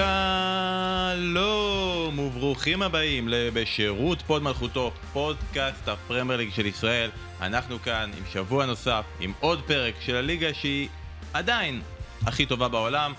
[0.00, 7.10] שלום וברוכים הבאים לבשירות פוד מלכותו, פודקאסט הפרמייר ליג של ישראל.
[7.40, 10.88] אנחנו כאן עם שבוע נוסף, עם עוד פרק של הליגה שהיא
[11.32, 11.80] עדיין
[12.26, 13.12] הכי טובה בעולם.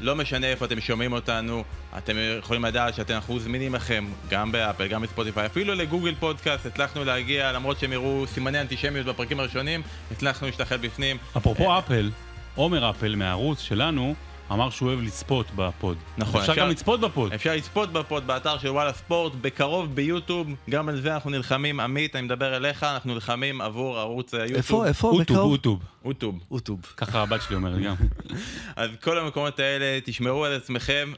[0.00, 1.64] לא משנה איפה אתם שומעים אותנו,
[1.98, 7.52] אתם יכולים לדעת שאנחנו זמינים לכם גם באפל, גם בספוטיפיי, אפילו לגוגל פודקאסט הצלחנו להגיע,
[7.52, 11.16] למרות שהם הראו סימני אנטישמיות בפרקים הראשונים, הצלחנו להשתחל בפנים.
[11.36, 12.10] אפרופו אפל,
[12.54, 14.14] עומר אפל מהערוץ שלנו,
[14.52, 15.96] אמר שהוא אוהב לצפות בפוד.
[16.18, 17.32] נכון, אפשר אפשר- גם לצפות בפוד.
[17.32, 21.80] אפשר לצפות בפוד באתר של וואלה ספורט, בקרוב ביוטיוב, גם על זה אנחנו נלחמים.
[21.80, 24.56] עמית, אני מדבר אליך, אנחנו נלחמים עבור ערוץ היוטיוב.
[24.56, 25.52] איפה, איפה, אוטוב, בקרוב?
[25.52, 25.80] אוטוב.
[26.04, 26.38] אוטוב.
[26.50, 26.80] אוטוב.
[26.96, 27.94] ככה הבת שלי אומרת גם.
[28.76, 31.12] אז כל המקומות האלה, תשמרו על עצמכם,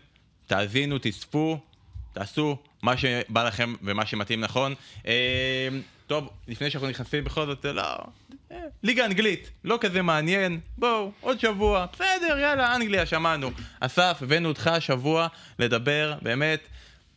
[0.46, 1.58] תאזינו, תצפו,
[2.12, 4.74] תעשו מה שבא לכם ומה שמתאים נכון.
[6.06, 7.82] טוב, לפני שאנחנו נכנסים בכל זאת, לא...
[8.52, 13.50] אה, ליגה אנגלית, לא כזה מעניין, בואו, עוד שבוע, בסדר, יאללה, אנגליה, שמענו.
[13.80, 15.26] אסף, הבאנו אותך השבוע
[15.58, 16.60] לדבר, באמת,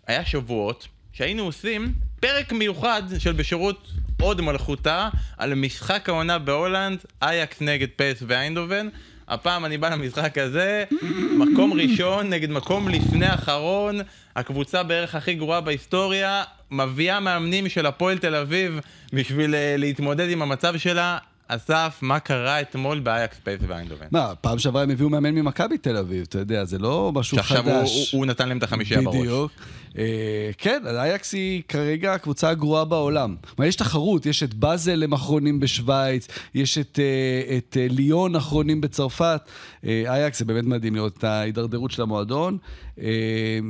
[0.08, 3.88] היה שבועות שהיינו עושים פרק מיוחד של בשירות
[4.22, 8.88] פוד מלכותו על משחק העונה בהולנד, אייאקס נגד פ.ס.וו איינדהובן.
[9.28, 10.84] הפעם אני בא למשחק הזה,
[11.38, 14.00] מקום ראשון נגד מקום לפני אחרון,
[14.40, 18.80] הקבוצה בערך הכי גרועה בהיסטוריה, מביאה מאמנים של הפועל תל אביב
[19.14, 21.18] בשביל אה, להתמודד עם המצב שלה.
[21.52, 24.06] אסף, מה קרה אתמול באייאקס פ.ס.וו איינדהובן?
[24.12, 27.48] מה, פעם שעברה הם הביאו מאמן ממכבי תל אביב, אתה יודע, זה לא משהו חדש.
[27.48, 29.16] שעכשיו הוא, נתן להם את החמישייה בראש.
[29.16, 29.52] בדיוק.
[29.98, 33.36] אה, כן, אייאקס היא כרגע הקבוצה הגרועה בעולם.
[33.56, 38.36] כלומר, יש תחרות, יש את באזל הם אחרונים בשוויץ, יש את, אה, את אה, ליון
[38.36, 39.42] אחרונים בצרפת.
[39.86, 42.58] אה, אייקס זה באמת מדהים לראות את ההידרדרות של המועדון.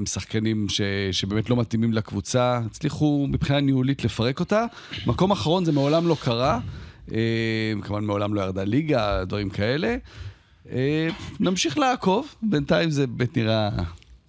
[0.06, 4.66] שחקנים ש, שבאמת לא מתאימים לקבוצה, הצליחו מבחינה ניהולית לפרק אותה.
[5.06, 6.60] מקום אחרון זה מעולם לא קרה.
[7.14, 9.96] אה, כמובן מעולם לא ירדה ליגה, דברים כאלה.
[10.72, 11.08] אה,
[11.40, 13.70] נמשיך לעקוב, בינתיים זה באמת נראה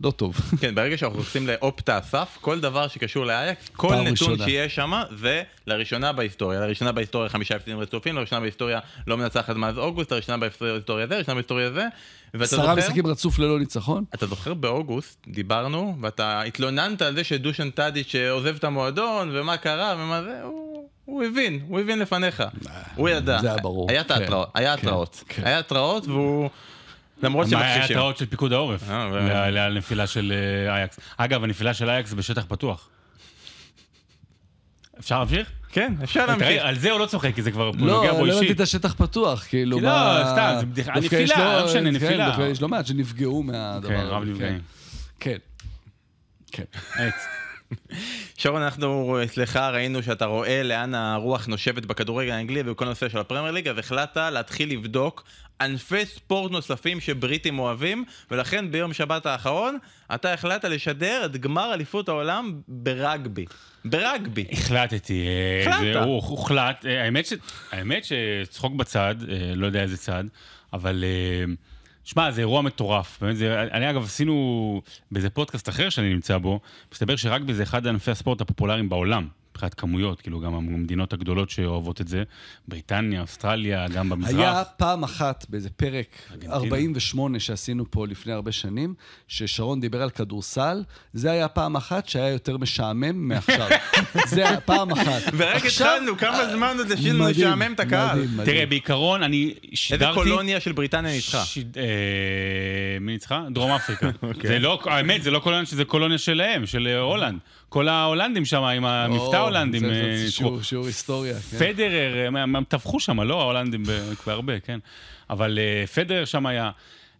[0.00, 0.36] לא טוב.
[0.60, 4.44] כן, ברגע שאנחנו נכנסים לאופטה אסף, כל דבר שקשור לאייקס, כל נתון ראשונה.
[4.44, 6.60] שיש שם זה לראשונה בהיסטוריה.
[6.60, 11.34] לראשונה בהיסטוריה חמישה הפסדים רצופים, לראשונה בהיסטוריה לא מנצחת מאז אוגוסט, לראשונה בהיסטוריה זה, לראשונה
[11.34, 11.86] בהיסטוריה זה.
[12.34, 14.04] עשרה משחקים רצוף ללא ניצחון?
[14.14, 19.94] אתה זוכר באוגוסט, דיברנו, ואתה התלוננת על זה שדושן טאדיץ' עוזב את המועדון, ומה קרה,
[19.98, 20.69] ומה זה, הוא...
[21.10, 22.42] הוא הבין, הוא הבין לפניך,
[22.94, 23.40] הוא ידע.
[23.40, 25.42] זה היה ברור, היה את כן, ההתראות, היה כן, התראות, כן.
[25.46, 26.50] היה התראות והוא...
[27.22, 27.96] למרות מה היה שמכחישים.
[27.96, 30.32] התראות של פיקוד העורף אה, לנפילה של
[30.66, 31.00] אה, אייקס.
[31.16, 32.88] אגב, הנפילה של אייקס בשטח פתוח.
[34.98, 35.50] אפשר להמשיך?
[35.72, 36.62] כן, אפשר להמשיך.
[36.62, 38.56] על זה הוא לא צוחק, כי זה כבר לא, נוגע בו לא הבנתי אישית.
[38.56, 39.80] את השטח פתוח, כאילו.
[39.80, 39.90] לא,
[40.32, 40.92] סתם, זה בדיחה.
[40.92, 42.36] נפילה, יש לא משנה, כן, נפילה.
[42.50, 44.10] יש לא מעט שנפגעו מהדבר כן, הזה.
[44.10, 44.60] רב נפגעים.
[45.20, 45.36] כן.
[46.52, 46.64] כן.
[48.38, 53.50] שרון, אנחנו אצלך ראינו שאתה רואה לאן הרוח נושבת בכדורגל האנגלי ובכל נושא של הפרמייר
[53.52, 55.24] ליג, אז החלטת להתחיל לבדוק
[55.60, 59.78] ענפי ספורט נוספים שבריטים אוהבים, ולכן ביום שבת האחרון
[60.14, 63.44] אתה החלטת לשדר את גמר אליפות העולם ברגבי.
[63.84, 64.44] ברגבי.
[64.52, 65.24] החלטתי.
[65.26, 65.92] אה, החלטת.
[65.92, 66.86] זה- הוא- הוחלט.
[66.86, 67.32] אה, האמת ש-
[67.72, 70.24] האמת שצחוק בצד, אה, לא יודע איזה צד,
[70.72, 71.04] אבל...
[71.04, 71.52] אה,
[72.04, 73.18] שמע, זה אירוע מטורף.
[73.20, 76.60] באמת, זה, אני אגב, עשינו באיזה פודקאסט אחר שאני נמצא בו,
[76.92, 79.28] מסתבר שרגבי זה אחד ענפי הספורט הפופולריים בעולם,
[79.60, 82.22] מבחינת כמויות, כאילו גם המדינות הגדולות שאוהבות את זה,
[82.68, 84.38] בריטניה, אוסטרליה, גם במזרח.
[84.38, 86.54] היה פעם אחת באיזה פרק ארגנטינה.
[86.54, 88.94] 48 שעשינו פה לפני הרבה שנים,
[89.28, 90.82] ששרון דיבר על כדורסל,
[91.12, 93.68] זה היה פעם אחת שהיה יותר משעמם מעכשיו.
[94.30, 95.22] זה היה פעם אחת.
[95.36, 98.18] ורק התחלנו, כמה זמן עוד מדהים, לשעמם את הקהל.
[98.18, 98.46] מדהים, מדהים.
[98.46, 100.14] תראה, בעיקרון, אני איזה שידרתי...
[100.14, 101.42] קולוניה של בריטניה ניצחה.
[101.76, 101.82] אה,
[103.00, 103.44] מי ניצחה?
[103.50, 104.10] דרום אפריקה.
[104.22, 104.48] אוקיי.
[104.48, 107.38] זה לא, האמת, זה לא קולוניה שזה קולוניה שלהם, של אה, הולנד.
[107.70, 109.84] כל ההולנדים שם עם המבטא ההולנדים.
[109.84, 109.90] אה.
[110.30, 111.34] שיעור- שיעור היסטוריה.
[111.50, 111.58] כן.
[111.58, 113.82] פדרר, הם- טבחו שם, לא ההולנדים
[114.26, 114.78] בהרבה, כן.
[115.30, 116.70] אבל אה, פדרר שם היה.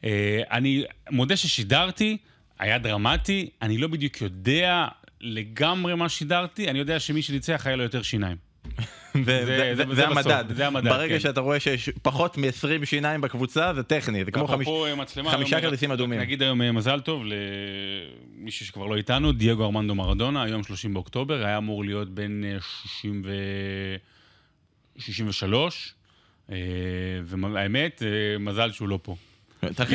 [0.04, 0.10] אה,
[0.50, 2.16] אני מודה ששידרתי,
[2.58, 4.88] היה דרמטי, אני לא בדיוק יודע
[5.20, 8.36] לגמרי מה שידרתי, אני יודע שמי שניצח היה לו יותר שיניים.
[9.24, 10.45] זה- המדד.
[10.54, 11.21] זה המדד, ברגע כן.
[11.21, 15.60] שאתה רואה שיש פחות מ-20 שיניים בקבוצה, זה טכני, זה כמו חמיש- אפרופו מצלמה, חמישה
[15.60, 16.21] כרטיסים אדומים.
[16.21, 17.22] נגיד היום אה, מזל טוב
[18.39, 22.42] למישהו שכבר לא איתנו, דייגו ארמנדו מרדונה, היום 30 באוקטובר, היה אמור להיות בן
[22.84, 23.33] 60 ו...
[24.98, 25.95] 63,
[26.51, 26.56] אה,
[27.24, 29.16] והאמת, אה, מזל שהוא לא פה.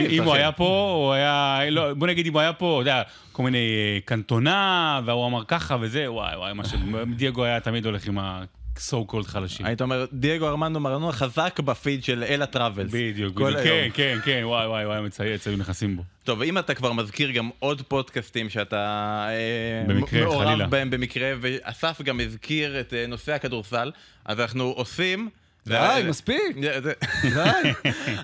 [0.09, 0.33] אם הוא.
[0.33, 3.01] היה פה, הוא היה, לא, בוא נגיד אם הוא היה פה, אתה יודע,
[3.31, 6.73] כל מיני אה, קנטונה, והוא אמר ככה וזה, וואי וואי, מה ש...
[7.15, 9.65] דייגו היה תמיד הולך עם ה-so called חלשים.
[9.65, 12.91] היית אומר, דייגו ארמנדו מרנוע חזק בפיד של אלה טראבלס.
[12.93, 13.87] בדיוק, כן.
[13.93, 16.03] כן, כן, וואי וואי וואי, מצייץ, היו נכנסים בו.
[16.23, 20.67] טוב, אם אתה כבר מזכיר גם עוד פודקאסטים שאתה אה, במקרה, מעורב חלילה.
[20.67, 23.91] בהם במקרה, ואסף גם הזכיר את אה, נושא הכדורסל,
[24.25, 25.29] אז אנחנו עושים
[25.67, 26.57] די, מספיק.
[26.57, 26.69] די.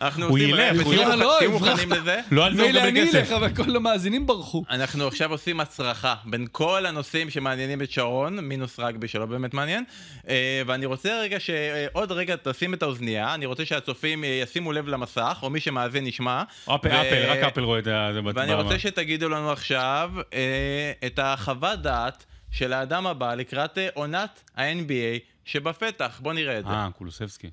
[0.01, 1.01] אנחנו הוא עושים, ילך, הוא ילך.
[1.03, 1.51] מוכנים- לא, תהיו.
[1.51, 2.19] מוכנים לזה.
[2.31, 3.15] לא על זה הוא מילא מקבל אני כסף.
[3.15, 4.63] אלך, אבל כל המאזינים ברחו.
[4.69, 9.83] אנחנו עכשיו עושים הצרחה בין כל הנושאים שמעניינים את שרון, מינוס רגבי שלא באמת מעניין.
[10.29, 14.87] אה, ואני רוצה רגע שעוד רגע תשים את האוזנייה, אני רוצה שהצופים אה, ישימו לב
[14.87, 16.43] למסך, או מי שמאזין ישמע.
[16.65, 17.91] אפל, אפל, רק אפל רואה את זה.
[18.35, 24.41] ואני רוצה שתגידו לנו עכשיו אה, את החוות דעת של האדם הבא לקראת אה, עונת
[24.57, 26.20] ה-NBA שבפתח.
[26.22, 26.70] בוא נראה את זה.
[26.70, 27.50] אה, קולוסבסקי.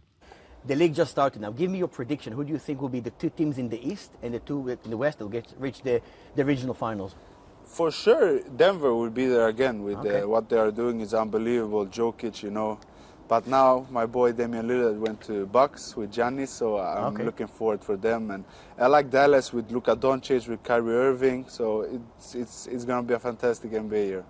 [0.67, 1.51] The league just started now.
[1.51, 2.31] Give me your prediction.
[2.37, 4.59] Who do you think will be the two teams in the East and the two
[4.85, 5.95] in the West that will get reach the,
[6.37, 7.11] the regional finals?
[7.65, 8.29] For sure,
[8.63, 10.21] Denver will be there again with Okay.
[10.21, 11.85] uh, what they are doing is unbelievable.
[11.97, 12.71] Jokic, you know.
[13.33, 13.69] But now
[13.99, 17.25] my boy Damian Lillard went to Bucks with Giannis, so I'm Okay.
[17.29, 18.21] looking forward for them.
[18.33, 18.41] And
[18.85, 21.39] I like Dallas with Luka Doncic, with Kyrie Irving.
[21.57, 21.65] So
[21.95, 24.23] it's it's it's gonna be a fantastic NBA year.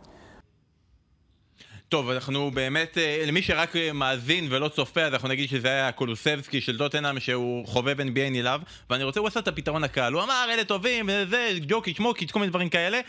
[1.89, 5.93] טוב, אנחנו באמת, אה, למי שרק אה, מאזין ולא צופה, אז אנחנו נגיד שזה היה
[5.93, 10.23] קולוסבסקי של טוטנאם, שהוא חובב NBA נלהב, ואני רוצה, הוא עשה את הפתרון הקל, הוא
[10.23, 13.01] אמר, אלה טובים, זה, ג'וקיץ', מוקיץ', כל מיני דברים כאלה,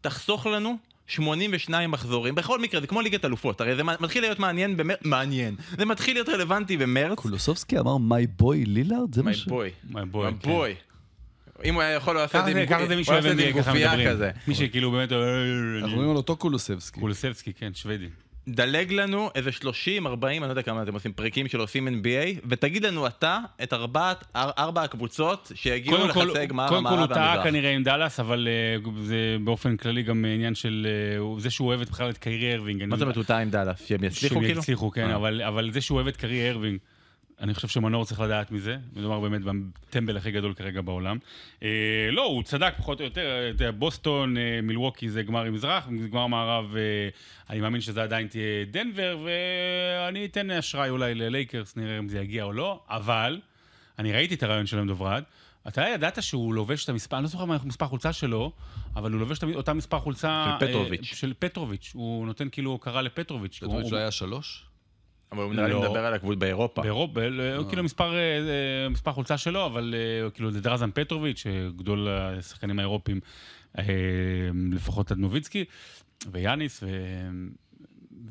[0.00, 0.76] תחסוך לנו
[1.06, 5.56] 82 מחזורים, בכל מקרה, זה כמו ליגת אלופות, הרי זה מתחיל להיות מעניין במרץ, מעניין,
[5.78, 9.14] זה מתחיל להיות רלוונטי במרץ, קולוסובסקי אמר מי בוי לילארד?
[9.14, 9.46] זה מה ש...
[9.46, 10.50] בוי, My boy, כן.
[10.50, 10.74] בוי.
[11.64, 12.50] אם הוא היה יכול, הוא ככה
[12.84, 12.88] את
[13.38, 14.08] זה עם גופייה מדברים.
[14.08, 14.30] כזה.
[14.48, 15.12] מי שכאילו באמת...
[15.12, 17.00] אנחנו מדברים על אותו קולושבסקי.
[17.00, 18.08] קולושבסקי, כן, שוודי.
[18.48, 22.40] דלג לנו איזה 30, 40, אני לא יודע כמה אתם עושים פרקים של עושים NBA,
[22.48, 27.14] ותגיד לנו אתה את ארבעת, אר, ארבע הקבוצות שיגיעו לחצי גמר קודם כל הוא המערב
[27.14, 27.44] טעה והמזרח.
[27.44, 30.86] כנראה עם דאלאס, אבל אה, זה באופן כללי גם עניין של
[31.20, 32.84] אה, זה שהוא אוהב את בכלל את קיירי ארווינג.
[32.84, 33.86] מה זאת אומרת הוא טעה עם דאלאס?
[33.86, 34.60] שהם יצליחו שהם כאילו?
[34.60, 35.16] יצליחו, כן, אה.
[35.16, 36.78] אבל, אבל זה שהוא אוהב את קיירי ארווינג,
[37.40, 41.18] אני חושב שמנור צריך לדעת מזה, מדובר באמת בטמבל הכי גדול כרגע בעולם.
[41.62, 41.68] אה,
[42.10, 45.88] לא, הוא צדק פחות או יותר, אתה יודע, בוסטון, אה, מילווקי זה גמר עם מזרח,
[46.10, 47.08] גמר מערב, אה,
[47.50, 52.44] אני מאמין שזה עדיין תהיה דנבר, ואני אתן אשראי אולי ללייקרס, נראה אם זה יגיע
[52.44, 53.40] או לא, אבל,
[53.98, 55.22] אני ראיתי את הרעיון של דוברד,
[55.68, 58.52] אתה ידעת שהוא לובש את המספר, אני לא זוכר מה מספר חולצה שלו,
[58.96, 60.56] אבל הוא לובש את אותה מספר חולצה...
[60.58, 61.04] של אה, פטרוביץ'.
[61.04, 63.60] של פטרוביץ', הוא נותן כאילו הוקרה לפטרוביץ'.
[63.70, 64.66] חושב שהוא היה שלוש?
[65.32, 65.80] אבל הוא לא.
[65.80, 66.82] מדבר על הגבול באירופה.
[66.82, 67.20] באירופה,
[67.56, 72.08] הוא כאילו מספר, אה, מספר חולצה שלו, אבל אה, כאילו זה דרזן פטרוביץ', אה, גדול
[72.08, 73.20] השחקנים האירופים,
[73.78, 73.84] אה,
[74.72, 75.64] לפחות עד נוביצקי,
[76.30, 76.86] ויאניס, ו...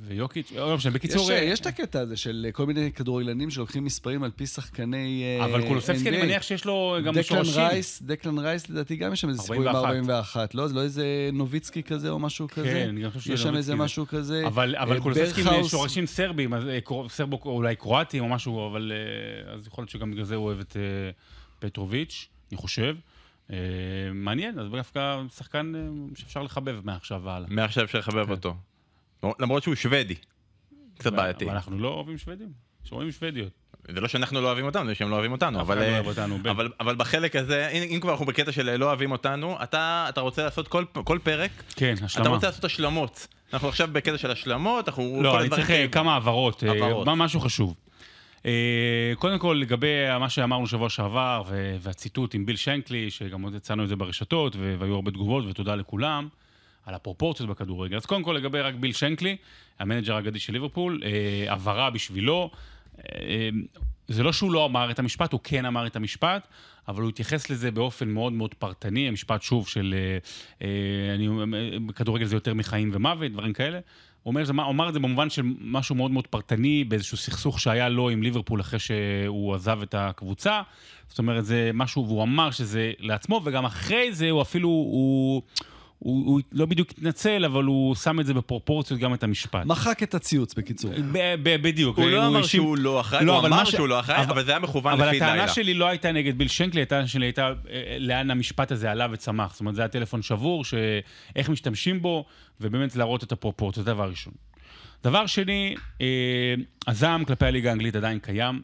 [0.01, 1.31] ויוקיץ', לא משנה, בקיצור...
[1.31, 4.47] אה, אה, יש את הקטע הזה של אה, כל מיני כדורגלנים שלוקחים מספרים על פי
[4.47, 6.23] שחקני אה, אבל קולוספסקי, אני NBA.
[6.23, 7.63] מניח שיש לו גם שורשים.
[7.63, 10.37] רייס, דקלן רייס לדעתי גם יש שם איזה סיפור עם 41.
[10.37, 10.67] 41, לא?
[10.67, 12.67] זה לא איזה נוביצקי כזה או משהו כזה?
[12.67, 14.47] כן, אני גם חושב יש שם איזה משהו כזה.
[14.47, 16.79] אבל, אבל אה, קולוספסקי עם שורשים סרבים, אה,
[17.09, 20.59] סרבו אולי קרואטים או משהו, אבל אה, אז יכול להיות שגם בגלל זה הוא אוהב
[20.59, 21.11] את אה,
[21.59, 22.95] פטרוביץ', אני חושב.
[23.51, 23.57] אה,
[24.13, 25.81] מעניין, אז דווקא שחקן אה,
[26.15, 27.47] שאפשר לחבב מעכשיו והלאה.
[27.51, 28.55] מעכשיו אפשר לחבב אותו.
[29.39, 30.15] למרות שהוא שוודי.
[30.97, 31.45] קצת בעייתי.
[31.45, 32.47] אבל אנחנו לא אוהבים שוודים,
[32.83, 33.49] שרואים שוודיות.
[33.91, 36.05] זה לא שאנחנו לא אוהבים אותנו, זה שהם לא אוהבים אותנו, אבל, לא אה, אוהב
[36.07, 36.37] אותנו.
[36.51, 40.21] אבל, אבל בחלק הזה, אם, אם כבר אנחנו בקטע של לא אוהבים אותנו, אתה, אתה
[40.21, 42.29] רוצה לעשות כל, כל פרק, כן, אתה השלמה.
[42.29, 43.27] רוצה לעשות השלמות.
[43.53, 45.19] אנחנו עכשיו בקטע של השלמות, אנחנו...
[45.23, 47.07] לא, אני צריך אה, כאלה- כמה הבהרות, אה, הבהרות.
[47.07, 47.75] משהו חשוב.
[48.45, 48.51] אה,
[49.17, 49.87] קודם כל, לגבי
[50.19, 51.43] מה שאמרנו שבוע שעבר,
[51.79, 56.27] והציטוט עם ביל שנקלי, שגם עוד יצאנו את זה ברשתות, והיו הרבה תגובות, ותודה לכולם,
[56.85, 57.95] על הפרופורציות בכדורגל.
[57.95, 59.37] אז קודם כל, לגבי רק ביל שנקלי,
[59.79, 62.51] המנג'ר האגדי של ליברפול, אה, הבהרה בשבילו.
[62.99, 63.49] אה,
[64.07, 66.47] זה לא שהוא לא אמר את המשפט, הוא כן אמר את המשפט,
[66.87, 70.17] אבל הוא התייחס לזה באופן מאוד מאוד פרטני, המשפט שוב של אה,
[70.61, 73.79] אה, אני, אה, כדורגל זה יותר מחיים ומוות, דברים כאלה.
[74.23, 77.59] הוא אומר, זה, הוא אמר את זה במובן של משהו מאוד מאוד פרטני, באיזשהו סכסוך
[77.59, 80.61] שהיה לו עם ליברפול אחרי שהוא עזב את הקבוצה.
[81.09, 85.41] זאת אומרת, זה משהו, והוא אמר שזה לעצמו, וגם אחרי זה הוא אפילו, הוא,
[86.03, 89.65] הוא, הוא לא בדיוק התנצל, אבל הוא שם את זה בפרופורציות גם את המשפט.
[89.65, 90.91] מחק את הציוץ, בקיצור.
[91.11, 91.97] ב- ב- בדיוק.
[91.97, 94.43] הוא לא אמר האשים- שהוא לא אחראי, הוא אבל אמר ש- שהוא לא אחראי, אבל
[94.45, 95.47] זה היה מכוון אבל לפי הטענה לילה.
[95.47, 99.51] שלי לא הייתה נגד ביל שנקלי, הטענה שלי הייתה אה, לאן המשפט הזה עלה וצמח.
[99.51, 102.25] זאת אומרת, זה היה טלפון שבור, שאיך משתמשים בו,
[102.61, 104.33] ובאמת להראות את הפרופורציות, זה דבר ראשון.
[105.03, 106.05] דבר שני, אה,
[106.87, 108.61] הזעם כלפי הליגה האנגלית עדיין קיים,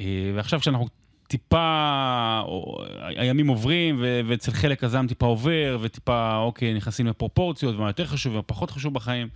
[0.00, 0.04] אה,
[0.34, 0.86] ועכשיו כשאנחנו
[1.28, 7.88] טיפה, או, הימים עוברים, ו- ואצל חלק הזעם טיפה עובר, וטיפה, אוקיי, נכנסים לפרופורציות, ומה
[7.88, 9.28] יותר חשוב ומה פחות חשוב בחיים.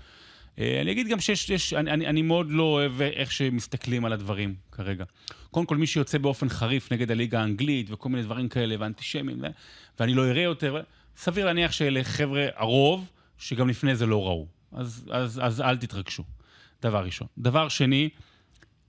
[0.58, 4.12] אה, אני אגיד גם שיש, יש, אני, אני, אני מאוד לא אוהב איך שמסתכלים על
[4.12, 5.04] הדברים כרגע.
[5.50, 9.40] קודם כל, מי שיוצא באופן חריף נגד הליגה האנגלית וכל מיני דברים כאלה, ואנטישמים,
[10.00, 10.82] ואני לא אראה יותר,
[11.16, 14.46] סביר להניח שאלה חבר'ה, הרוב, שגם לפני זה לא ראו.
[14.72, 16.22] אז, אז, אז אל תתרגשו.
[16.82, 17.28] דבר ראשון.
[17.38, 18.08] דבר שני,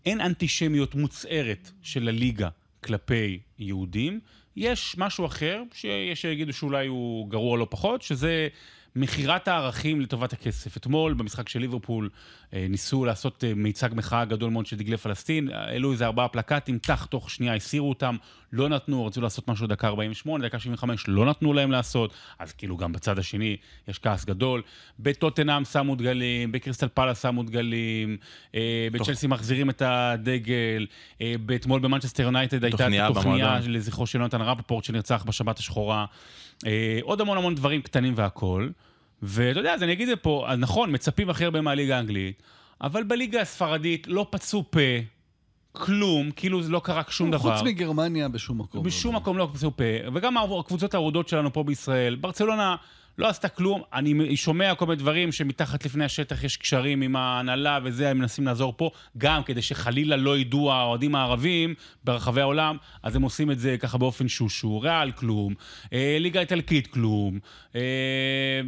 [0.06, 2.50] אין אנטישמיות מוצהרת של הליגה
[2.84, 4.20] כלפי יהודים.
[4.56, 8.48] יש משהו אחר, שיש שיגידו שאולי הוא גרוע לא פחות, שזה
[8.96, 10.78] מכירת הערכים לטובת הכסף.
[10.78, 12.10] אתמול, במשחק של ליברפול,
[12.54, 16.78] אה, ניסו לעשות אה, מיצג מחאה גדול מאוד של דגלי פלסטין, העלו איזה ארבעה פלקטים,
[16.78, 18.16] טח, תוך שנייה הסירו אותם,
[18.54, 22.78] לא נתנו, רצו לעשות משהו דקה 48, דקה 75, לא נתנו להם לעשות, אז כאילו
[22.78, 24.62] גם בצד השני יש כעס גדול.
[25.00, 28.18] בטוטנאם שמו דגלים, בקריסטל פאלה שמו דגלים,
[28.56, 30.86] אה, בצ'לסי מחזירים את הדגל,
[31.56, 32.78] אתמול במנצ'סטר יונייטד הייתה
[33.14, 33.60] תוכניה.
[33.68, 36.06] לזכרו של יונתן רפפורט שנרצח בשבת השחורה.
[37.02, 38.72] עוד המון המון דברים קטנים והכול.
[39.24, 42.44] ואתה יודע, אז אני אגיד את זה פה, אז נכון, מצפים הכי הרבה מהליגה האנגלית,
[42.82, 44.80] אבל בליגה הספרדית לא פצו פה,
[45.72, 47.58] כלום, כאילו זה לא קרה שום דבר.
[47.58, 48.84] חוץ מגרמניה בשום מקום.
[48.84, 49.84] בשום מקום לא פצעו פה,
[50.14, 52.76] וגם הקבוצות האהודות שלנו פה בישראל, ברצלונה
[53.20, 57.80] לא עשתה כלום, אני שומע כל מיני דברים שמתחת לפני השטח יש קשרים עם ההנהלה
[57.84, 61.74] וזה, הם מנסים לעזור פה, גם כדי שחלילה לא ידעו האוהדים הערבים
[62.04, 65.54] ברחבי העולם, אז הם עושים את זה ככה באופן שושו, ריאל כלום,
[65.94, 67.40] אה, ליגה איטלקית כלום,
[67.76, 67.82] אה,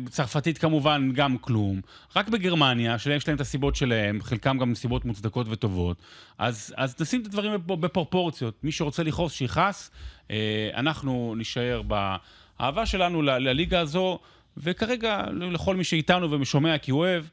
[0.09, 1.81] צרפתית כמובן גם כלום,
[2.15, 5.97] רק בגרמניה, שיש להם את הסיבות שלהם, חלקם גם סיבות מוצדקות וטובות,
[6.37, 9.91] אז, אז נשים את הדברים בפרופורציות, מי שרוצה לכעוס שיכעס,
[10.31, 14.19] אה, אנחנו נישאר באהבה שלנו ל- לליגה הזו,
[14.57, 17.25] וכרגע לכל מי שאיתנו ושומע כי הוא אוהב,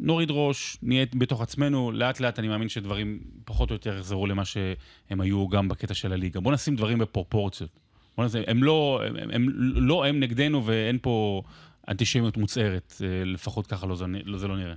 [0.00, 4.44] נוריד ראש, נהיה בתוך עצמנו, לאט לאט אני מאמין שדברים פחות או יותר יחזרו למה
[4.44, 6.40] שהם היו גם בקטע של הליגה.
[6.40, 7.70] בואו נשים דברים בפרופורציות.
[8.16, 11.42] בוא נשים, הם לא, הם, הם לא הם נגדנו ואין פה
[11.88, 14.74] אנטישמיות מוצהרת, אה, לפחות ככה לא, לא, זה לא נראה.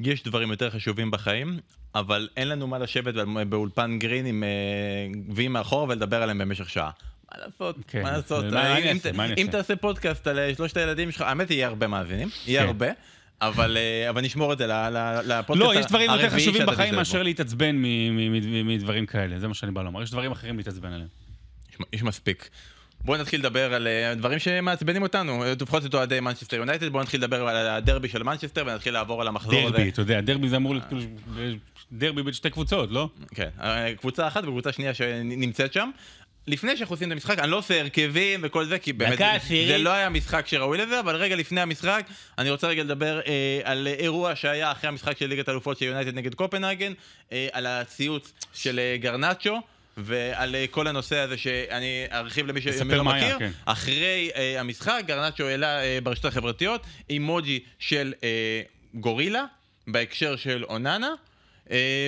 [0.00, 1.58] יש דברים יותר חשובים בחיים,
[1.94, 3.14] אבל אין לנו מה לשבת
[3.48, 6.90] באולפן גרין עם אה, גביעים מאחור ולדבר עליהם במשך שעה.
[7.32, 8.02] מה לעשות, כן.
[8.02, 9.46] מה לעשות, מה אם אעשה, ת- מה אם?
[9.50, 12.66] תעשה פודקאסט על אה, שלושת הילדים שלך, האמת יהיה הרבה מאזינים, יהיה כן.
[12.66, 12.86] הרבה,
[13.40, 14.66] אבל אה, אבל נשמור את זה
[15.26, 17.22] לפודקאסט לא, יש דברים יותר הרביעי חשובים בחיים מאשר.
[17.22, 17.76] להתעצבן
[18.64, 20.02] מדברים כאלה, זה מה שאני בא לומר.
[20.02, 21.08] יש דברים אחרים להתעצבן עליהם.
[21.92, 22.48] יש- מספיק.
[23.04, 27.20] בואו נתחיל לדבר על אה, דברים שמעצבנים אותנו, לפחות את אוהדי מנצ'סטר יונייטד, בואו נתחיל
[27.20, 29.70] לדבר על הדרבי של מנצ'סטר ונתחיל לעבור על המחזור הזה.
[29.76, 31.02] דרבי, אתה יודע, דרבי זה אמור להיות כאילו
[31.92, 33.08] דרבי בין שתי קבוצות, לא?
[33.34, 33.48] כן,
[34.00, 35.90] קבוצה אחת וקבוצה שנייה שנמצאת שם.
[36.48, 39.24] לפני שאנחנו עושים את המשחק, אני לא עושה הרכבים וכל זה, כי באמת זה-.
[39.68, 42.04] זה לא היה משחק שראוי לזה, אבל רגע לפני המשחק,
[42.38, 46.14] אני רוצה רגע לדבר אה, על אירוע שהיה אחרי המשחק של ליגת האלופות של יונייטד
[46.14, 46.92] נגד קופנהגן,
[47.32, 49.60] אה, על הציוץ של אה, גרנצ'ו.
[50.00, 53.38] ועל אה, כל הנושא הזה שאני ארחיב למי ש- תספר מי לא מה היה, מכיר,
[53.38, 53.50] כן.
[53.64, 58.60] אחרי אה, המשחק גרנצ'ו העלה אה, ברשתות החברתיות אימוג'י של אה,
[58.94, 59.44] גורילה
[59.86, 61.10] בהקשר של אוננה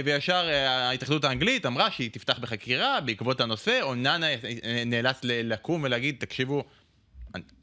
[0.05, 6.17] וישר אה, ההתאחדות האנגלית אמרה שהיא תפתח בחקירה בעקבות הנושא, אוננה אה, נאלץ לקום ולהגיד,
[6.19, 6.65] תקשיבו,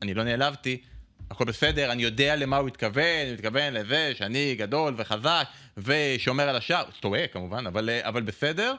[0.02, 0.82] אני, לא נעלבתי,
[1.32, 6.56] הכל בסדר, אני יודע למה הוא התכוון, הוא התכוון לזה שאני גדול וחזק ושומר על
[6.56, 8.74] השער, טועה כמובן, אבל, אה, אבל בסדר.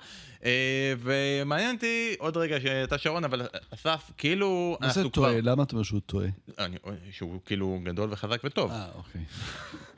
[0.45, 5.41] אה, ומעניין אותי עוד רגע שאתה שרון, אבל אסף, כאילו, מה זה טועה?
[5.41, 6.27] למה אתה אומר שהוא טועה?
[6.59, 6.77] אני,
[7.13, 8.71] שהוא כאילו גדול וחזק וטוב.
[8.71, 9.21] אה, אוקיי.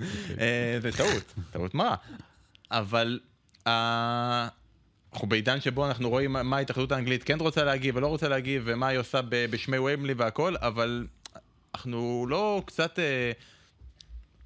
[0.40, 1.96] אה, זה טעות, טעות מרה.
[2.70, 3.20] אבל
[3.66, 4.48] אה,
[5.12, 8.88] אנחנו בעידן שבו אנחנו רואים מה- ההתאחדות האנגלית כן רוצה להגיב ולא רוצה להגיב, ומה
[8.88, 11.06] היא עושה בשמי ויימלי והכל, אבל
[11.74, 12.98] אנחנו לא קצת...
[12.98, 13.32] אה,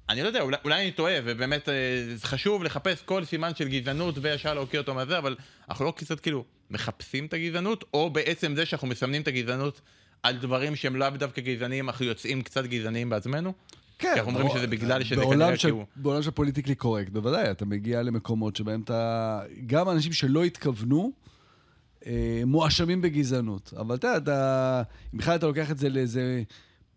[0.09, 1.73] אני לא יודע, אולי, אולי אני טועה, ובאמת אה,
[2.15, 5.35] זה חשוב לחפש כל סימן של גזענות וישר להוקיר אותו מהזה, אבל
[5.69, 9.81] אנחנו לא קצת כאילו מחפשים את הגזענות, או בעצם זה שאנחנו מסמנים את הגזענות
[10.23, 13.53] על דברים שהם לאו דווקא גזעניים, אנחנו יוצאים קצת גזעניים בעצמנו?
[13.99, 14.11] כן.
[14.13, 14.57] כי אנחנו אומרים.
[14.57, 15.85] שזה בגלל שזה כנראה של- כאילו...
[15.95, 19.41] בעולם של פוליטיקלי קורקט, בוודאי, אתה מגיע למקומות שבהם אתה...
[19.65, 21.11] גם אנשים שלא התכוונו,
[22.05, 23.73] אה, מואשמים בגזענות.
[23.77, 24.81] אבל אתה יודע, אתה...
[25.13, 26.43] אם בכלל אתה לוקח את זה לאיזה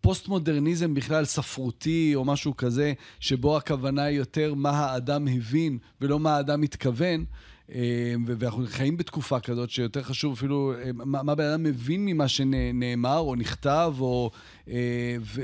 [0.00, 6.36] פוסט-מודרניזם בכלל ספרותי או משהו כזה, שבו הכוונה היא יותר מה האדם הבין ולא מה
[6.36, 7.24] האדם התכוון.
[8.26, 12.28] ו- ואנחנו חיים בתקופה כזאת שיותר חשוב אפילו אה, מה, מה בן אדם מבין ממה
[12.28, 14.30] שנאמר או נכתב, או,
[14.68, 14.74] אה,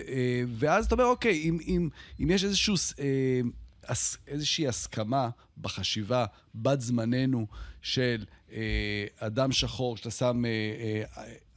[0.09, 1.89] אה, ואז אתה אומר, אוקיי, אם, אם,
[2.21, 3.41] אם יש איזשהו, אה,
[4.27, 5.29] איזושהי הסכמה
[5.61, 7.47] בחשיבה בת זמננו
[7.83, 8.25] של
[9.19, 10.43] אדם שחור, שאתה שם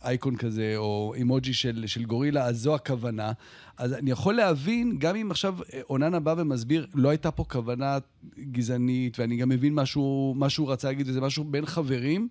[0.08, 3.32] אייקון כזה, או אימוג'י של, של גורילה, אז זו הכוונה.
[3.78, 7.98] אז אני יכול להבין, גם אם עכשיו אה, אוננה בא ומסביר, לא הייתה פה כוונה
[8.40, 9.74] גזענית, ואני גם מבין
[10.36, 12.28] מה שהוא רצה להגיד, וזה משהו בין חברים,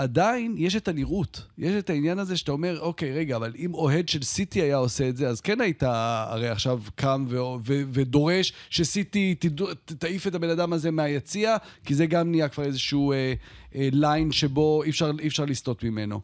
[0.00, 1.42] עדיין יש את הנראות.
[1.58, 5.08] יש את העניין הזה שאתה אומר, אוקיי, רגע, אבל אם אוהד של סיטי היה עושה
[5.08, 10.34] את זה, אז כן היית הרי עכשיו קם ו- ו- ודורש שסיטי ת- תעיף את
[10.34, 13.34] הבן אדם הזה מהיציע, כי זה גם נהיה כבר איזשהו אה,
[13.74, 16.20] אה, ליין שבו אי אפשר, אי אפשר לסטות ממנו.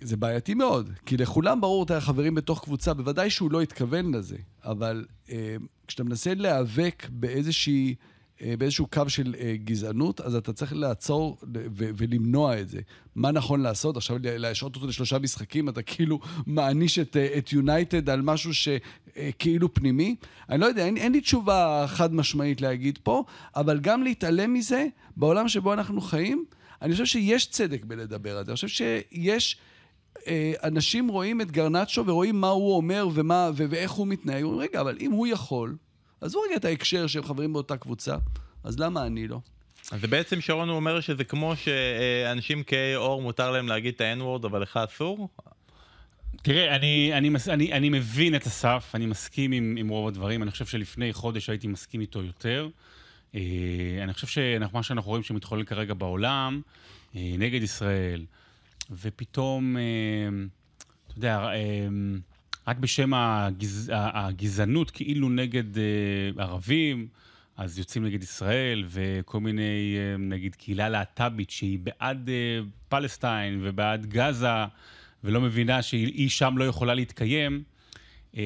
[0.00, 4.14] זה בעייתי מאוד, כי לכולם ברור, אתה יודע, חברים בתוך קבוצה, בוודאי שהוא לא התכוון
[4.14, 5.56] לזה, אבל אה,
[5.86, 7.94] כשאתה מנסה להיאבק באיזושהי
[8.40, 11.38] באיזשהו קו של אה, גזענות, אז אתה צריך לעצור
[11.72, 12.80] ולמנוע את זה.
[13.14, 13.96] מה נכון לעשות?
[13.96, 20.16] עכשיו להשעות אותו לשלושה משחקים, אתה כאילו מעניש את אה, יונייטד על משהו שכאילו פנימי.
[20.50, 23.24] אני לא יודע, אין, אין לי תשובה חד משמעית להגיד פה,
[23.56, 26.44] אבל גם להתעלם מזה, בעולם שבו אנחנו חיים,
[26.82, 28.50] אני חושב שיש צדק בלדבר על זה.
[28.50, 29.56] אני חושב שיש...
[30.62, 34.42] אנשים רואים את גרנצ'ו ורואים מה הוא אומר ומה, ו- ואיך הוא מתנהג.
[34.42, 35.76] אומרים, רגע, אבל אם הוא יכול,
[36.20, 38.16] עזבו רגע את ההקשר שהם חברים באותה קבוצה,
[38.64, 39.40] אז למה אני לא?
[39.92, 44.46] אז בעצם שרון הוא אומר שזה כמו שאנשים כהי עור מותר להם להגיד את ה-N-word
[44.46, 45.28] אבל לך אסור?
[46.42, 50.50] תראה, אני, אני, אני, אני מבין את הסף, אני מסכים עם, עם רוב הדברים, אני
[50.50, 52.68] חושב שלפני חודש הייתי מסכים איתו יותר.
[53.34, 53.40] אה,
[54.02, 56.60] אני חושב שמה שאנחנו רואים שמתחולל כרגע בעולם,
[57.16, 58.24] אה, נגד ישראל,
[58.90, 59.82] ופתאום, אה,
[61.06, 61.50] אתה יודע,
[62.68, 63.92] רק בשם הגז...
[63.94, 65.78] הגזענות כאילו נגד uh,
[66.42, 67.08] ערבים,
[67.56, 74.06] אז יוצאים נגד ישראל, וכל מיני, uh, נגיד, קהילה להט"בית שהיא בעד uh, פלסטיין ובעד
[74.06, 74.48] גאזה,
[75.24, 77.62] ולא מבינה שהיא שם לא יכולה להתקיים.
[78.32, 78.38] Uh,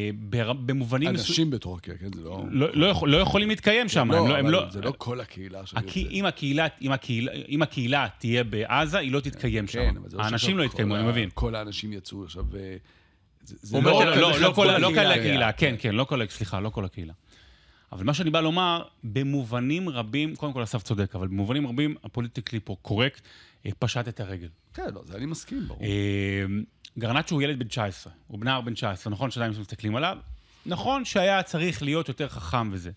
[0.67, 1.09] במובנים...
[1.09, 1.57] אנשים מסו...
[1.57, 2.12] בטורקיה, כן?
[2.15, 2.45] זה לא...
[2.50, 4.11] לא, לא, יכול, לא יכולים להתקיים שם.
[4.11, 4.67] לא, הם לא, הם לא...
[4.71, 6.00] זה לא כל הקהילה עכשיו הקה...
[6.11, 9.95] אם, הקהילה, אם, הקהילה, אם הקהילה תהיה בעזה, היא לא תתקיים כן, שם.
[10.11, 11.29] כן, האנשים לא יתקיימו, אני מבין.
[11.35, 12.45] כל האנשים יצאו עכשיו...
[13.44, 17.12] זה לא, לא, לא, לא כל הקהילה, כן, כן, לא כל, סליחה, לא כל הקהילה.
[17.92, 22.61] אבל מה שאני בא לומר, במובנים רבים, קודם כל אסף צודק, אבל במובנים רבים הפוליטיקלי
[22.64, 23.20] פה קורקט,
[23.66, 24.49] אה, פשט את הרגל.
[24.75, 25.82] כן, לא, זה אני מסכים, ברור.
[25.82, 26.44] אה,
[26.99, 30.18] גרנצ'ו הוא ילד בן 19, הוא בנער בן 19, נכון שעדיין מסתכלים עליו,
[30.66, 32.90] נכון שהיה צריך להיות יותר חכם וזה,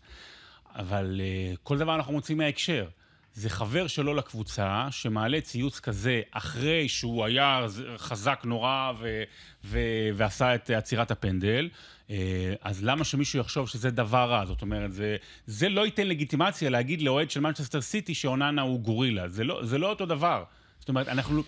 [0.76, 2.88] אבל אה, כל דבר אנחנו מוצאים מההקשר.
[3.36, 7.66] זה חבר שלו לקבוצה, שמעלה ציוץ כזה אחרי שהוא היה
[7.98, 9.24] חזק נורא ו-
[9.66, 11.70] ו- ועשה את עצירת הפנדל,
[12.10, 14.46] אה, אז למה שמישהו יחשוב שזה דבר רע?
[14.46, 19.30] זאת אומרת, זה, זה לא ייתן לגיטימציה להגיד לאוהד של מנצ'סטר סיטי שאוננה הוא גורילה.
[19.30, 20.44] זה לא, זה לא אותו דבר.
[20.80, 21.44] זאת אומרת, אנחנו...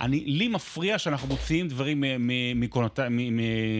[0.00, 2.04] אני, לי מפריע שאנחנו מוציאים דברים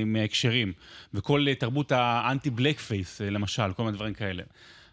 [0.06, 0.72] מההקשרים,
[1.14, 4.42] וכל תרבות ה anti blackface, למשל, כל מיני דברים כאלה.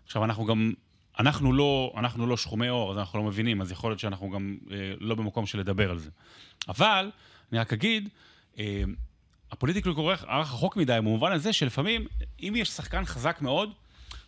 [0.05, 0.73] עכשיו, אנחנו גם
[1.19, 4.57] אנחנו לא, אנחנו לא שחומי עור, אז אנחנו לא מבינים, אז יכול להיות שאנחנו גם
[4.71, 6.09] אה, לא במקום של לדבר על זה.
[6.67, 7.11] אבל,
[7.51, 8.09] אני רק אגיד,
[8.59, 8.83] אה,
[9.51, 12.07] ה politically correct הלך רחוק מדי, במובן הזה שלפעמים,
[12.39, 13.71] אם יש שחקן חזק מאוד,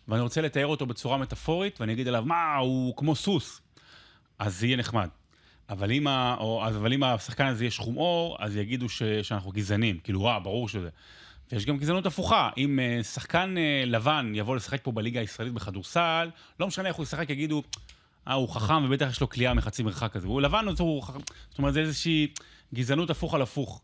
[0.08, 3.60] ואני רוצה לתאר אותו בצורה מטאפורית, ואני אגיד עליו, מה, הוא כמו סוס,
[4.38, 5.08] אז זה יהיה נחמד.
[5.68, 9.52] אבל אם, ה, או, אבל אם השחקן הזה יהיה שחום עור, אז יגידו ש, שאנחנו
[9.52, 9.98] גזענים.
[9.98, 10.88] כאילו, וואה, ברור שזה.
[11.52, 12.50] ויש גם גזענות הפוכה.
[12.56, 17.02] אם uh, שחקן uh, לבן יבוא לשחק פה בליגה הישראלית בכדורסל, לא משנה איך הוא
[17.02, 17.62] ישחק, יגידו,
[18.28, 20.26] אה, הוא חכם ובטח יש לו כליאה מחצי מרחק כזה.
[20.26, 21.18] הוא לבן, הוא חכם.
[21.48, 22.26] זאת אומרת, זה איזושהי
[22.74, 23.82] גזענות הפוך על הפוך.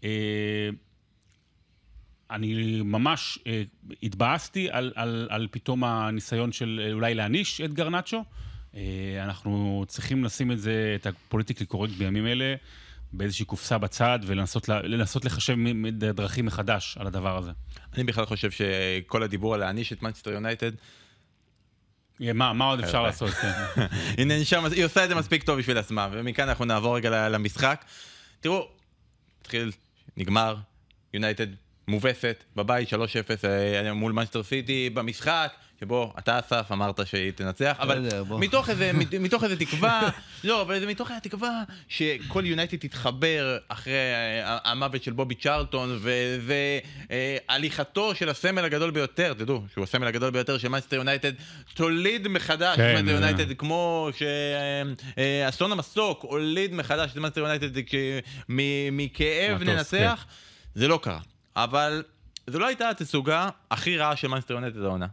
[0.00, 0.04] Uh,
[2.30, 3.48] אני ממש uh,
[4.02, 8.24] התבאסתי על, על, על פתאום הניסיון של אולי להעניש את גרנצ'ו.
[8.72, 8.76] Uh,
[9.24, 12.54] אנחנו צריכים לשים את זה, את ה politically correct בימים אלה.
[13.12, 15.56] באיזושהי קופסה בצד ולנסות לחשב
[15.98, 17.50] דרכים מחדש על הדבר הזה.
[17.94, 20.72] אני בכלל חושב שכל הדיבור על להעניש את מנצ'סטר יונייטד
[22.20, 23.30] מה, מה עוד אפשר לעשות?
[23.30, 23.52] כן.
[24.18, 24.34] הנה,
[24.72, 27.84] היא עושה את זה מספיק טוב בשביל עצמה, ומכאן אנחנו נעבור רגע למשחק.
[28.40, 28.68] תראו,
[29.40, 29.72] התחיל,
[30.16, 30.56] נגמר,
[31.14, 31.46] יונייטד
[31.88, 32.94] מובסת בבית 3-0
[33.44, 35.52] אה, מול מנצ'סטר סיטי במשחק.
[35.80, 38.08] שבו אתה אסף אמרת שהיא תנצח, אבל
[38.38, 40.08] מתוך איזה, מתוך איזה תקווה,
[40.44, 46.78] לא, אבל זה מתוך התקווה שכל יונייטד תתחבר אחרי אה, המוות של בובי צ'רלטון, וזה
[47.10, 51.32] אה, הליכתו של הסמל הגדול ביותר, תדעו, שהוא הסמל הגדול ביותר של מנצ'סטר יונייטד,
[51.74, 54.08] תוליד מחדש את כן, יונייטד, כמו
[55.16, 57.70] שאסון המסוק הוליד מחדש את מנצ'סטר יונייטד
[58.92, 60.80] מכאב ננצח, כן.
[60.80, 61.20] זה לא קרה.
[61.56, 62.02] אבל
[62.46, 65.06] זו לא הייתה התצוגה הכי רעה של מנצ'סטר יונייטד העונה.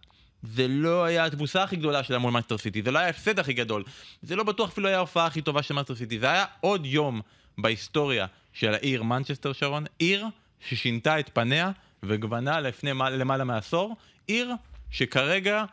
[0.43, 3.53] זה לא היה התבוסה הכי גדולה שלה מול מנצ'סטר סיטי, זה לא היה ההפסד הכי
[3.53, 3.83] גדול,
[4.21, 7.21] זה לא בטוח אפילו היה ההופעה הכי טובה של מנצ'סטר סיטי, זה היה עוד יום
[7.57, 10.25] בהיסטוריה של העיר מנצ'סטר שרון, עיר
[10.69, 11.71] ששינתה את פניה
[12.03, 13.95] וגוונה לפני למעלה מעשור,
[14.27, 14.51] עיר
[14.91, 15.63] שכרגע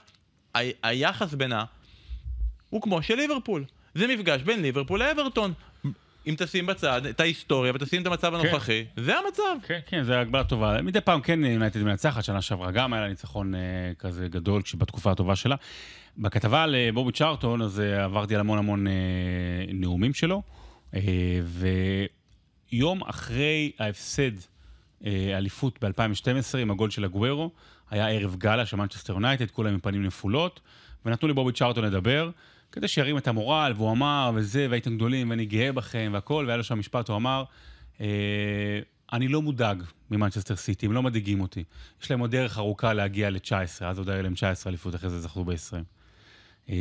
[0.56, 1.64] ה- היחס בינה
[2.70, 3.64] הוא כמו של ליברפול.
[3.94, 5.52] זה מפגש בין ליברפול לאברטון.
[6.26, 8.46] אם תשים בצד את ההיסטוריה ותשים את המצב כן.
[8.46, 9.02] הנוכחי, כן.
[9.02, 9.66] זה המצב.
[9.66, 10.82] כן, כן, זה הגבלה טובה.
[10.82, 13.60] מדי פעם כן יונייטד מנצחת, שנה שעברה גם היה לה ניצחון אה,
[13.98, 15.56] כזה גדול בתקופה הטובה שלה.
[16.18, 18.92] בכתבה על בובי צ'ארטון, אז אה, עברתי על המון המון אה,
[19.72, 20.42] נאומים שלו,
[20.94, 21.00] אה,
[22.72, 24.30] ויום אחרי ההפסד
[25.06, 27.50] אה, אליפות ב-2012 עם הגול של הגוורו,
[27.90, 30.60] היה ערב גאלה של מנצ'סטר יונייטד, כולם עם פנים נפולות,
[31.06, 32.30] ונתנו לבובי צ'ארטון לדבר.
[32.72, 36.64] כדי שירים את המורל, והוא אמר, וזה, והייתם גדולים, ואני גאה בכם, והכל, והיה לו
[36.64, 37.44] שם משפט, הוא אמר,
[38.00, 38.06] אה,
[39.12, 41.64] אני לא מודאג ממנצ'סטר סיטי, הם לא מדאיגים אותי.
[42.02, 45.20] יש להם עוד דרך ארוכה להגיע ל-19, אז עוד היה להם 19 אליפות, אחרי זה
[45.20, 45.74] זכו ב-20.
[46.70, 46.74] אה,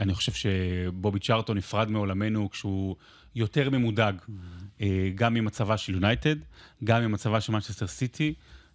[0.00, 2.96] אני חושב שבובי צ'רלטון נפרד מעולמנו כשהוא
[3.34, 4.16] יותר ממודאג,
[4.80, 6.36] אה, גם ממצבה של יונייטד,
[6.84, 8.34] גם ממצבה של מנצ'סטר סיטי,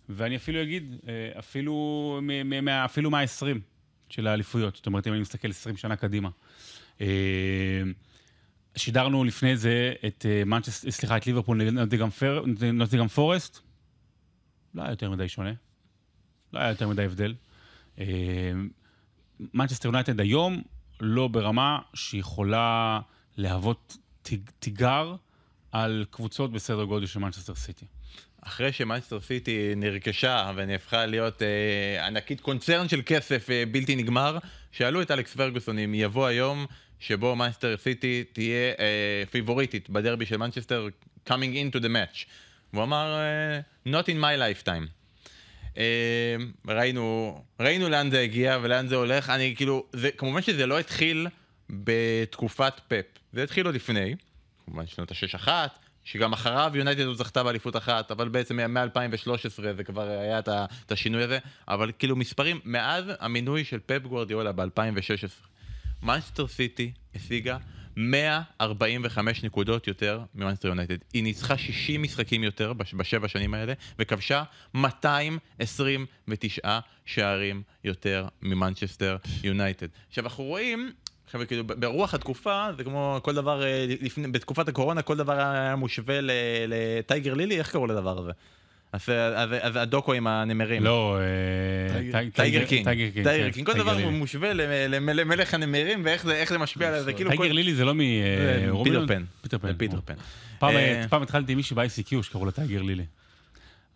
[0.10, 0.96] ואני אפילו אגיד,
[1.40, 3.77] אפילו, מ- מ- מה- אפילו מה-20
[4.10, 4.76] של האליפויות.
[4.76, 6.30] זאת אומרת, אם אני מסתכל 20 שנה קדימה.
[7.02, 7.08] אה,
[8.76, 11.62] שידרנו לפני זה את אה, מנצ'סטר, סליחה, את ליברפול
[12.74, 13.60] נוטינגהאם פורסט.
[14.74, 15.54] לא היה יותר מדי שונה.
[16.54, 17.36] לא היה יותר מדי הבדל.
[18.00, 18.06] אה,
[19.54, 20.62] מנצ'סטר יונייטד היום
[21.02, 23.00] לא ברמה שיכולה
[23.38, 25.16] להוות תיג- תיגר
[25.72, 27.86] על קבוצות בסדר גודל של מנצ'סטר סיטי.
[28.42, 34.38] אחרי שמנצ'סטר סיטי נרכשה ונהפכה להיות אה, ענקית קונצרן של כסף אה, בלתי נגמר,
[34.72, 36.66] שאלו את אלכס פרגוסון אם יבוא היום
[37.00, 40.88] שבו מנצ'סטר סיטי תהיה אה, פייבוריטית בדרבי של מנצ'סטר
[41.28, 41.30] coming
[41.76, 42.26] into the match.
[42.74, 44.88] והוא אמר, אה, not in my lifetime.
[45.78, 46.36] אה,
[46.68, 51.28] ראינו, ראינו לאן זה הגיע ולאן זה הולך, אני כאילו, זה, כמובן שזה לא התחיל
[51.70, 54.16] בתקופת פפ, זה התחיל עוד לפני,
[54.66, 55.48] כמובן שנות ה-6-1,
[56.08, 59.30] שגם אחריו יונייטד עוד זכתה באליפות אחת, אבל בעצם מ-2013
[59.78, 60.50] זה כבר היה את
[60.92, 65.48] השינוי הזה, אבל כאילו מספרים, מאז המינוי של פפ גוורדיאולה ב-2016,
[66.04, 67.58] מנצ'סטר סיטי השיגה
[67.98, 70.98] 145 נקודות יותר ממנצ'סטר יונייטד.
[71.14, 74.44] היא ניצחה 60 משחקים יותר בש- בשבע שנים האלה, וכבשה
[74.74, 79.88] 229 שערים יותר ממנצ'סטר יונייטד.
[80.10, 80.92] עכשיו אנחנו רואים...
[81.28, 85.76] עכשיו, כאילו, ברוח התקופה, זה כמו כל דבר, אה, לפני, בתקופת הקורונה, כל דבר היה
[85.76, 86.32] מושווה ל-
[86.68, 88.32] לטייגר לילי, איך קראו לדבר הזה?
[88.94, 89.02] אז,
[89.36, 90.84] אז, אז הדוקו עם הנמרים.
[90.84, 94.10] לא, אה, טייגר- טי- טייגר קינג, טייגר קינג, טייגר כן, קינג, כל דבר.
[94.10, 94.62] מושווה למ-
[94.92, 97.52] למ- למלך הנמרים ואיך זה משפיע על זה, כאילו טייגר כל...
[97.54, 98.00] לילי זה לא מ...
[98.00, 98.04] זה
[98.74, 99.74] אה, פיטר פן.
[99.78, 100.14] פיטר פן.
[101.10, 103.06] פעם התחלתי עם מישהי ב-ICQ שקראו לה טייגר לילי.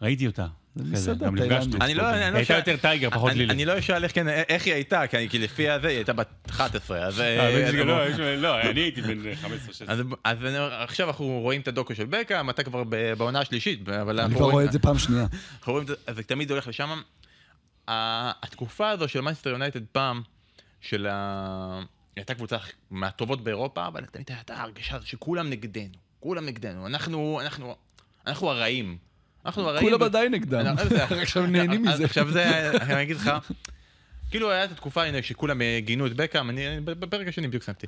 [0.01, 0.45] ראיתי אותה.
[0.75, 1.81] זה, מסעדה תאילנדית.
[1.81, 3.53] אני לא, אני לא הייתה יותר טייגר, פחות אני- לילי.
[3.53, 4.27] אני לא אשאל איך כן,
[4.65, 7.19] היא הייתה, כי לפי הזה היא הייתה בת 11, אז...
[7.19, 7.25] אה,
[7.65, 9.45] אה, לא, יש- לא, אני הייתי בן 15-16.
[9.87, 10.37] אז, אז
[10.71, 12.83] עכשיו אנחנו רואים את הדוקו של בקאם, אתה כבר
[13.17, 15.25] בעונה השלישית, אבל אני אנחנו כבר רואים- רואה את זה פעם שנייה.
[15.59, 17.01] אנחנו רואים, את זה- אז זה תמיד הולך לשם.
[17.87, 20.21] התקופה הזו של מנסטר יונייטד פעם,
[20.81, 21.79] של ה...
[21.79, 21.85] היא
[22.21, 22.57] הייתה קבוצה
[22.91, 25.85] מהטובות באירופה, אבל תמיד הייתה הרגשה שכולם נגדנו,
[26.19, 27.75] כולם נגדנו, אנחנו, אנחנו,
[28.27, 28.97] אנחנו הרעים.
[29.45, 29.89] אנחנו הרעים.
[29.89, 30.75] כולם עדיין נגדם.
[30.89, 32.05] זה- עכשיו נהנים מזה.
[32.05, 33.31] עכשיו זה, אני אגיד לך,
[34.31, 37.87] כאילו היה את התקופה הנה שכולם אה, גינו את בקאם, אני בפרק השני בדיוק שמתי.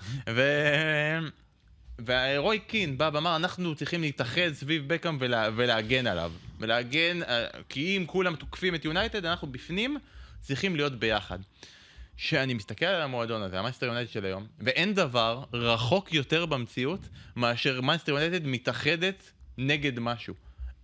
[1.99, 6.31] והרוי קין בא ואמר, אנחנו צריכים להתאחד סביב בקאם ולה, ולהגן עליו.
[6.59, 9.97] ולהגן, אה, כי אם כולם תוקפים את יונייטד, אנחנו בפנים
[10.41, 11.39] צריכים להיות ביחד.
[12.17, 16.99] שאני מסתכל על המועדון הזה, המנצ'סטר יונייטד של היום, ואין דבר רחוק יותר במציאות
[17.35, 20.33] מאשר מנצ'סטר יונייטד מתאחדת נגד משהו.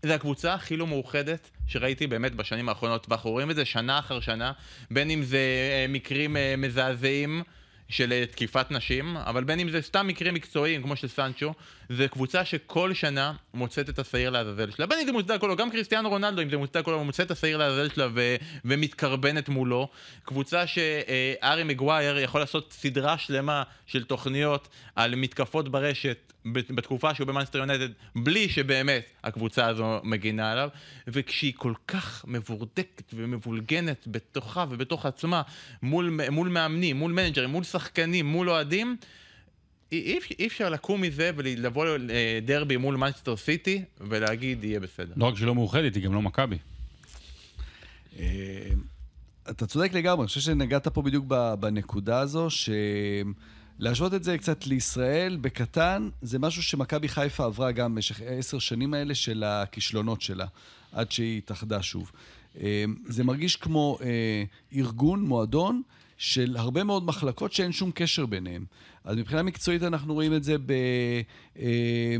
[0.03, 4.19] זו הקבוצה הכי לא מאוחדת שראיתי באמת בשנים האחרונות, ואנחנו רואים את זה שנה אחר
[4.19, 4.51] שנה,
[4.91, 7.43] בין אם זה אה, מקרים אה, מזעזעים
[7.89, 11.53] של אה, תקיפת נשים, אבל בין אם זה סתם מקרים מקצועיים כמו של סנצ'ו,
[11.89, 15.55] זו קבוצה שכל שנה מוצאת את השעיר לעזאזל שלה, בין אם זה מוצדק או לא,
[15.55, 19.49] גם קריסטיאנו רונלדו, אם זה מוצדק או לא, מוצא את השעיר לעזאזל שלה ו- ומתקרבנת
[19.49, 19.87] מולו.
[20.23, 27.59] קבוצה שהארי מגווייר יכול לעשות סדרה שלמה של תוכניות על מתקפות ברשת בתקופה שהוא במאנסטר
[27.59, 30.69] יונייטד, בלי שבאמת הקבוצה הזו מגינה עליו,
[31.07, 35.41] וכשהיא כל כך מבורדקת ומבולגנת בתוכה ובתוך עצמה,
[35.81, 38.97] מול, מול מאמנים, מול מנג'רים, מול שחקנים, מול אוהדים,
[39.91, 45.13] אי, אי, אפ- אי אפשר לקום מזה ולבוא לדרבי מול מנצ'סטר סיטי ולהגיד יהיה בסדר.
[45.17, 46.57] לא רק שהיא לא מאוחדת, היא גם לא מכבי.
[48.19, 48.69] אה,
[49.49, 51.25] אתה צודק לגמרי, אני חושב שנגעת פה בדיוק
[51.59, 52.47] בנקודה הזו,
[53.79, 58.93] שלהשוות את זה קצת לישראל בקטן, זה משהו שמכבי חיפה עברה גם במשך עשר שנים
[58.93, 60.45] האלה של הכישלונות שלה,
[60.93, 62.11] עד שהיא התאחדה שוב.
[62.61, 64.43] אה, זה מרגיש כמו אה,
[64.75, 65.81] ארגון, מועדון,
[66.19, 68.65] של הרבה מאוד מחלקות שאין שום קשר ביניהם.
[69.03, 70.71] אז מבחינה מקצועית אנחנו רואים את זה ב...
[71.59, 72.15] אה,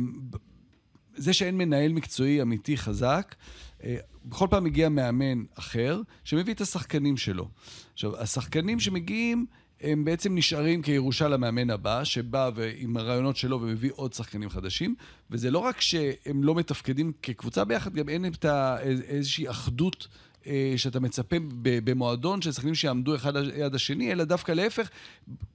[1.16, 3.36] זה שאין מנהל מקצועי אמיתי חזק,
[3.84, 7.48] אה, בכל פעם מגיע מאמן אחר שמביא את השחקנים שלו.
[7.94, 9.46] עכשיו, השחקנים שמגיעים,
[9.82, 14.96] הם בעצם נשארים כירושה למאמן הבא, שבא עם הרעיונות שלו ומביא עוד שחקנים חדשים,
[15.32, 18.46] וזה לא רק שהם לא מתפקדים כקבוצה ביחד, גם אין את
[19.08, 20.08] איזושהי אחדות
[20.78, 24.90] שאתה מצפה במועדון של שחקנים שיעמדו אחד ליד השני, אלא דווקא להפך,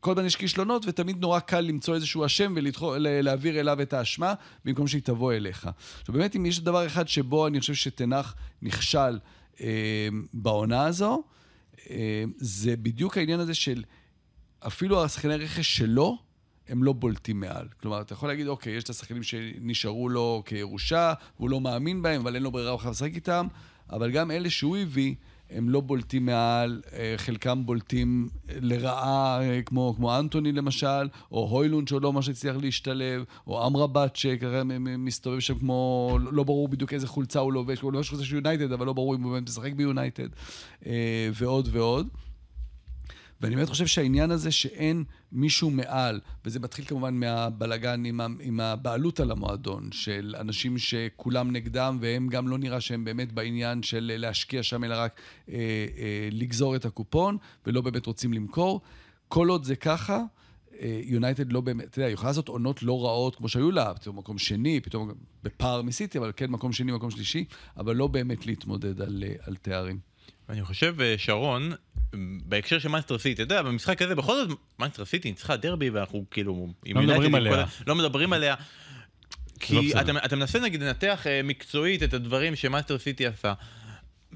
[0.00, 4.86] כל הזמן יש כישלונות, ותמיד נורא קל למצוא איזשהו אשם ולהעביר אליו את האשמה, במקום
[4.86, 5.68] שהיא תבוא אליך.
[6.00, 9.18] עכשיו, באמת, אם יש דבר אחד שבו אני חושב שתנח נכשל
[9.60, 11.22] אה, בעונה הזו,
[11.90, 13.84] אה, זה בדיוק העניין הזה של
[14.66, 16.18] אפילו השחקני רכש שלו,
[16.68, 17.68] הם לא בולטים מעל.
[17.80, 22.20] כלומר, אתה יכול להגיד, אוקיי, יש את השחקנים שנשארו לו כירושה, והוא לא מאמין בהם,
[22.20, 23.46] אבל אין לו ברירה, הוא חייב לשחק איתם,
[23.90, 25.14] אבל גם אלה שהוא הביא,
[25.50, 28.28] הם לא בולטים מעל, אה, חלקם בולטים
[28.60, 34.16] לרעה, אה, כמו, כמו אנטוני למשל, או הוילון שעוד לא ממש הצליח להשתלב, או אמרבת
[34.16, 34.62] שכרגע
[34.98, 38.72] מסתובב שם כמו, לא ברור בדיוק איזה חולצה הוא לובש, הוא לובש חולצה של יונייטד,
[38.72, 40.28] אבל לא ברור אם הוא באמת משחק ביונייטד,
[40.86, 42.08] אה, ועוד ועוד.
[43.44, 49.20] ואני באמת חושב שהעניין הזה שאין מישהו מעל, וזה מתחיל כמובן מהבלגן עם, עם הבעלות
[49.20, 54.62] על המועדון, של אנשים שכולם נגדם, והם גם לא נראה שהם באמת בעניין של להשקיע
[54.62, 58.80] שם, אלא רק אה, אה, לגזור את הקופון, ולא באמת רוצים למכור.
[59.28, 60.22] כל עוד זה ככה,
[60.80, 63.94] אה, יונייטד לא באמת, אתה יודע, היא יכולה לעשות עונות לא רעות כמו שהיו לה,
[63.94, 65.10] פתאום מקום שני, פתאום
[65.42, 67.44] בפער מסיטי, אבל כן מקום שני, מקום שלישי,
[67.76, 70.13] אבל לא באמת להתמודד על, אה, על תארים.
[70.48, 71.72] ואני חושב, אה, שרון,
[72.44, 76.24] בהקשר של מנצ'סטר סיטי, אתה יודע, במשחק הזה, בכל זאת, מנצ'סטר סיטי ניצחה דרבי, ואנחנו
[76.30, 76.68] כאילו...
[76.86, 77.60] לא מדברים כל עליה.
[77.62, 78.54] ה- לא מדברים עליה.
[79.60, 80.00] כי בסדר.
[80.18, 83.52] אתה, אתה מנסה נגיד לנתח אה, מקצועית את הדברים שמנצ'סטר סיטי עשה.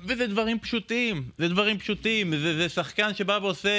[0.07, 3.75] וזה דברים פשוטים, זה דברים פשוטים, זה, זה שחקן שבא ועושה אה,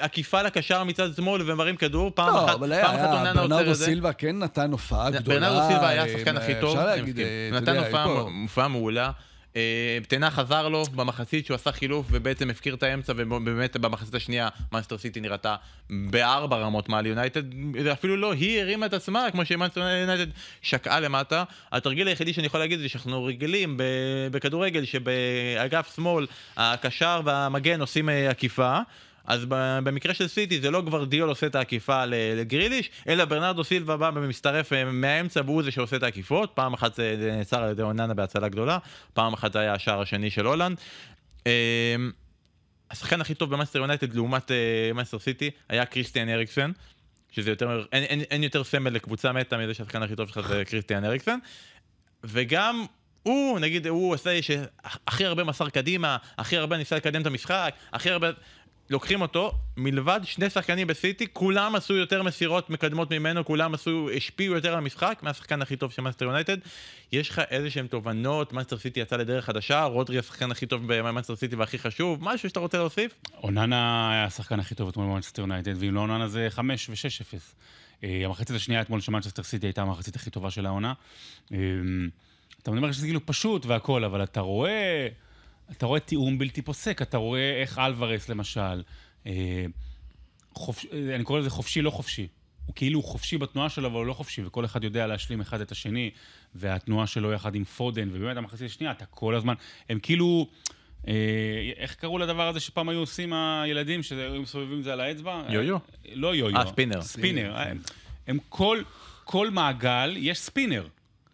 [0.00, 3.12] אה, עקיפה לקשר מצד שמאל ומרים כדור, פעם לא, אחת, אבל פעם היה, אחת היה,
[3.12, 3.84] אוננה עוצר ברנרדו את זה.
[3.84, 5.40] סילבה כן נתן הופעה גדולה.
[5.40, 9.10] ברנרדו סילבה היה השחקן הכי טוב, אפשר אני להגיד, אתה נתן יודע, פה- הופעה מעולה.
[9.56, 14.48] אה, תנח עזר לו במחצית שהוא עשה חילוף ובעצם הפקיר את האמצע ובאמת במחצית השנייה
[14.72, 15.56] מאנסטר סיטי נראתה
[15.90, 17.42] בארבע רמות מעל יונייטד.
[17.92, 20.32] אפילו לא היא הרימה את עצמה כמו שמאנסטר יונייטד
[20.62, 21.44] שקעה למטה.
[21.72, 23.76] התרגיל היחידי שאני יכול להגיד זה שאנחנו רגילים
[24.30, 28.78] בכדורגל שבאגף שמאל הקשר והמגן עושים אה, עקיפה
[29.30, 29.44] אז
[29.84, 34.10] במקרה של סיטי זה לא גוורדיאל עושה את העקיפה ל- לגריליש, אלא ברנרדו סילבה בא
[34.14, 36.50] ומצטרף אה, מהאמצע והוא זה שעושה את העקיפות.
[36.54, 38.78] פעם אחת זה זה נעצר על ידי אוננה בהצלה גדולה,
[39.14, 40.78] פעם אחת זה היה השער השני של הולנד.
[41.46, 41.96] אה,
[42.90, 46.70] השחקן הכי טוב במנצ'סטר יונייטד לעומת אה, מנצ'סטר סיטי היה קריסטיאן אריקסן.
[47.30, 50.64] שזה יותר, אין, אין, אין יותר סמל לקבוצה מתה מזה שהשחקן הכי טוב שלך זה
[50.64, 51.38] קריסטיאן אריקסן.
[52.24, 52.84] וגם
[53.22, 58.10] הוא, נגיד, הוא עושה שהכי הרבה מסר קדימה, הכי הרבה ניסה לקדם את המשחק, הכי
[58.10, 58.30] הרבה...
[58.90, 64.54] לוקחים אותו, מלבד שני שחקנים בסיטי, כולם עשו יותר מסירות מקדמות ממנו, כולם עשו, השפיעו
[64.54, 66.56] יותר על המשחק מהשחקן הכי טוב של מנצ'סטר יונייטד.
[67.12, 71.36] יש לך איזה שהם תובנות, מנצ'סטר סיטי יצא לדרך חדשה, רודרי השחקן הכי טוב במנצ'סטר
[71.36, 73.14] סיטי והכי חשוב, משהו שאתה רוצה להוסיף?
[73.42, 77.38] אוננה היה השחקן הכי טוב אתמול במנצ'סטר יונייטד, ואם לא אוננה זה 5 ו-6-0.
[78.04, 80.92] אה, המחצית השנייה אתמול של מנצ'סטר סיטי הייתה המחצית הכי טובה של העונה.
[81.52, 81.58] אה,
[82.62, 85.08] אתה מדבר שזה כאילו פשוט והכל, אבל אתה רואה,
[85.72, 88.82] אתה רואה תיאום בלתי פוסק, אתה רואה איך אלוורס למשל,
[89.26, 89.64] אה,
[90.54, 92.26] חופש, אה, אני קורא לזה חופשי לא חופשי.
[92.66, 95.72] הוא כאילו חופשי בתנועה שלו, אבל הוא לא חופשי, וכל אחד יודע להשלים אחד את
[95.72, 96.10] השני,
[96.54, 99.54] והתנועה שלו יחד עם פודן, ובאמת המחצית השנייה, אתה כל הזמן,
[99.88, 100.46] הם כאילו,
[101.08, 101.14] אה,
[101.76, 105.42] איך קראו לדבר הזה שפעם היו עושים הילדים, שהיו מסובבים את זה על האצבע?
[105.48, 105.78] יו-יו.
[106.12, 106.56] לא יו-יו.
[106.56, 107.02] אה, ספינר.
[107.02, 107.56] ספינר.
[107.56, 107.72] אה,
[108.26, 108.82] הם כל,
[109.24, 110.86] כל מעגל, יש ספינר.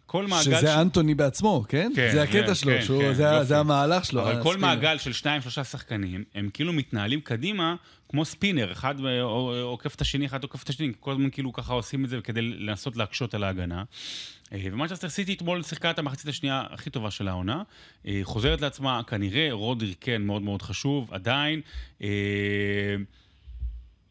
[0.07, 0.43] כל מעגל...
[0.43, 1.91] שזה ש- אנטוני בעצמו, כן?
[1.95, 3.45] כן, זה הקטע כן, שלו, כן, שהוא- כן, זה יופי.
[3.45, 4.21] זה המהלך שלו.
[4.21, 4.67] אבל כל הספינר.
[4.67, 7.75] מעגל של שניים, שלושה שחקנים, הם כאילו מתנהלים קדימה
[8.09, 8.95] כמו ספינר, אחד
[9.61, 12.41] עוקף את השני, אחד עוקף את השני, כל הזמן כאילו ככה עושים את זה כדי
[12.41, 13.83] לנסות להקשות על ההגנה.
[14.53, 17.63] אה, ומנצ'סטר סיטי אתמול שיחקה את המחצית השנייה הכי טובה של העונה.
[18.07, 21.61] אה, חוזרת לעצמה, כנראה, רודרי כן מאוד מאוד חשוב, עדיין.
[22.01, 22.07] אה,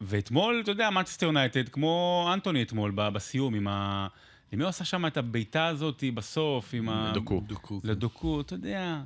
[0.01, 4.07] ואתמול, אתה יודע, מנצ'סטר יונייטד, כמו אנטוני אתמול בסיום, עם ה...
[4.53, 7.11] למי הוא עשה שם את הבעיטה הזאת בסוף, עם ה...
[7.13, 7.41] דוקו.
[7.47, 7.81] דוקו.
[7.83, 9.01] לדוקו, אתה יודע.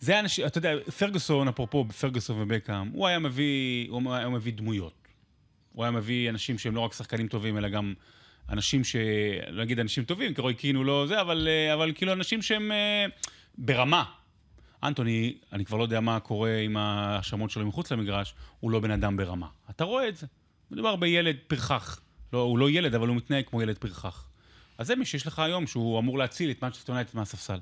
[0.00, 4.92] זה אנשים, אתה יודע, פרגוסון, אפרופו פרגוסון ובקאם, הוא היה מביא, הוא היה מביא דמויות.
[5.72, 7.94] הוא היה מביא אנשים שהם לא רק שחקנים טובים, אלא גם
[8.48, 8.96] אנשים ש...
[9.48, 12.42] לא אגיד אנשים טובים, כי רוי קין הוא לא זה, אבל, אה, אבל כאילו אנשים
[12.42, 13.06] שהם אה,
[13.58, 14.04] ברמה.
[14.82, 18.90] אנטוני, אני כבר לא יודע מה קורה עם ההאשמות שלו מחוץ למגרש, הוא לא בן
[18.90, 19.46] אדם ברמה.
[19.70, 20.26] אתה רואה את זה.
[20.70, 22.00] מדובר בילד פרחח.
[22.32, 24.28] לא, הוא לא ילד, אבל הוא מתנהג כמו ילד פרחח.
[24.78, 27.58] אז זה מי שיש לך היום, שהוא אמור להציל את מנצ'סטר יונייטד מהספסל.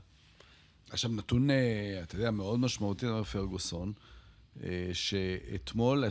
[0.90, 1.56] עכשיו, נתון, אה,
[2.02, 3.92] אתה יודע, מאוד משמעותי, אומר פרגוסון,
[4.64, 6.10] אה, שאתמול אה,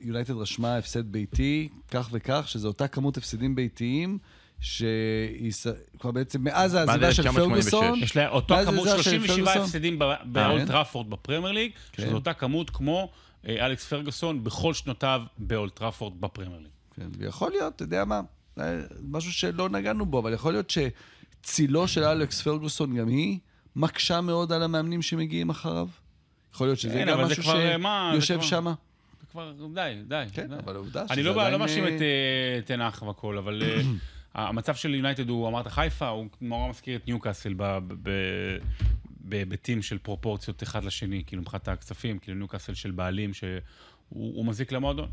[0.00, 4.18] יונייטד רשמה הפסד ביתי, כך וכך, שזו אותה כמות הפסדים ביתיים,
[4.60, 5.52] שהיא
[5.98, 7.70] כבר בעצם מאז העזיבה של 1986.
[7.70, 9.62] פרגוסון, יש לה אותו כמות העזיבה של 37 פרגוסון.
[9.62, 10.66] הפסדים ב- באולד כן.
[10.66, 12.02] טראפורד בפרמייר ליג, כן.
[12.02, 13.10] שזו אותה כמות כמו
[13.48, 16.70] אלכס פרגוסון בכל שנותיו באולד טראפורד בפרמייר ליג.
[16.96, 18.20] כן, ויכול להיות, אתה יודע מה,
[19.02, 23.38] משהו שלא נגענו בו, אבל יכול להיות שצילו של אלכס פרגוסון גם היא
[23.76, 25.88] מקשה מאוד על המאמנים שמגיעים אחריו.
[26.54, 28.66] יכול להיות שזה כן, גם משהו אה, שיושב כבר- שם.
[29.30, 30.24] כבר, די, די.
[30.32, 30.54] כן, די.
[30.64, 33.80] אבל עובדה אני שזה לא, לא עדיין, מאשים אה, את אה, תנח והכל, אבל אה,
[34.48, 37.54] המצב של יונייטד הוא, אמרת חיפה, הוא נורא מזכיר את ניוקאסל
[39.20, 43.58] בהיבטים של פרופורציות אחד לשני, כאילו מבחינת הכספים, כאילו ניוקאסל של בעלים שהוא
[44.08, 45.08] הוא מזיק למועדון.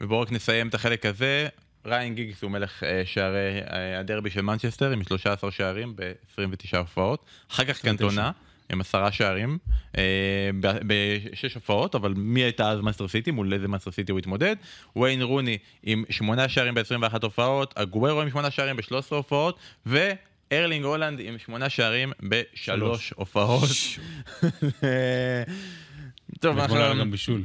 [0.00, 1.48] ובואו רק נסיים את החלק הזה.
[1.86, 7.24] ריאן גיגס הוא מלך אה, שערי אה, הדרבי של מנצ'סטר עם 13 שערים ב-29 הופעות.
[7.50, 8.30] אחר כך קנטונה,
[8.72, 9.58] עם עשרה שערים,
[9.98, 14.56] אה, בשש הופעות, אבל מי הייתה אז מנצ'סטר סיטי, מול איזה מנצ'סטר סיטי הוא התמודד?
[14.96, 21.20] ויין רוני עם שמונה שערים ב-21 הופעות, אגוארו עם שמונה שערים ב-13 הופעות, וארלינג הולאנד
[21.22, 23.68] עם שמונה שערים בשלוש הופעות.
[26.44, 26.58] טוב.
[26.64, 27.44] וגול היה גם בישול.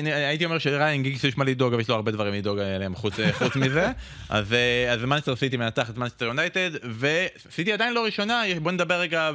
[0.00, 2.94] אני הייתי אומר שריאן גיגס יש מה לדאוג, אבל יש לו הרבה דברים לדאוג עליהם
[2.94, 3.14] חוץ,
[3.56, 3.92] מזה.
[4.28, 9.30] אז, אה, מנצ'סטר סיטי מנתח את מנצ'סטר יונייטד, וסיטי עדיין לא ראשונה, בוא נדבר רגע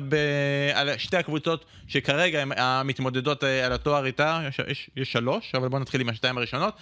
[0.74, 6.02] על שתי הקבוצות שכרגע הן המתמודדות אה, על התואר איתה, יש, שלוש, אבל בוא נתחיל
[6.02, 6.74] עם השתיים הראשונות.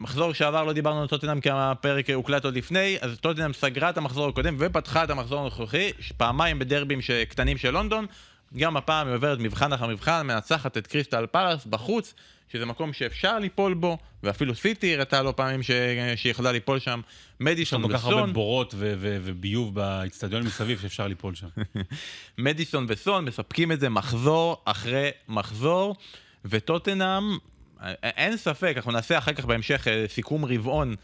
[0.00, 3.98] מחזור שעבר לא דיברנו על טוטנאם כי הפרק הוקלט עוד לפני, אז טוטנאם סגרה את
[3.98, 8.06] המחזור הקודם ופתחה את המחזור הנוכחי, פעמיים בדרבים קטנים של לונדון.
[8.56, 12.14] גם הפעם היא עוברת מבחן אחר מבחן, מנצחת את קריסטל פלאס בחוץ,
[12.52, 15.70] שזה מקום שאפשר ליפול בו, ואפילו סיטי הראתה לו פעמים ש...
[16.16, 17.00] שהיא יכולה ליפול שם.
[17.04, 21.34] יש מדיסון שם כל כך הרבה וסון, בורות ו- ו- וביוב באיצטדיון מסביב שאפשר ליפול
[21.34, 21.46] שם.
[22.38, 25.96] מדיסון וסון מספקים את זה מחזור אחרי מחזור,
[26.44, 27.38] וטוטנאם,
[28.02, 30.94] אין ספק, אנחנו נעשה אחר כך בהמשך אה, סיכום רבעון,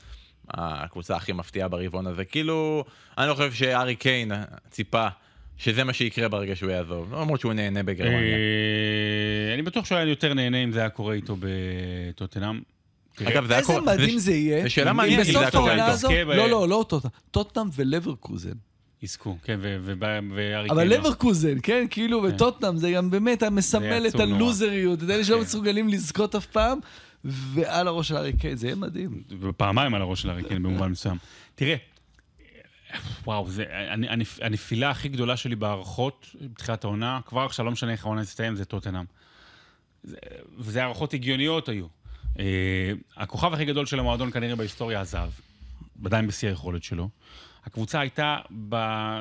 [0.51, 2.85] הקבוצה הכי מפתיעה ברבעון הזה, כאילו,
[3.19, 4.33] אני לא חושב שארי קיין
[4.71, 5.09] ציפה
[5.59, 8.19] שזה מה שיקרה ברגע שהוא יעזוב, למרות שהוא נהנה בגרמניה.
[8.19, 12.61] אה, אני בטוח שהוא היה יותר נהנה אם זה היה קורה איתו בטוטנאם.
[13.25, 14.63] אגב, זה היה איזה קורה- מדהים זה- יהיה.
[14.63, 16.09] זה שאלה מעניינת אם זה היה קורה איתו.
[16.09, 17.11] ב- לא, לא, לא טוטנאם.
[17.31, 18.53] טוטנאם ולברקוזן.
[19.03, 19.93] יזכו, כן, ו- ו-
[20.35, 20.89] והארי אבל.
[20.89, 24.21] לברקוזן, כן, כאילו, וטוטנאם זה גם באמת היה מסמל את.
[24.21, 25.43] הלוזריות, את אלה שלא כן.
[25.43, 26.79] מסוגלים לזכות אף פעם,
[27.25, 29.23] ועל הראש של הארי קיין, זה יהיה מדהים.
[29.41, 31.17] ופעמיים על הראש של הארי קיין במובן מסוים.
[31.55, 31.75] תראה,
[33.27, 34.07] וואו, זה, אני,
[34.43, 38.65] הנפילה הכי גדולה שלי בהערכות בתחילת העונה, כבר עכשיו, לא משנה איך העונה תסתיים, זה
[38.65, 39.05] טוטנאם.
[40.03, 40.17] זה-
[40.59, 41.87] וזה הערכות הגיוניות היו.
[42.39, 42.45] אה,
[43.17, 45.31] הכוכב הכי גדול של המועדון כנראה בהיסטוריה עזב,
[46.05, 47.09] עדיין בשיא היכולת שלו.
[47.65, 48.77] הקבוצה הייתה ב,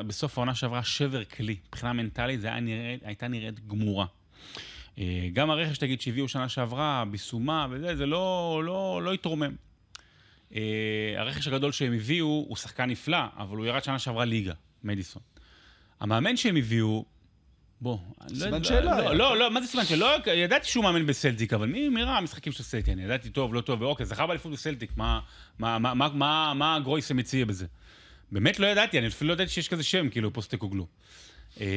[0.08, 1.56] בסוף העונה שעברה שבר כלי.
[1.68, 4.06] מבחינה מנטלית זה נראה, הייתה נראית גמורה.
[4.98, 9.56] אה, גם הרכש, תגיד, שהביאו שנה שעברה, ביסומה וזה, זה לא, לא, לא התרומם.
[10.54, 10.56] Uh,
[11.18, 15.22] הרכש הגדול שהם הביאו הוא שחקן נפלא, אבל הוא ירד שנה שעברה ליגה, מדיסון.
[16.00, 17.06] המאמן שהם הביאו,
[17.82, 19.16] בוא, אני סימן שאלה לא.
[19.16, 20.18] לא, לא, מה זה סימן שאלה?
[20.26, 22.90] לא, ידעתי שהוא מאמן בסלטיק, אבל מי, מי ראה המשחקים של סלטיק?
[22.90, 25.20] אני ידעתי טוב, לא טוב, ואוקיי, זכה באליפות בסלטיק, מה,
[25.60, 27.66] מה, מה, מה, מה, מה הגרויסה מציע בזה?
[28.32, 30.88] באמת לא ידעתי, אני אפילו לא ידעתי שיש כזה שם, כאילו, פוסטקוגלו.
[31.62, 31.68] אה,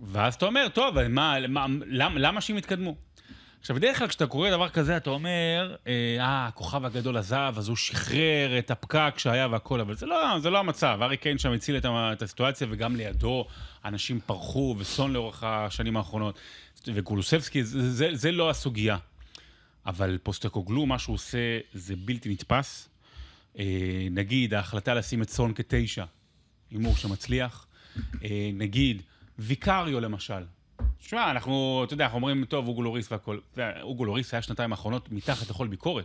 [0.00, 2.96] ואז אתה אומר, טוב, מה, למה, למה שהם יתקדמו?
[3.60, 7.68] עכשיו, בדרך כלל כשאתה קורא דבר כזה, אתה אומר, אה, אה, הכוכב הגדול עזב, אז
[7.68, 10.98] הוא שחרר את הפקק שהיה והכל, אבל זה לא, זה לא המצב.
[11.02, 13.46] ארי קיין שם הציל את, את הסיטואציה, וגם לידו
[13.84, 16.38] אנשים פרחו, וסון לאורך השנים האחרונות,
[16.86, 18.96] וקולוסבסקי, זה, זה, זה לא הסוגיה.
[19.86, 22.88] אבל פוסטקוגלו, מה שהוא עושה, זה בלתי נתפס.
[23.58, 26.04] אה, נגיד, ההחלטה לשים את סון כתשע,
[26.70, 27.66] הימור שמצליח.
[28.24, 29.02] אה, נגיד,
[29.38, 30.42] ויקריו למשל.
[31.00, 33.38] תשמע, אנחנו, אתה יודע, אנחנו אומרים, טוב, אוגו לוריס והכל.
[33.82, 36.04] אוגו לוריס היה שנתיים האחרונות מתחת לכל ביקורת.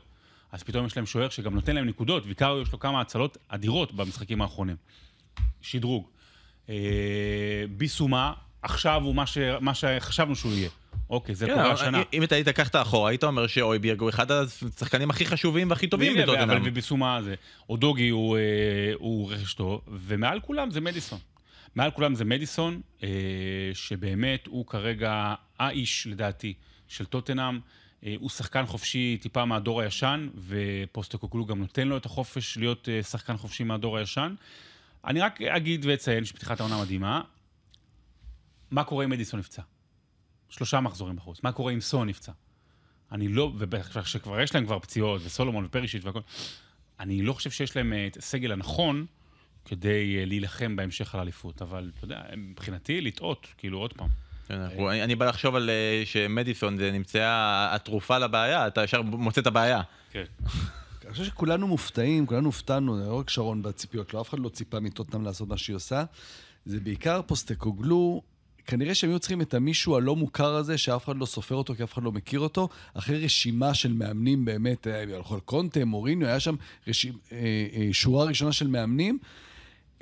[0.51, 3.91] אז פתאום יש להם שוער שגם נותן להם נקודות, ויקריו יש לו כמה הצלות אדירות
[3.91, 4.75] במשחקים האחרונים.
[5.61, 6.07] שדרוג.
[6.69, 6.75] אה,
[7.69, 10.69] ביסומה, עכשיו הוא מה, ש, מה שחשבנו שהוא יהיה.
[11.09, 12.03] אוקיי, זה כן, קורה השנה.
[12.13, 16.17] אם אתה היית לקחת אחורה, היית אומר שאויביאג הוא אחד השחקנים הכי חשובים והכי טובים
[16.17, 16.49] בטוטנאם.
[16.49, 17.35] אבל בביסומה זה,
[17.69, 18.41] אודוגי הוא, אה,
[18.95, 21.19] הוא רכש טוב, ומעל כולם זה מדיסון.
[21.75, 23.09] מעל כולם זה מדיסון, אה,
[23.73, 26.53] שבאמת הוא כרגע האיש, לדעתי,
[26.87, 27.59] של טוטנאם.
[28.05, 33.03] אה, הוא שחקן חופשי טיפה מהדור הישן, ופוסטקוקלו גם נותן לו את החופש להיות אה,
[33.03, 34.35] שחקן חופשי מהדור הישן.
[35.05, 37.21] אני רק אגיד ואציין שפתיחת העונה מדהימה.
[38.71, 39.61] מה קורה אם מדיסון נפצע?
[40.49, 41.43] שלושה מחזורים בחוץ.
[41.43, 42.31] מה קורה אם סון נפצע?
[43.11, 46.19] אני לא, ובטח שכבר יש להם כבר פציעות, וסולומון ופרישיץ' והכל,
[46.99, 49.05] אני לא חושב שיש להם אה, את הסגל הנכון
[49.65, 54.07] כדי אה, להילחם בהמשך על האליפות, אבל אתה יודע, מבחינתי לטעות, כאילו עוד פעם.
[54.47, 59.41] כן, אני אני בא לחשוב על אה, שמדיסון זה נמצאה התרופה לבעיה, אתה ישר מוצא
[59.41, 59.81] את הבעיה.
[60.11, 60.23] כן.
[61.05, 64.79] אני חושב שכולנו מופתעים, כולנו הופתענו, לא רק שרון בציפיות, לא אף אחד לא ציפה
[64.79, 66.03] מטוטנאם לעשות מה שהיא עושה.
[66.65, 68.21] זה בעיקר פוסטקוגלו,
[68.65, 71.83] כנראה שהם היו צריכים את המישהו הלא מוכר הזה, שאף אחד לא סופר אותו, כי
[71.83, 76.27] אף אחד לא מכיר אותו, אחרי רשימה של מאמנים באמת, אה, הלכו על קונטה, מוריניו,
[76.27, 76.55] היה שם
[76.87, 77.37] רשימ, אה,
[77.73, 79.19] אה, שורה ראשונה של מאמנים.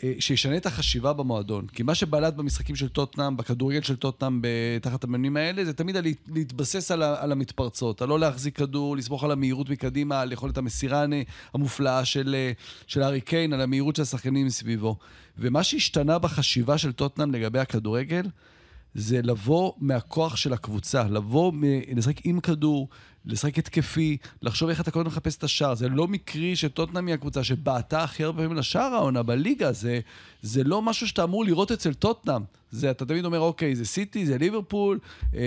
[0.04, 1.68] אה, שישנה את החשיבה במועדון.
[1.68, 4.42] כי מה שבלט במשחקים של טוטנאם, בכדורגל של טוטנאם,
[4.82, 5.96] תחת המאמנים האלה, זה תמיד
[6.28, 11.06] להתבסס על, על המתפרצות, על לא להחזיק כדור, לסמוך על המהירות מקדימה, על יכולת המסירה
[11.54, 12.52] המופלאה של, אה,
[12.88, 14.96] של הארי קיין, על המהירות של השחקנים מסביבו.
[15.38, 18.26] ומה שהשתנה בחשיבה של טוטנאם לגבי הכדורגל,
[18.96, 22.90] זה לבוא מהכוח של הקבוצה, לבוא, מ- לשחק עם כדור,
[23.26, 25.76] לשחק התקפי, לחשוב איך אתה קודם מחפש את השער.
[25.76, 29.72] זה לא מקרי שטוטנאם היא הקבוצה שבעטה הכי הרבה פעמים לשער העונה בליגה.
[29.72, 30.00] זה,
[30.42, 32.42] זה לא משהו שאתה אמור לראות אצל טוטנאם.
[32.72, 35.00] זה, אתה תמיד אומר, אוקיי, זה סיטי, זה ליברפול,
[35.36, 35.40] אה,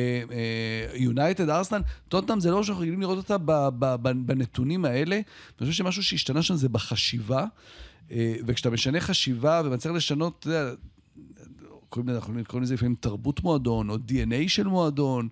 [0.94, 1.82] יונייטד, ארסנל.
[2.08, 5.16] טוטנאם זה לא שאנחנו רגילים לראות אותה ב, ב, ב, בנתונים האלה.
[5.16, 5.22] אני
[5.58, 7.44] חושב שמשהו שהשתנה שם זה בחשיבה.
[8.10, 10.70] אה, וכשאתה משנה חשיבה ומצליח לשנות, אתה יודע,
[11.96, 15.28] קוראים לזה, אנחנו קוראים לזה לפעמים תרבות מועדון, או DNA של מועדון.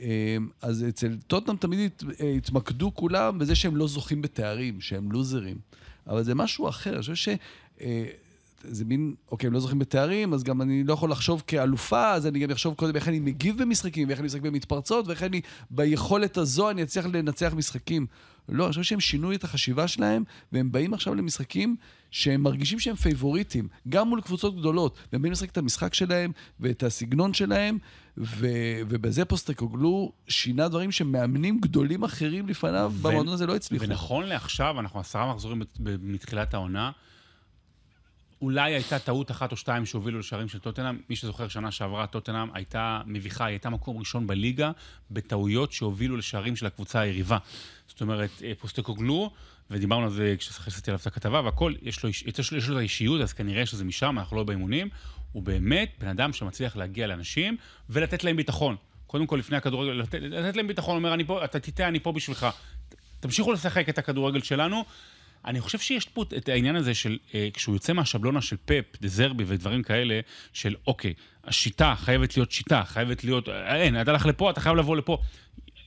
[0.00, 2.04] אה, אז אצל טוטנאם תמיד הת-
[2.36, 5.56] התמקדו כולם בזה שהם לא זוכים בתארים, שהם לוזרים.
[6.06, 7.28] אבל זה משהו אחר, אני חושב ש...
[7.80, 8.06] אה,
[8.64, 12.26] זה מין, אוקיי, הם לא זוכים בתארים, אז גם אני לא יכול לחשוב כאלופה, אז
[12.26, 15.40] אני גם אחשוב קודם איך אני מגיב במשחקים, ואיך אני משחק במתפרצות, ואיך אני,
[15.70, 18.06] ביכולת הזו אני אצליח לנצח משחקים.
[18.48, 21.76] לא, אני חושב שהם שינו את החשיבה שלהם, והם באים עכשיו למשחקים
[22.10, 26.82] שהם מרגישים שהם פייבוריטים, גם מול קבוצות גדולות, והם באים לשחק את המשחק שלהם ואת
[26.82, 27.78] הסגנון שלהם,
[28.18, 28.46] ו,
[28.88, 33.84] ובזה פוסטקוגלו שינה דברים שמאמנים גדולים אחרים לפניו ו- במועדון הזה לא הצליחו.
[33.84, 35.62] ונכון לעכשיו, אנחנו עשרה מחזורים
[36.00, 36.90] מתחילת העונה.
[38.42, 40.98] אולי הייתה טעות אחת או שתיים שהובילו לשערים של טוטנאם.
[41.10, 44.70] מי שזוכר, שנה שעברה טוטנאם הייתה מביכה, היא הייתה מקום ראשון בליגה
[45.10, 47.38] בטעויות שהובילו לשערים של הקבוצה היריבה.
[47.88, 49.30] זאת אומרת, אה, פוסטקוגלו,
[49.70, 52.78] ודיברנו על זה כשעשיתי עליו את הכתבה והכל, יש לו, יש לו, יש לו את
[52.78, 54.88] האישיות, אז כנראה שזה משם, אנחנו לא באימונים.
[55.32, 57.56] הוא באמת בן אדם שמצליח להגיע לאנשים
[57.90, 58.76] ולתת להם ביטחון.
[59.06, 62.12] קודם כל, לפני הכדורגל, לתת, לתת להם ביטחון, אומר, אני פה, אתה תטעה, אני פה
[62.12, 62.46] בשבילך.
[63.20, 64.84] תמשיכו לשחק את הכדורגל שלנו.
[65.44, 69.44] אני חושב שיש פה את העניין הזה של, אה, כשהוא יוצא מהשבלונה של פפ, דזרבי
[69.46, 70.20] ודברים כאלה,
[70.52, 71.14] של אוקיי,
[71.44, 75.18] השיטה חייבת להיות שיטה, חייבת להיות, אה, אין, אתה הלך לפה, אתה חייב לבוא לפה.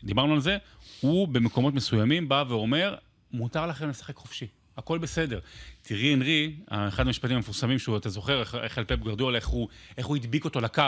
[0.04, 0.58] דיברנו על זה,
[1.02, 2.96] הוא במקומות מסוימים בא ואומר,
[3.32, 4.48] מותר לכם לשחק חופשי,
[4.78, 5.40] הכל בסדר.
[5.82, 9.50] תראי אנרי, אחד המשפטים המפורסמים שהוא, אתה זוכר איך, איך על פפ גרדואל, איך
[9.98, 10.84] איך הוא הדביק אותו לקו.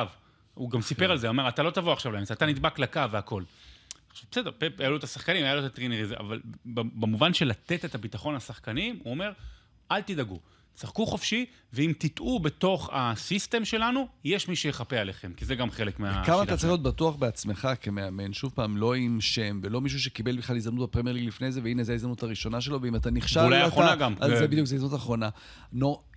[0.53, 3.01] הוא גם סיפר על זה, הוא אומר, אתה לא תבוא עכשיו לאמצע, אתה נדבק לקו
[3.11, 3.43] והכל.
[4.15, 7.47] עכשיו, בסדר, פפ, היה לו את השחקנים, היה לו את הטרינר הזה, אבל במובן של
[7.47, 9.31] לתת את הביטחון לשחקנים, הוא אומר,
[9.91, 10.39] אל תדאגו,
[10.79, 15.99] שחקו חופשי, ואם תטעו בתוך הסיסטם שלנו, יש מי שיחפה עליכם, כי זה גם חלק
[15.99, 16.63] מהשיטה כמה אתה צריך.
[16.63, 21.15] להיות בטוח בעצמך כמאמן, שוב פעם, לא עם שם, ולא מישהו שקיבל בכלל הזדמנות בפרמייר
[21.15, 24.15] ליג לפני זה, והנה זו ההזדמנות הראשונה שלו, ואם אתה נכשל, ואולי האחרונה גם.
[24.19, 25.29] אז ו- זה בדיוק, זו הזדמנות האחרונה.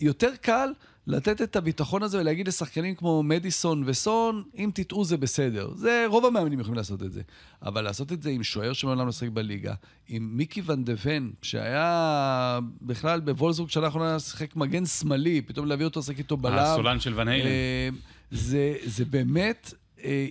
[0.00, 0.68] יותר קל
[1.08, 5.70] לתת את הביטחון הזה ולהגיד לשחקנים כמו מדיסון וסון, אם תטעו זה בסדר.
[5.74, 7.22] זה, רוב המאמנים יכולים לעשות את זה.
[7.62, 9.74] אבל לעשות את זה עם שוער שמעולם לא שיחק בליגה,
[10.08, 15.84] עם מיקי ון דה ון, שהיה בכלל בוולסבורג שנה האחרונה שיחק מגן שמאלי, פתאום להביא
[15.84, 16.58] אותו לשחק איתו בלם.
[16.58, 17.46] הסולן של ון היילן.
[17.46, 17.88] אה,
[18.30, 20.26] זה, זה באמת אה,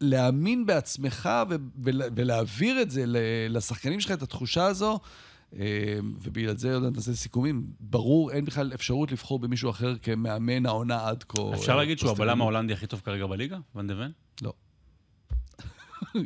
[0.00, 1.54] להאמין בעצמך ו-
[2.16, 3.04] ולהעביר את זה
[3.48, 5.00] לשחקנים שלך, את התחושה הזו,
[6.22, 7.66] ובגלל זה עוד נעשה סיכומים.
[7.80, 11.42] ברור, אין בכלל אפשרות לבחור במישהו אחר כמאמן העונה עד כה.
[11.54, 12.10] אפשר להגיד שהוא.
[12.10, 14.12] הבלם ההולנדי הכי טוב כרגע בליגה, ון דה ון?
[14.42, 14.52] לא.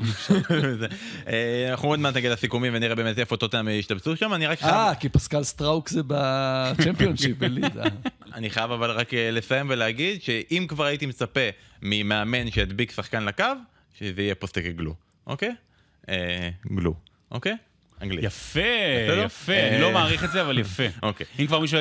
[1.29, 4.75] אה, אנחנו עוד מעט נגיד לסיכומים ונראה באמת איפה טוטנהאם ישתבצו שם, אני רק חייב...
[4.75, 7.83] אה, כי פסקל סטראוק זה בצ'מפיונשיפ, בלידס.
[8.35, 11.41] אני חייב אבל רק אה, לסיים ולהגיד שאם כבר הייתי מצפה
[11.83, 13.45] ממאמן שידביק שחקן לקו,
[13.95, 14.95] שזה יהיה פוסטקגלו,
[15.27, 15.55] אוקיי?
[16.09, 16.95] אה, glue,
[17.31, 17.57] אוקיי?
[18.03, 18.25] אנגלית.
[18.25, 18.61] יפה?
[19.25, 20.83] יפה, אה, אני לא מעריך את זה, אבל יפה.
[21.03, 21.27] אוקיי.
[21.39, 21.79] אם כבר מישהו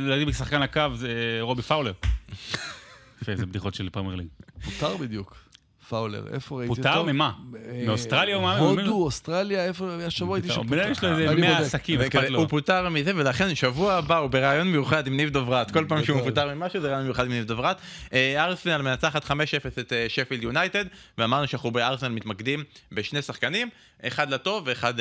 [0.00, 1.92] להגיד בשחקן הקו, זה רובי פאולר.
[3.22, 4.26] יפה, זה בדיחות של פרמייר ליג.
[4.64, 5.51] פוטר בדיוק.
[5.88, 6.82] פאולר, איפה ראיתי אותו?
[6.82, 7.32] פוטר ממה?
[7.56, 8.84] אה, מאוסטרליה הוא מאמן?
[8.84, 10.60] הודו, אוסטרליה, איפה, השבוע הייתי שם.
[10.60, 11.66] אדם יש לו איזה אני 100 בודק.
[11.66, 12.38] עסקים, אכפת לו.
[12.38, 15.70] הוא פוטר מזה, ולכן שבוע הבא הוא בריאיון מיוחד עם ניב דוברת.
[15.70, 16.18] כל פעם שהוא.
[16.20, 17.76] מפוטר ממשהו זה ריאיון מיוחד עם ניב דוברת.
[18.12, 19.32] אה, ארסנל מנצחת 5-0
[19.80, 20.84] את אה, שפילד יונייטד,
[21.18, 23.68] ואמרנו שאנחנו בארסנל מתמקדים בשני שחקנים,
[24.02, 24.94] אחד לטוב ואחד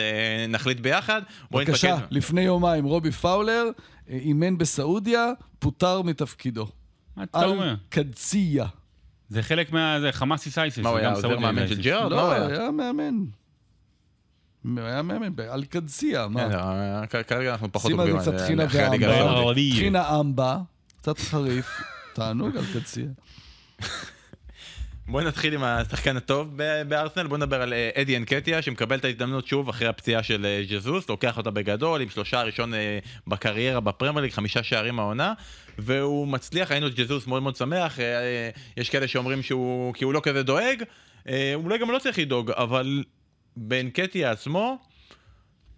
[0.50, 1.22] נחליט ביחד.
[1.52, 1.98] בבקשה.
[2.12, 3.66] לפני יומיים רובי פאולר
[4.10, 6.68] אימן בסעודיה, פוטר מתפקידו.
[7.18, 7.70] מה אתה אומר?
[7.70, 8.66] אל-קדסיה.
[9.32, 9.98] זה חלק מה...
[10.02, 10.78] זה חמאסי סייסס.
[10.80, 11.68] מה הוא היה עוזר מאמן.
[11.68, 12.14] של ג'רארד?
[12.14, 12.60] מה הוא לא, היה?
[12.60, 13.16] היה מאמן.
[14.64, 17.06] הוא היה מאמן באל-קדסיה, מה?
[17.10, 19.54] כן, כרגע אנחנו פחות שים על עוקבים זה קצת הליגה ואמבה.
[19.72, 20.58] טחינה אמבה,
[20.98, 21.82] קצת חריף.
[22.16, 23.08] תענוג אל-קדסיה.
[25.08, 29.48] בואו נתחיל עם השחקן הטוב בארסנל, בואו נדבר על אה, אדי אנקטיה שמקבל את ההזדמנות
[29.48, 34.30] שוב אחרי הפציעה של אה, ז'זוס, לוקח אותה בגדול עם שלושה הראשון אה, בקריירה בפרמייר
[34.30, 35.34] חמישה שערים העונה,
[35.78, 38.00] והוא מצליח, ראינו את ז'זוס מאוד מאוד שמח,
[38.78, 40.84] יש כאלה שאומרים שהוא, כי הוא לא כזה דואג,
[41.54, 43.04] אולי גם לא צריך לדאוג, אבל
[43.58, 44.78] באנקטיה עצמו,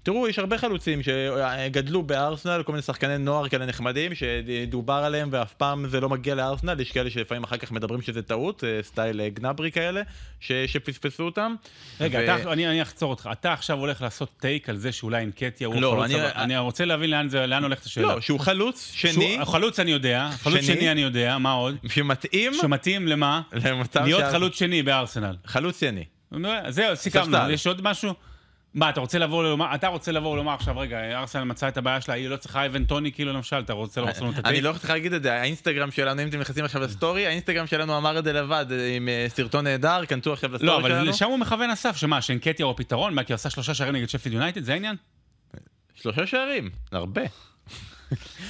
[0.03, 5.53] תראו, יש הרבה חלוצים שגדלו בארסנל, כל מיני שחקני נוער כאלה נחמדים, שדובר עליהם ואף
[5.53, 9.21] פעם זה לא מגיע לארסנל, יש כאלה שלפעמים אחר כך מדברים שזה טעות, אה, סטייל
[9.21, 10.01] אה, גנברי כאלה,
[10.39, 11.55] ש, שפספסו אותם.
[12.01, 13.29] רגע, ו- אתה, אני, אני אחצור אותך.
[13.31, 16.41] אתה עכשיו הולך לעשות טייק על זה שאולי אינקטיה הוא לא, החלוץ אני- הבא.
[16.43, 18.07] אני רוצה להבין לאן, זה, לאן הולכת השאלה.
[18.15, 20.75] לא, שהוא חלוץ שני, שהוא- חלוץ אני יודע, חלוץ שני.
[20.75, 21.75] שני אני יודע, מה עוד?
[21.87, 23.41] שמתאים שמתאים למה?
[24.05, 25.35] להיות שה- חלוץ שני בארסנל.
[25.45, 26.03] חלוץ שני.
[26.69, 27.51] זהו, סיכמנו.
[27.51, 28.13] יש עוד משהו?
[28.73, 32.01] מה, אתה רוצה לבוא ולומר, אתה רוצה לבוא ולומר עכשיו, רגע, ארסנל מצאה את הבעיה
[32.01, 34.63] שלה, היא לא צריכה אבן טוני, כאילו למשל, אתה רוצה לעשות לנו את אני הטייק?
[34.63, 38.19] לא יכול להגיד את זה, האינסטגרם שלנו, אם אתם נכנסים עכשיו לסטורי, האינסטגרם שלנו אמר
[38.19, 41.05] את זה לבד, אה, עם אה, סרטון נהדר, כנסו עכשיו לא, לסטורי אבל שלנו.
[41.09, 43.13] לשם הוא מכוון אסף, שמה, שאנקטיה הוא הפתרון?
[43.13, 44.95] מה, כי הוא עשה שלושה שערים נגד שפיד יונייטד, זה העניין?
[45.95, 47.21] שלושה שערים, הרבה.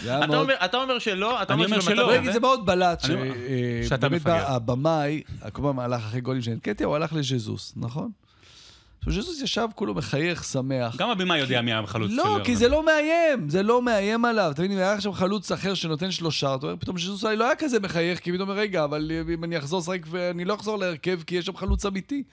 [0.05, 2.15] אתה אומר- אתה אומר שלא, אתה אני אומר שלא.
[2.17, 3.13] לא, זה מאוד בלט, אני-
[3.89, 4.45] שבאמת מפגר.
[4.47, 5.21] הבמאי,
[5.53, 8.11] כל פעם הלך אחרי גולים של אנקטיה, הוא הלך לז'זוס, נכון?
[9.07, 10.95] עכשיו, ז'זוס ישב כולו מחייך, שמח.
[10.97, 12.43] גם הבמאי יודע מי החלוץ לא, ארסנל.
[12.43, 14.51] כי זה לא מאיים, זה לא מאיים עליו.
[14.51, 17.45] אתה מבין, אם היה עכשיו חלוץ אחר שנותן שלושה, אתה אומר, פתאום ז'זוס אולי לא
[17.45, 21.19] היה כזה מחייך, כי פתאום רגע, אבל אם אני אחזור לשחק ואני לא אחזור להרכב,
[21.27, 22.23] כי יש שם חלוץ אמיתי.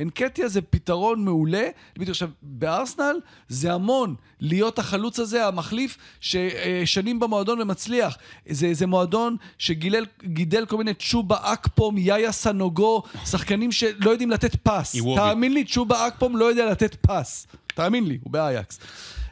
[0.00, 1.68] אנקטיה זה פתרון מעולה.
[2.08, 3.16] עכשיו, בארסנל
[3.48, 8.18] זה המון להיות החלוץ הזה, המחליף, ששנים במועדון ומצליח.
[8.48, 14.96] זה, זה מועדון שגידל כל מיני צ'ובה אקפום, יאיה סנוגו, שחקנים שלא יודעים לתת פס.
[15.16, 17.46] תאמין לי, צ'ובה אקפום לא יודע לתת פס.
[17.66, 18.78] תאמין לי, הוא באייקס.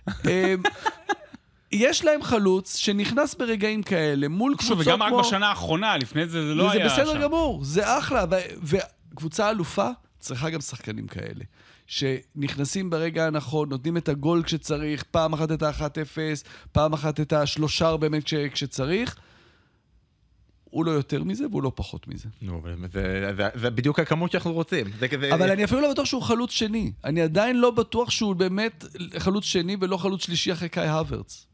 [0.08, 0.62] אמ,
[1.72, 5.20] יש להם חלוץ שנכנס ברגעים כאלה מול קבוצות וגם רק כמו...
[5.20, 7.02] בשנה האחרונה, לפני זה זה לא היה שם.
[7.02, 8.24] בסדר גמור, זה אחלה.
[8.62, 9.88] וקבוצה אלופה
[10.20, 11.44] צריכה גם שחקנים כאלה.
[11.86, 16.18] שנכנסים ברגע הנכון, נותנים את הגול כשצריך, פעם אחת את ה-1-0,
[16.72, 19.16] פעם אחת את השלושר באמת כש- כשצריך.
[20.64, 22.28] הוא לא יותר מזה והוא לא פחות מזה.
[22.42, 22.62] נו,
[22.92, 24.86] זה- זה- זה בדיוק הכמות שאנחנו רוצים.
[25.20, 25.34] זה.
[25.34, 26.92] אבל אני אפילו לא בטוח שהוא חלוץ שני.
[27.04, 28.84] אני עדיין לא בטוח שהוא באמת
[29.18, 31.46] חלוץ שני ולא חלוץ שלישי אחרי קאי הוורץ.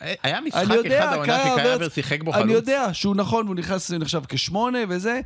[0.00, 2.44] היה משחק אחד העונה קאי שקאי הוורץ- שיחק בו חלוץ.
[2.44, 5.20] אני יודע שהוא נכון, והוא נכנס, נחשב כשמונה וזה.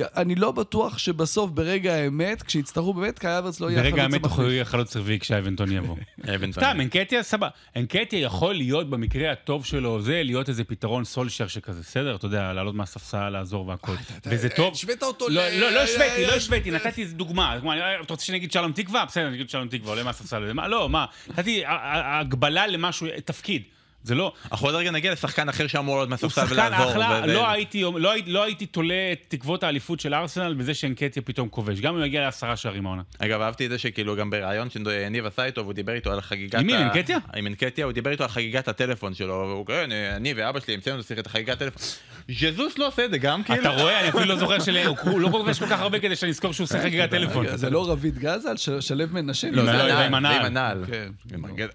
[0.00, 4.24] אני לא בטוח שבסוף, ברגע האמת, כשיצטרכו באמת, קאי אברץ לא יהיה החלוץ ברגע האמת
[4.24, 4.44] הוא.
[4.50, 5.96] יהיה חלוץ רביעי כשהאבנטון יבוא.
[6.52, 7.48] סתם, אנקטיה סבבה.
[7.76, 12.14] אנקטיה יכול להיות במקרה הטוב שלו, זה להיות איזה פתרון סולשר שכזה, בסדר?
[12.14, 13.92] אתה יודע, לעלות מהספסל, לעזור והכל.
[14.26, 14.72] וזה טוב.
[14.72, 17.56] השווית אותו לא, ל- לא, לא השוויתי, לא אה, השוויתי, נתתי איזה דוגמה.
[17.56, 19.04] אתה רוצה שאני אגיד שלום תקווה?
[19.04, 20.52] בסדר, אני אגיד שלום תקווה, עולה מהספסל.
[20.52, 21.04] מה, לא, מה?
[21.28, 23.62] נתתי הגבלה למשהו, תפקיד.
[24.04, 24.32] זה לא...
[24.52, 26.90] אנחנו עוד רגע נגיע לשחקן אחר שאמור להיות הוא מהספסל שחקן ולעזור.
[26.90, 30.74] אחלה, וזה- לא הייתי, לא, הייתי- לא הייתי תולה את תקוות האליפות של ארסנל בזה
[30.74, 31.80] שאנקטיה פתאום כובש.
[31.80, 33.02] גם אם הוא יגיע לעשרה שערים העונה.
[33.18, 36.54] אגב, אהבתי את זה שכאילו גם בריאיון שניב עשה איתו, והוא דיבר איתו על חגיגת...
[36.54, 37.18] עם מי, ה- עם אנקטיה?
[37.36, 41.00] עם אנקטיה, הוא דיבר איתו על חגיגת הטלפון שלו, והוא כן, אני ואבא שלי המצאנו
[41.18, 41.82] את החגיגת הטלפון.
[42.30, 43.60] ז'זוס לא עושה את זה גם כאילו?
[43.60, 44.76] אתה רואה, אני אפילו לא זוכר של...
[45.02, 47.56] הוא לא כובש כל כך הרבה כדי שאני אזכור שהוא שיחק חגיגת טלפון.
[47.56, 49.50] זה לא רביד גזל, ש- שלו מנשה?
[49.50, 50.32] לא, זה לא, זה עם הנעל.
[50.34, 50.84] זה עם הנעל.
[50.86, 51.08] כן.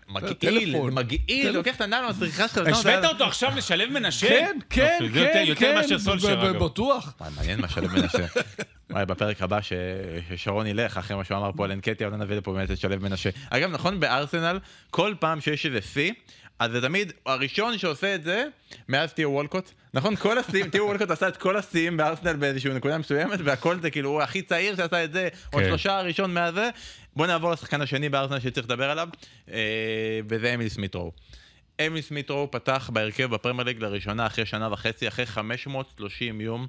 [0.10, 2.68] מגעיל, מגעיל, לוקח את הנעל מהצריכה שלך.
[2.68, 4.28] השווית אותו עכשיו לשלב מנשה?
[4.28, 6.64] כן, כן, זה יותר- כן, יותר כן, מאשר סולשר, אגב.
[6.64, 7.14] בטוח.
[7.38, 8.26] מעניין מה שלו מנשה.
[8.90, 9.74] וואי, בפרק הבא ש-
[10.30, 12.96] ששרון ילך, אחרי מה שהוא אמר פה על אנקטיה, אולי נביא לפה באמת את שלו
[13.00, 13.30] מנשה.
[13.50, 14.60] אגב, נכון, בארסנל,
[14.90, 16.12] כל פעם שיש איזה שיא,
[16.60, 18.44] אז זה תמיד הראשון שעושה את זה,
[18.90, 19.72] מאז תיאו וולקוט.
[19.94, 23.90] נכון, כל השיאים, תיאו וולקוט עשה את כל השיאים בארסנל באיזושהי נקודה מסוימת, והכל זה
[23.90, 25.66] כאילו, הוא הכי צעיר שעשה את זה, או כן.
[25.66, 26.70] שלושה הראשון מהזה.
[27.16, 29.08] בוא נעבור לשחקן השני בארסנל שצריך לדבר עליו,
[29.52, 29.58] אה,
[30.30, 31.12] וזה אמיל סמית' רו.
[31.86, 36.68] אמיל סמית' רו פתח בהרכב בפרמייר ליג לראשונה אחרי שנה וחצי, אחרי 530 יום.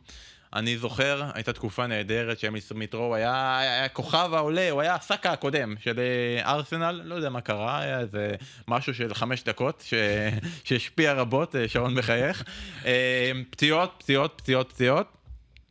[0.52, 4.94] אני זוכר, הייתה תקופה נהדרת שאמיל סמית' רו היה, היה, היה כוכב העולה, הוא היה
[4.94, 8.34] הסאקה הקודם של אה, ארסנל, לא יודע מה קרה, היה איזה
[8.68, 9.84] משהו של חמש דקות
[10.64, 12.44] שהשפיע רבות, אה, שרון מחייך.
[12.84, 15.06] אה, פציעות, פציעות, פציעות, פציעות,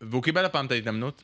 [0.01, 1.23] והוא קיבל הפעם את ההזדמנות.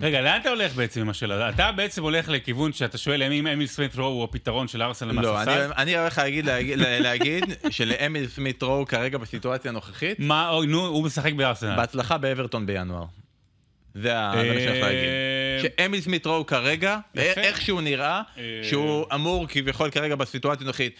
[0.00, 1.48] רגע, לאן אתה הולך בעצם עם השאלה?
[1.48, 5.32] אתה בעצם הולך לכיוון שאתה שואל האם אמיל סמית רו הוא הפתרון של ארסנל לא,
[5.32, 5.50] מהספסל?
[5.50, 6.20] אני, אני הולך
[7.00, 11.76] להגיד, שלאמיל סמית רו כרגע בסיטואציה הנוכחית, מה, נו, הוא משחק בארסנל.
[11.76, 13.04] בהצלחה באברטון בינואר.
[13.94, 15.04] זה מה שאני יכול להגיד.
[15.04, 16.98] אה, שאמיל סמית רו כרגע.
[17.16, 20.96] איך שהוא נראה, אה, שהוא אמור כביכול כרגע בסיטואציה הנוכחית.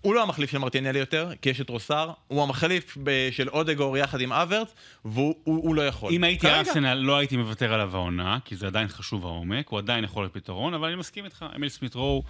[0.00, 3.98] הוא לא המחליף של מרטינלי יותר, כי יש את רוסר, הוא המחליף ב- של אודגור
[3.98, 4.72] יחד עם אברט,
[5.04, 6.12] והוא הוא, הוא לא יכול.
[6.12, 6.58] אם הייתי כרגע.
[6.58, 10.34] ארסנל, לא הייתי מוותר עליו העונה, כי זה עדיין חשוב העומק, הוא עדיין יכול להיות
[10.34, 12.22] פתרון, אבל אני מסכים איתך, אמיל סמית רו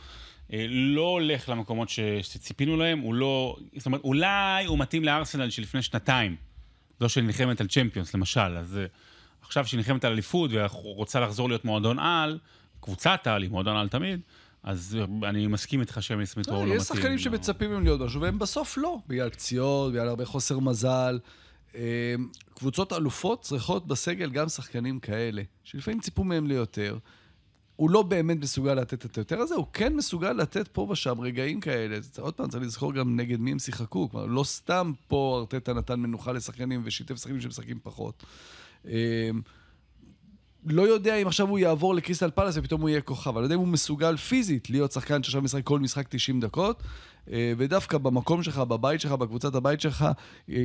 [0.52, 3.56] אה, לא הולך למקומות ש- שציפינו להם, הוא לא...
[3.76, 6.36] זאת אומרת, אולי הוא מתאים לארסנל שלפני שנתיים,
[7.00, 8.86] זו שנלחמת על צ'מפיונס, למשל, אז אה,
[9.42, 12.38] עכשיו שהיא נלחמת על אליפות ורוצה לחזור להיות מועדון על,
[12.80, 14.20] קבוצת על, היא מועדון על תמיד,
[14.64, 16.76] אז אני מסכים איתך שאמיל סמית רו לא מתאים.
[16.76, 17.18] יש שחקנים לא.
[17.18, 21.18] שמצפים מהם להיות משהו, והם בסוף לא, בגלל פציעות, בגלל הרבה חוסר מזל.
[21.74, 22.14] אה,
[22.54, 26.98] קבוצות אלופות צריכות בסגל גם שחקנים כאלה, שלפעמים ציפו מהם ליותר.
[27.76, 31.60] הוא לא באמת מסוגל לתת את היותר הזה, הוא כן מסוגל לתת פה ושם רגעים
[31.60, 31.98] כאלה.
[32.18, 34.10] עוד פעם, צריך לזכור גם נגד מי הם שיחקו.
[34.10, 38.24] כלומר, לא סתם פה ארטטה נתן מנוחה לשחקנים ושיתף שחקנים שמשחקים פחות.
[40.66, 43.54] לא יודע אם עכשיו הוא יעבור לקריסטל פלאס ופתאום הוא יהיה כוכב, אני לא יודע
[43.54, 46.82] אם הוא מסוגל פיזית להיות שחקן שעכשיו משחק כל משחק 90 דקות,
[47.32, 50.06] אה, ודווקא במקום שלך, בבית שלך, בקבוצת הבית שלך,
[50.50, 50.64] אה,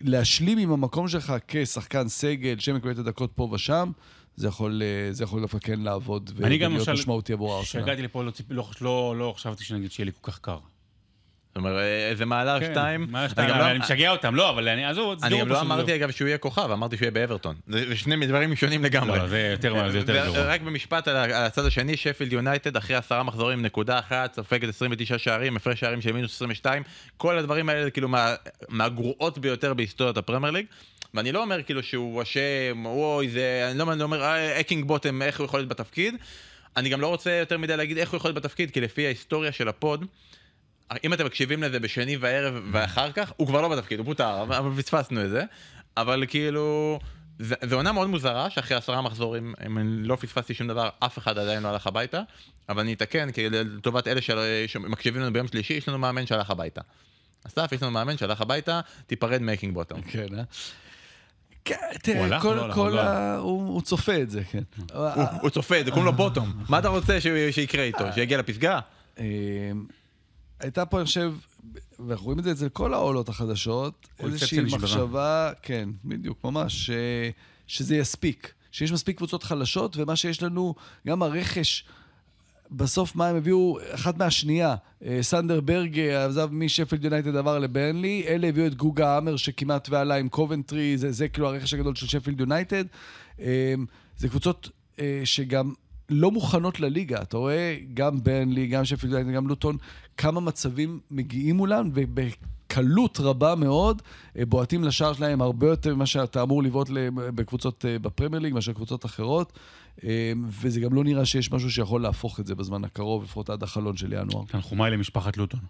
[0.00, 3.90] להשלים עם המקום שלך כשחקן סגל שמקבל את הדקות פה ושם,
[4.36, 7.82] זה יכול, אה, זה יכול דווקא כן לעבוד אני גם ולהיות משמעותי עבור הארסנל.
[7.82, 10.58] כשהגעתי לפה לא, לא, לא, לא חשבתי שנגיד שיהיה לי כל כך קר.
[11.50, 13.16] זאת אומרת, איזה מעלה או שתיים.
[13.16, 13.48] אני שתיים?
[13.50, 15.94] גם לא- אני משגע אותם, לא, אבל אני, עזוב, אני גם לא אמרתי.
[15.94, 17.54] אגב שהוא יהיה כוכב, אמרתי שהוא יהיה באברטון.
[17.68, 19.18] זה שני דברים שונים לגמרי.
[19.18, 20.42] לא, זה יותר- זה יותר גרוע.
[20.42, 25.56] רק במשפט על הצד השני, שפילד יונייטד אחרי עשרה מחזורים נקודה אחת, סופגת 29 שערים,
[25.56, 26.82] הפרש שערים של מינוס 22,
[27.16, 28.34] כל הדברים האלה כאילו מה-
[28.68, 30.66] מהגרועות ביותר בהיסטוריית הפרמייר ליג.
[31.14, 32.40] ואני לא אומר כאילו שהוא אשם,
[32.86, 36.14] אוי זה, אני לא אני לא אומר "אה, הקינגבוטום, איך הוא יכול להיות בתפקיד.
[36.76, 39.52] אני גם לא רוצה יותר מדי להגיד איך הוא יכול להיות בתפקיד, כי לפי ההיסטוריה
[39.52, 40.04] של ה pod,
[41.04, 44.82] אם אתם מקשיבים לזה בשני בערב ואחר כך, הוא כבר לא בתפקיד, הוא פוטר, אבל
[44.82, 45.44] פספסנו את זה.
[45.96, 46.98] אבל כאילו,
[47.38, 51.18] זה זה עונה מאוד מוזרה, שאחרי עשרה מחזורים, אם אני לא פספסתי שום דבר, אף
[51.18, 52.20] אחד עדיין לא הלך הביתה.
[52.68, 54.20] אבל אני אתקן, כי לטובת אלה
[54.66, 56.80] שמקשיבים לנו ביום שלישי, יש לנו מאמן שהלך הביתה.
[57.46, 60.00] אסף, יש לנו מאמן שהלך הביתה, תיפרד מהקינגבוטום.
[60.02, 60.42] כן, אה?
[61.64, 62.40] כן, תראה?
[62.40, 63.36] כל, לא הלך, כל לא ה...
[63.36, 64.62] הוא, הוא צופה את זה, כן.
[64.94, 65.06] הוא-
[65.40, 66.52] הוא צופה, זה קוראים לו בוטום.
[66.68, 67.18] מה אתה רוצה
[67.50, 68.04] שיקרה איתו?
[68.14, 68.80] שיגיע לפסגה?
[70.60, 71.32] הייתה פה, אני חושב,
[71.98, 74.60] ואנחנו רואים את זה אצל כל העולות החדשות, איזושהי.
[74.60, 76.90] מחשבה, כן, בדיוק, ממש, ש,
[77.66, 78.52] שזה יספיק.
[78.72, 80.74] שיש מספיק קבוצות חלשות, ומה שיש לנו,
[81.06, 81.84] גם הרכש,
[82.70, 84.74] בסוף מה הם הביאו, אחת מהשנייה.
[85.04, 89.88] אה, סנדר ברגה אה, עזב משפילד יונייטד עבר לברנלי, אלה הביאו את גוס האמר שכמעט
[89.88, 92.84] ועלה עם קובנטרי, זה, זה כאילו הרכש הגדול של שפילד יונייטד.
[93.40, 93.74] אה,
[94.18, 95.72] זה קבוצות אה, שגם
[96.10, 97.22] לא מוכנות לליגה.
[97.22, 99.76] אתה רואה, גם ברנלי, גם שפילד יונייטד, גם לוטון,
[100.16, 104.02] כמה מצבים מגיעים מולם, ובקלות רבה מאוד
[104.38, 108.72] אה, בועטים לשער שלהם הרבה יותר ממה שאתה אמור לבעוט בקבוצות אה, בפרמייר ליג מאשר
[108.72, 109.52] קבוצות אחרות.
[110.04, 113.62] אה, וזה גם לא נראה שיש משהו שיכול להפוך את זה בזמן הקרוב, לפחות עד
[113.62, 114.44] החלון של ינואר.
[114.46, 115.60] תנחומיי למשפחת לוטון.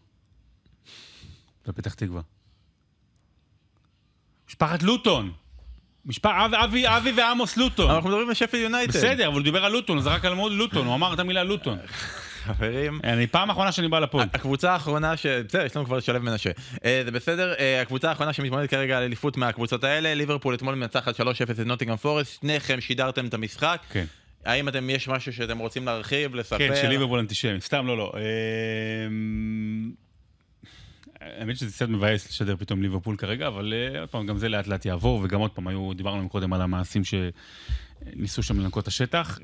[1.67, 2.23] בפתח תקווה.
[4.49, 5.33] משפחת לוטון!
[6.07, 6.27] משפ...
[6.27, 7.91] אבי, אבי, אבי ועמוס לוטון.
[7.91, 8.93] אנחנו מדברים על שפילד יונייטד.
[8.93, 11.79] בסדר, אבל הוא דיבר על לוטון, זרק על מאוד לוטון, הוא אמר את המילה לוטון.
[12.45, 13.01] חברים.
[13.05, 14.29] אני פעם אחרונה שאני בא לפוד.
[14.35, 15.27] הקבוצה האחרונה ש...
[15.27, 16.51] בסדר, יש לנו כבר שלו מנשה.
[16.85, 21.21] אה, זה בסדר, אה, הקבוצה האחרונה שמתמודדת כרגע על אליפות מהקבוצות האלה, ליברפול אתמול מנצחת
[21.21, 23.81] 3-0 את נוטינגרם פורסט, שניכם שידרתם את המשחק.
[23.93, 24.05] כן.
[24.45, 26.59] האם אתם, יש משהו שאתם רוצים להרחיב, לספר?
[26.59, 27.61] כן, של ליברפול אנטישמי.
[27.61, 28.13] סתם, לא, לא.
[31.23, 34.49] אמ, האמת שזה קצת מבאס לשדר פתאום ליברפול כרגע, אבל אה, עוד פעם, גם זה
[34.49, 39.39] לאט לאט יעבור, וגם עוד פעם, היו, דיברנו קודם על המעשים שניסו שם לנקות השטח.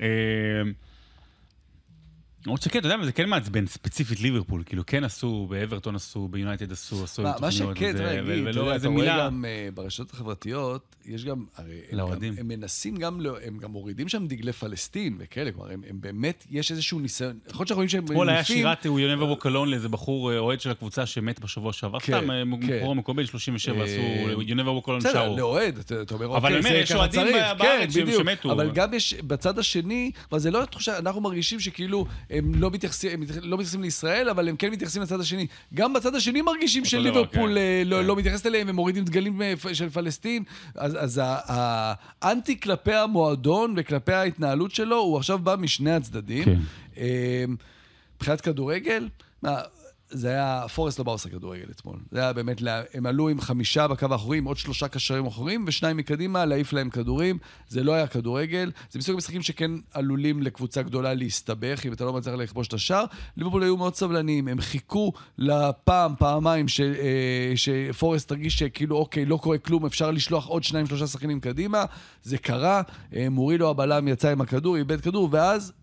[2.47, 6.71] למרות שכן, אתה יודע, זה כן מעצבן, ספציפית ליברפול, כאילו כן עשו, באברטון עשו, ביונייטד
[6.71, 7.95] עשו, עשו מה, מה תוכניות שכן,
[8.25, 9.25] ולא איזה אתה רואה מילה.
[9.25, 11.79] גם אה, ברשתות החברתיות, יש גם, הרי
[12.37, 16.71] הם, מנסים גם, לא- הם גם מורידים שם דגלי פלסטין וכאלה, כלומר, הם, באמת, יש
[16.71, 20.31] איזשהו ניסיון, יכול להיות שאנחנו רואים שהם אתמול היה שירת הוא יונב אבוקלון לאיזה בחור
[20.31, 22.79] אה, אוהד של הקבוצה שמת בשבוע שעבר, כן, סתם, אה, כן.
[22.79, 25.37] בחור מקובל 37 אה, עשו, יונב אבוקלון בסדר, שרו.
[25.37, 28.49] לאוהד, אתה אומר, אוקיי, זה ככה צריך, כן.
[28.49, 32.05] אבל יש, בצד השני, אבל זה תחושה, אנחנו מרגישים שכאילו
[32.37, 35.47] הם לא מתייחסים, הם לא מתייחסים לישראל, אבל הם כן מתייחסים לצד השני.
[35.73, 37.89] גם בצד השני מרגישים שליברפול דבר, אה, כן.
[37.89, 38.05] לא כן.
[38.05, 40.43] לא מתייחסת אליהם, הם מורידים דגלים אה, של פלסטין.
[40.75, 46.43] אז אז האנטי כלפי המועדון וכלפי ההתנהלות שלו, הוא עכשיו בא משני הצדדים.
[46.43, 46.59] כן.
[46.97, 47.45] אה,
[48.15, 49.09] מבחינת כדורגל,
[49.41, 49.61] מה,
[50.09, 51.99] זה היה, פורסט לא בא עושה כדורגל אתמול.
[52.11, 52.61] זה היה באמת,
[52.93, 56.89] הם עלו עם חמישה בקו האחורי, עם עוד שלושה קשרים אחוריים, ושניים מקדימה, להעיף להם
[56.89, 57.37] כדורים.
[57.69, 58.71] זה לא היה כדורגל.
[58.91, 63.05] זה מסוג המשחקים שכן עלולים לקבוצה גדולה להסתבך, אם אתה לא מצליח לכבוש את השער.
[63.37, 69.37] ליברפול היו מאוד סבלניים, הם חיכו לפעם, פעמיים, ש, אה, שפורסט תרגיש שכאילו, אוקיי, לא
[69.37, 71.85] קורה כלום, אפשר לשלוח עוד שניים, שלושה שחקנים קדימה.
[72.23, 72.81] זה קרה,
[73.15, 75.73] אה, מורילו הבלם יצא עם הכדור, איבד כדור, ואז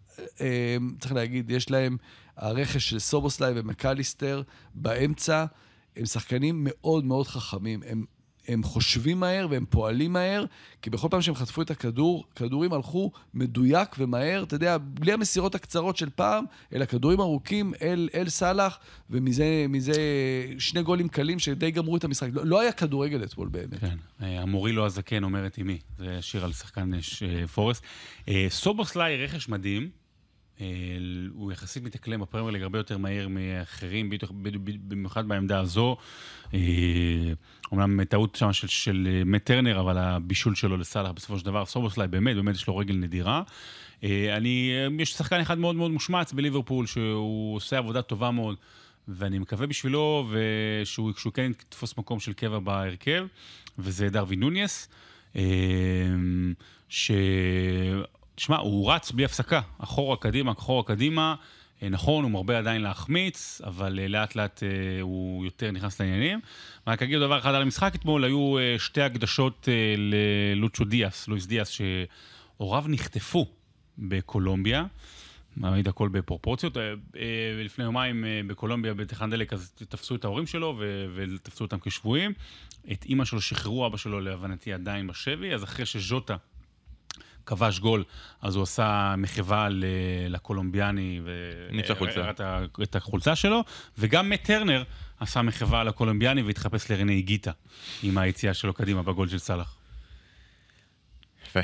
[0.40, 1.96] אה, צריך להגיד, יש להם
[2.36, 4.42] הרכש של סובוסליי ומקליסטר
[4.74, 5.44] באמצע,
[5.96, 7.82] הם שחקנים מאוד מאוד חכמים.
[7.86, 8.04] הם,
[8.48, 10.44] הם חושבים מהר והם פועלים מהר,
[10.82, 15.54] כי בכל פעם שהם חטפו את הכדור, כדורים הלכו מדויק ומהר, אתה יודע, בלי המסירות
[15.54, 18.78] הקצרות של פעם, אלא כדורים ארוכים אל, אל סאלח,
[19.10, 19.94] ומזה מזה
[20.58, 22.28] שני גולים קלים שדי גמרו את המשחק.
[22.32, 23.80] לא, לא היה כדורגל אתמול באמת.
[23.80, 27.82] כן, אה, המורילו הזקן אומר את אמי, זה שיר על שחקן אה, אה, פורסט.
[28.48, 29.90] סובוסליי רכש מדהים,
[31.34, 34.10] הוא יחסית מתאקלם בפרמייר ליג הרבה יותר מהיר מאחרים,
[34.88, 35.96] במיוחד בעמדה הזו.
[36.54, 36.58] אה,
[37.72, 41.64] אומנם טעות שם של, של אה, מאט טרנר, אבל הבישול שלו לסאלח בסופו של דבר,
[41.64, 43.42] סובוסליי באמת, באמת יש לו רגל נדירה.
[44.04, 48.56] אה, אני, אה, יש שחקן אחד מאוד מאוד מושמץ בליברפול, שהוא עושה עבודה טובה מאוד,
[49.08, 53.26] ואני מקווה בשבילו ושהוא שהוא כן יתפוס מקום של קבע בהרכב,
[53.78, 54.88] וזה דרווין נוניס.
[55.36, 55.42] אה,
[56.88, 57.10] ש...
[58.34, 61.34] תשמע, הוא רץ בלי הפסקה, אחורה קדימה, אחורה קדימה.
[61.82, 66.40] אה, נכון, הוא מרבה עדיין להחמיץ, אבל אה, לאט לאט אה, הוא יותר נכנס לעניינים.
[66.86, 72.84] רק אגיד דבר אחד על המשחק אתמול, היו שתי הקדשות ללוצ'ו דיאס, לואיס דיאס, שהוריו
[72.88, 73.46] נחטפו
[73.98, 74.84] בקולומביה.
[75.56, 76.76] מעמיד הכל בפרופורציות.
[77.64, 80.80] לפני יומיים בקולומביה, בתחנת דלק, אז תפסו את ההורים שלו
[81.14, 82.32] ותפסו אותם כשבויים.
[82.92, 86.36] את אימא שלו שחררו, אבא שלו להבנתי עדיין בשבי, אז אחרי שז'וטה
[87.46, 88.04] כבש גול,
[88.42, 89.68] אז הוא עשה מחווה
[90.28, 91.20] לקולומביאני.
[91.24, 92.20] ו- ניף את החולצה.
[92.20, 93.64] הראה את ה- את החולצה שלו,
[93.98, 94.82] וגם מאט טרנר
[95.20, 97.50] עשה מחווה לקולומביאני והתחפש לרנה גיטה
[98.02, 99.76] עם היציאה שלו קדימה בגול של סאלח.
[101.46, 101.60] יפה,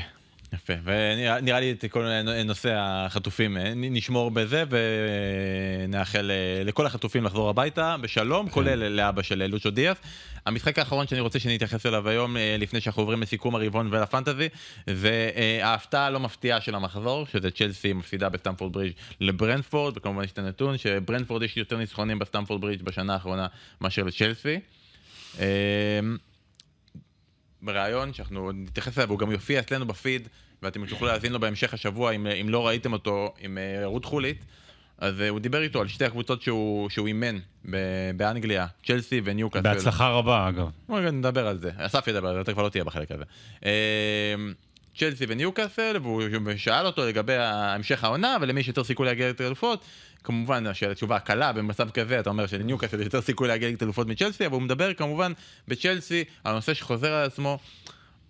[0.53, 0.73] יפה.
[0.83, 7.95] ונראה לי את כל נושא החטופים אה, נשמור בזה ונאחל אה, לכל החטופים לחזור הביתה
[8.01, 9.97] בשלום, כולל לאבא של לוצ'ו דיאס.
[10.45, 14.49] המשחק האחרון שאני רוצה שנתייחס אליו היום, אה, לפני שאנחנו עוברים לסיכום הרבעון ולפנטזי,
[14.87, 20.31] זה אה, ההפתעה הלא מפתיעה של המחזור, שזה צ'לסי מפסידה בסטמפורד ברידג' לברנדפורד, וכמובן יש
[20.31, 23.47] את הנתון שברנדפורד יש יותר ניצחונים בסטמפורד ברידג' בשנה האחרונה
[23.81, 24.59] מאשר לצ'לסי.
[27.61, 30.27] בריאיון שאנחנו נתייחס אליו, הוא גם יופיע אצלנו בפיד,
[30.63, 34.37] ואתם תוכלו להאזין לו בהמשך השבוע, אם, אם לא ראיתם אותו, עם אה, רות חולית.
[34.97, 37.37] אז אה, הוא דיבר איתו על שתי הקבוצות שהוא, שהוא אימן
[38.15, 39.73] באנגליה, צ'לסי וניוקאסל.
[39.73, 40.69] בהצלחה רבה, אגב.
[40.89, 41.71] רגע, נדבר על זה.
[41.77, 43.23] אסף ידבר על זה, אתה כבר לא תהיה בחלק הזה.
[43.65, 44.35] אה,
[44.97, 46.23] צ'לסי וניוקאסל, והוא
[46.57, 49.85] שאל אותו לגבי המשך העונה, ולמי יש יותר סיכוי להגיע האלופות.
[50.23, 54.45] כמובן, התשובה הקלה במצב כזה, אתה אומר שלניוקאסל יש יותר סיכוי להגיע לליגת האלופות מצ'לסי,
[54.45, 55.31] אבל הוא מדבר כמובן
[55.67, 57.59] בצ'לסי על נושא שחוזר על עצמו.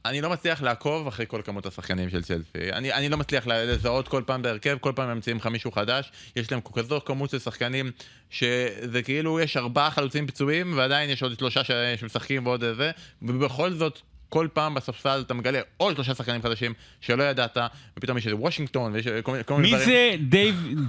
[0.05, 2.71] אני לא מצליח לעקוב אחרי כל כמות השחקנים של צ'לסי.
[2.71, 6.11] אני, אני לא מצליח לזהות כל פעם בהרכב, כל פעם ממציאים לך מישהו חדש.
[6.35, 7.91] יש להם כזו כמות של שחקנים,
[8.29, 11.61] שזה כאילו יש ארבעה חלוצים פצועים, ועדיין יש עוד שלושה
[11.99, 14.01] שמשחקים ועוד איזה, ובכל זאת,
[14.31, 17.57] כל פעם בספסל אתה מגלה עוד שלושה שחקנים חדשים שלא ידעת,
[17.97, 19.85] ופתאום יש איזה וושינגטון, ויש כל, מיני- מיני מי דברים.
[19.85, 20.15] זה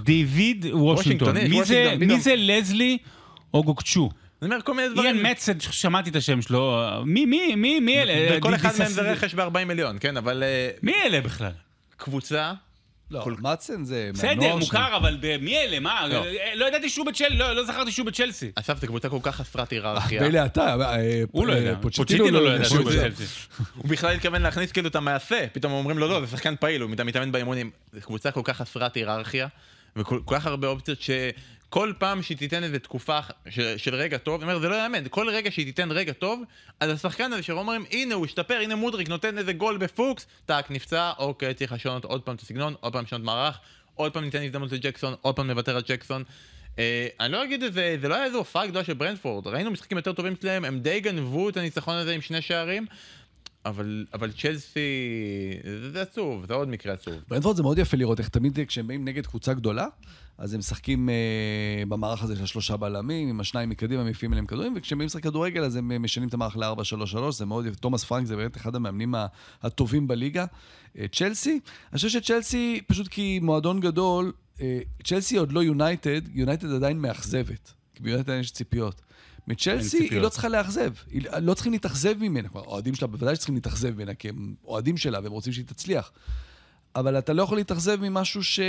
[0.04, 1.36] דיוויד וושינגטון?
[1.98, 2.98] מי זה- לזלי
[3.54, 4.10] אוגוקצ'ו?
[4.42, 5.16] אני אומר כל מיני דברים.
[5.16, 8.38] איאן מצד, שמעתי את השם שלו, מי, מי, מי, מי אלה?
[8.38, 11.50] וכל אחד מהם זה רכש ב-40 מיליון, כן, אבל אה, מי אלה בכלל?
[11.96, 12.52] קבוצה,
[13.12, 15.80] לא, מצן זה בסדר, מהנוער מוכר, אבל מי אלה?
[15.80, 16.08] מה?
[16.08, 16.24] לא.
[16.54, 18.50] לא ידעתי שהוא בצ'לסי, לא לא זכרתי שהוא בצ'לסי.
[18.54, 20.22] אסף זה קבוצה כל כך חסרת היררכיה.
[20.22, 22.84] מילא אתה, אה, הוא לא אה, יודע, פוצ'טינו פוצ'טינו לא ידע שהוא.
[22.84, 23.24] בצ'לסי.
[23.76, 26.90] הוא בכלל התכוון להכניס כאילו את המעשה, פתאום אומרים לו לא, זה שחקן פעיל, הוא
[26.90, 27.70] מת- מתאמן באימונים.
[27.92, 29.46] זו קבוצה כל כך חסרת היררכיה,
[29.96, 30.98] וכל כל כך הרבה אופציות
[31.72, 33.18] שכל פעם שהיא תיתן איזה תקופה
[33.48, 36.42] של, של רגע טוב, אני אומר, זה לא יאמן, כל רגע שהיא תיתן רגע טוב,
[36.80, 41.12] אז השחקן הזה שאומרים, הנה הוא השתפר, הנה מודריק נותן איזה גול בפוקס, טאק, נפצע,
[41.18, 43.58] אוקיי, צריך לשנות עוד פעם את הסגנון, עוד פעם לשנות מערך,
[43.94, 46.24] עוד פעם ניתן הזדמנות לג'קסון, עוד פעם נוותר על ג'קסון.
[46.78, 49.70] אה, אני לא אגיד את זה, זה לא היה איזו הופעה גדולה של ברנדפורד, ראינו
[49.70, 52.86] משחקים יותר טובים שלהם, הם די גנבו את הניצחון הזה עם שני שערים,
[53.66, 54.80] אבל, אבל צ'לסי,
[55.64, 57.14] זה, זה עצוב, זה עוד מקרה עצוב.
[57.28, 59.86] ברנדפורד זה מאוד יפה לראות איך תמיד כשהם באים נגד קבוצה גדולה,
[60.38, 64.74] אז הם משחקים אה, במערך הזה של השלושה בלמים, עם השניים מקדימה, מעיפים אליהם כדורים,
[64.76, 67.76] וכשהם באים לשחק כדורגל אז הם אה, משנים את המערך ל-4-3-3, זה מאוד יפה.
[67.76, 69.14] תומאס פרנק זה באמת אחד המאמנים
[69.62, 70.44] הטובים בליגה.
[70.98, 71.60] אה, צ'לסי,
[71.92, 77.72] אני חושב שצ'לסי, פשוט כי מועדון גדול, אה, צ'לסי עוד לא יונייטד, יונייטד עדיין מאכזבת.
[77.94, 79.02] כי ביונייטד יש ציפיות.
[79.46, 80.20] מצ'לסי היא.
[80.20, 84.14] לא צריכה לאכזב, היא לא צריכים להתאכזב ממנה, כלומר, האוהדים שלה בוודאי שצריכים להתאכזב ממנה,
[84.14, 86.12] כי הם אוהדים שלה והם רוצים שהיא תצליח.
[86.96, 88.60] אבל אתה לא יכול להתאכזב ממשהו ש...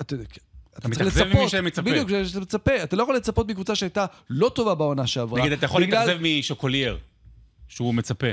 [0.00, 1.40] אתה יודע, אתה צריך מתאכזב לצפות.
[1.40, 1.82] ממי שמצפה.
[1.82, 2.82] בדיוק, שאתה מצפה.
[2.82, 5.40] אתה לא יכול לצפות מקבוצה שהייתה לא טובה בעונה שעברה.
[5.40, 6.98] נגיד, אתה יכול בגלל- להתאכזב משוקולייר,
[7.68, 8.26] שהוא מצפה.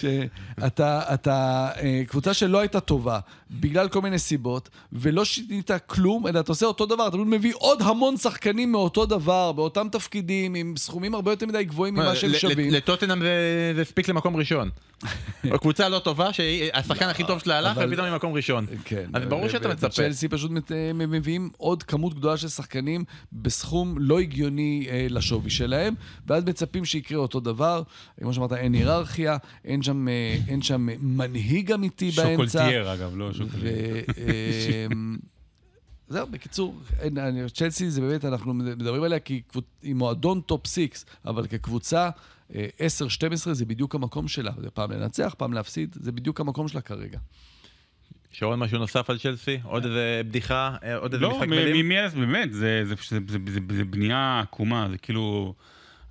[0.00, 3.18] שאתה, אתה, אה, קבוצה שלא הייתה טובה,
[3.50, 7.82] בגלל כל מיני סיבות, ולא שינית כלום, אלא אתה עושה אותו דבר, אתה מביא עוד
[7.82, 12.34] המון שחקנים מאותו דבר, באותם תפקידים, עם סכומים הרבה יותר מדי גבוהים ממה שהם ל-
[12.34, 12.70] ל- שווים.
[12.70, 13.20] לטוטנאם
[13.76, 14.70] זה הספיק למקום ראשון.
[15.60, 18.66] קבוצה לא טובה, שהשחקן הכי טוב שלה הלך, ופתאום היא מקום ראשון.
[18.84, 19.10] כן.
[19.14, 19.88] אז ברור ו- שאתה ו- מצפה.
[19.88, 25.50] צ'לסי פשוט מת- אה, מביאים עוד כמות גדולה של שחקנים בסכום לא הגיוני אה, לשווי
[25.50, 25.94] שלהם,
[26.26, 27.82] ואז מצפים שיקרה אותו דבר.
[28.20, 32.30] כמו שאמרת, אין היררכיה, אין שם, אה, אין שם מנהיג אמיתי באמצע.
[32.32, 34.04] שוקולטייר, אגב, לא שוקולטייר.
[34.92, 35.16] אמ,
[36.08, 36.74] זהו, בקיצור,
[37.54, 39.42] צ'לסי זה באמת, אנחנו מדברים עליה כי
[39.82, 40.88] היא מועדון top 6,
[41.24, 42.10] אבל כקבוצה, אה,
[42.50, 42.54] 10-12
[43.52, 44.52] זה בדיוק המקום שלה.
[44.58, 47.18] זה פעם לנצח, פעם להפסיד, זה בדיוק המקום שלה כרגע.
[48.32, 49.58] שרון, משהו נוסף על צ'לסי?
[49.64, 50.76] עוד איזה בדיחה?
[50.82, 51.86] אה, עוד איזה לא, משחק מ- מילים?
[51.86, 55.54] ממי אז באמת, זה- זה- זה- זה- זה- זה בנייה עקומה, זה כאילו...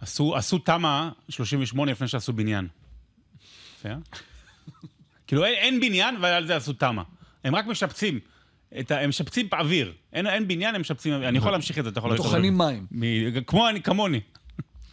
[0.02, 2.68] עשו תמ"א 38 לפני שעשו בניין.
[5.28, 7.02] כאילו אין- אין בניין ועל זה עשו תמ"א.
[7.44, 8.20] הם רק משפצים.
[8.80, 9.94] את ה- הם משפצים באוויר.
[10.14, 11.14] אין אין בניין, הם משפצים...
[11.14, 12.18] אני יכול להמשיך את זה, אתה יכול...
[12.18, 12.86] טוחנים מים.
[12.92, 14.20] מ- כמו אני, כמוני.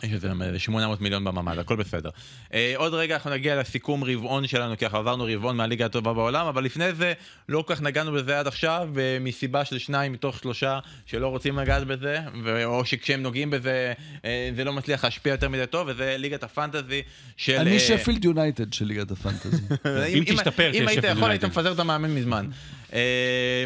[0.02, 0.28] יש איזה
[0.58, 2.10] 800 מיליון בממ"ד, הכל בסדר.
[2.54, 6.46] אה, עוד רגע אנחנו נגיע לסיכום רבעון שלנו, כי אנחנו עברנו רבעון מהליגה הטובה בעולם,
[6.46, 7.12] אבל לפני זה
[7.48, 11.58] לא כל כך נגענו בזה עד עכשיו, אה, מסיבה של שניים מתוך שלושה שלא רוצים
[11.58, 13.92] לגעת בזה, ו- או שכשהם נוגעים בזה
[14.24, 17.02] אה, זה לא מצליח להשפיע יותר מדי טוב, וזה ליגת ה fantasy
[17.36, 17.56] של...
[17.56, 19.62] אני שפילד יונייטד של ליגת ה fantasy.
[20.14, 21.44] אם תשתפר, אם היית יכול היית.
[21.44, 22.46] מפזר את המאמן מזמן.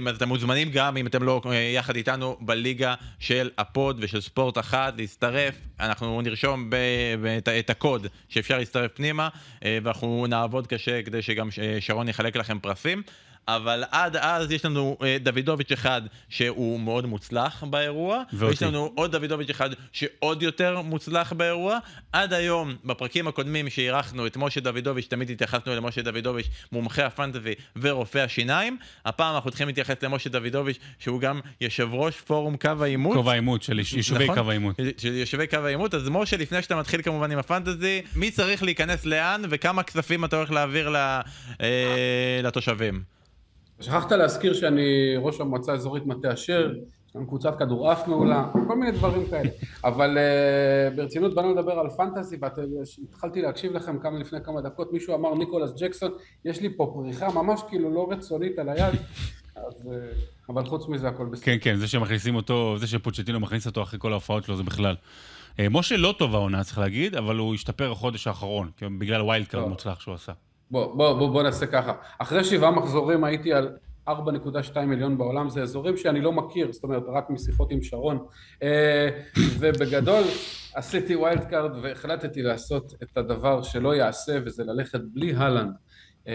[0.08, 1.42] אז אתם מוזמנים גם, אם אתם לא
[1.74, 5.54] יחד איתנו, בליגה של ה pod ושל ספורט אחד, להצטרף.
[5.80, 6.76] אנחנו נרשום ב-
[7.22, 9.28] ב- את הקוד שאפשר להצטרף פנימה,
[9.64, 13.02] אה, ואנחנו נעבוד קשה כדי שגם ש- שרון יחלק לכם פרסים.
[13.48, 18.46] אבל עד אז יש לנו אה, דוידוביץ' אחד שהוא מאוד מוצלח באירוע, ואותי.
[18.46, 21.78] ויש לנו עוד דוידוביץ' אחד שעוד יותר מוצלח באירוע.
[22.12, 28.18] עד היום, בפרקים הקודמים שאירחנו את משה דוידוביץ', תמיד התייחסנו למשה דוידוביץ', מומחה הפנטזי ורופא
[28.18, 28.76] השיניים.
[29.04, 33.16] הפעם אנחנו צריכים להתייחס למשה דוידוביץ', שהוא גם יושב ראש פורום קו העימות.
[33.16, 34.38] קו העימות של יישובי נכון?
[34.38, 34.76] קו העימות.
[34.98, 35.94] של יישובי קו העימות.
[35.94, 40.36] אז משה, לפני שאתה מתחיל כמובן עם הפנטזי, מי צריך להיכנס לאן וכמה כספים אתה
[40.36, 41.20] הולך להעביר ל-
[41.60, 43.17] אה, לתושבים?
[43.80, 46.72] שכחת להזכיר שאני ראש המועצה האזורית מטה אשר,
[47.08, 49.50] יש לנו קבוצת כדורעף מעולה, כל מיני דברים כאלה.
[49.84, 55.14] אבל uh, ברצינות באנו לדבר על פנטזי, והתחלתי להקשיב לכם כמה לפני כמה דקות, מישהו
[55.14, 56.12] אמר ניקולס ג'קסון,
[56.44, 58.94] יש לי פה פריחה ממש כאילו לא רצונית על היד,
[59.56, 61.44] אז, uh, אבל חוץ מזה הכל בסדר.
[61.44, 64.96] כן, כן, זה שמכניסים אותו, זה שפוצ'טינו מכניס אותו אחרי כל ההופעות שלו, זה בכלל.
[65.58, 69.46] אה, משה לא טוב העונה, צריך להגיד, אבל הוא השתפר החודש האחרון, בגלל ה wild
[69.46, 69.70] card טוב.
[69.70, 70.32] מוצלח שהוא עשה.
[70.70, 71.92] בוא, בוא, בוא, בוא נעשה ככה.
[72.18, 73.76] אחרי שבעה מחזורים הייתי על
[74.08, 74.12] 4.2
[74.86, 78.18] מיליון בעולם, זה אזורים שאני לא מכיר, זאת אומרת, רק משיחות עם שרון.
[78.62, 79.08] אה,
[79.58, 80.22] ובגדול,
[80.74, 85.72] עשיתי wild card והחלטתי לעשות את הדבר שלא יעשה, וזה ללכת בלי הלנד.
[86.28, 86.34] אה,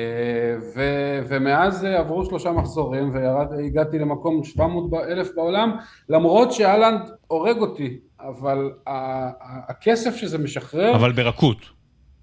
[0.76, 5.72] ו- ומאז עברו שלושה מחזורים והגעתי למקום 700 ב- אלף בעולם
[6.10, 9.30] למרות שהלנד הורג אותי אבל ה-
[9.72, 11.58] הכסף שזה משחרר אבל ברכות.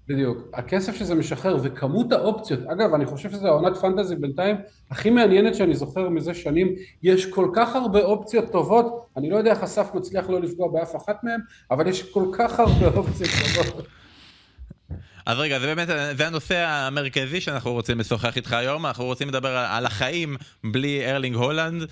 [0.07, 0.37] בדיוק.
[0.53, 4.55] הכסף שזה משחרר וכמות האופציות, אגב, אני חושב שזו העונת פנטזי בינתיים
[4.91, 9.51] הכי מעניינת שאני זוכר מזה שנים, יש כל כך הרבה אופציות טובות, אני לא יודע
[9.51, 11.39] איך אסף מצליח לא לפגוע באף אחת מהן,
[11.71, 14.00] אבל יש כל כך הרבה אופציות טובות.
[15.25, 19.57] אז רגע, זה באמת, זה הנושא המרכזי שאנחנו רוצים לשוחח איתך היום, אנחנו רוצים לדבר
[19.57, 21.83] על, החיים בלי ארלינג הולנד,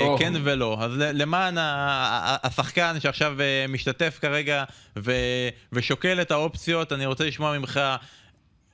[0.00, 0.18] או.
[0.18, 0.78] כן ולא.
[0.80, 4.64] אז למען השחקן שעכשיו אה, משתתף כרגע
[4.98, 5.12] ו,
[5.72, 7.80] ושוקל את האופציות, אני רוצה לשמוע ממך,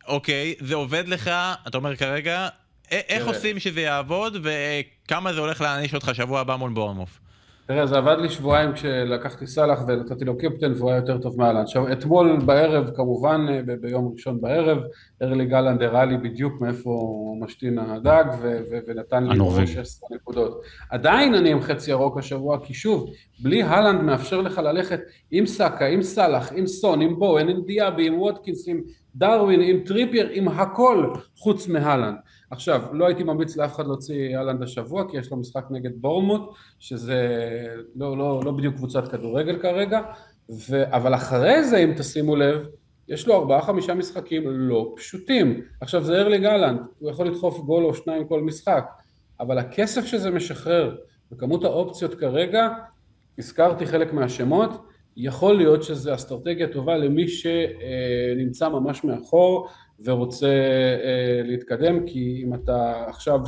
[0.07, 1.31] אוקיי, זה עובד לך,
[1.69, 2.49] אתה אומר כרגע,
[2.91, 3.37] איך תראה.
[3.37, 7.24] עושים שזה יעבוד וכמה זה הולך להעניש אותך שבוע הבא מול בורנמוף?
[7.67, 11.62] תראה, זה עבד לי שבועיים כשלקחתי סאלח ונתתי לו קפטן והוא היה יותר טוב מאלנד.
[11.62, 14.79] עכשיו, אתמול בערב, כמובן, אה, ב- ביום ראשון בערב,
[15.23, 19.67] ארלי גלנד הראה לי בדיוק מאיפה משתין הדג ו- ו- ונתן לי הנורבגי.
[19.67, 20.61] 16 נקודות.
[20.91, 25.01] עדיין אני עם חצי ירוק השבוע, כי שוב, בלי הלנד מאפשר לך ללכת
[25.31, 28.81] עם סאקה, עם סאלח, עם סון, עם בואן, עם דיאבי, עם ווטקינס, עם
[29.17, 31.07] דרווין, עם טריפייר, עם הכל
[31.39, 32.17] חוץ מהלנד.
[32.51, 36.51] עכשיו, לא הייתי ממליץ לאף אחד להוציא הלנד השבוע, כי יש לו משחק נגד בורנמוט,
[36.78, 37.28] שזה
[37.97, 40.01] לא, לא, לא בדיוק קבוצת כדורגל כרגע,
[40.70, 40.95] ו...
[40.97, 42.66] אבל אחרי זה, אם תשימו לב,
[43.09, 45.61] יש לו ארבעה חמישה משחקים לא פשוטים.
[45.80, 48.84] עכשיו זה ארלינג הלנד, הוא יכול לדחוף גול או שניים כל משחק,
[49.40, 50.97] אבל הכסף שזה משחרר
[51.32, 52.68] וכמות האופציות כרגע,
[53.38, 54.70] הזכרתי חלק מהשמות,
[55.16, 59.68] יכול להיות שזו אסטרטגיה טובה למי שנמצא ממש מאחור
[60.05, 63.40] ורוצה אה, להתקדם, כי אם אתה עכשיו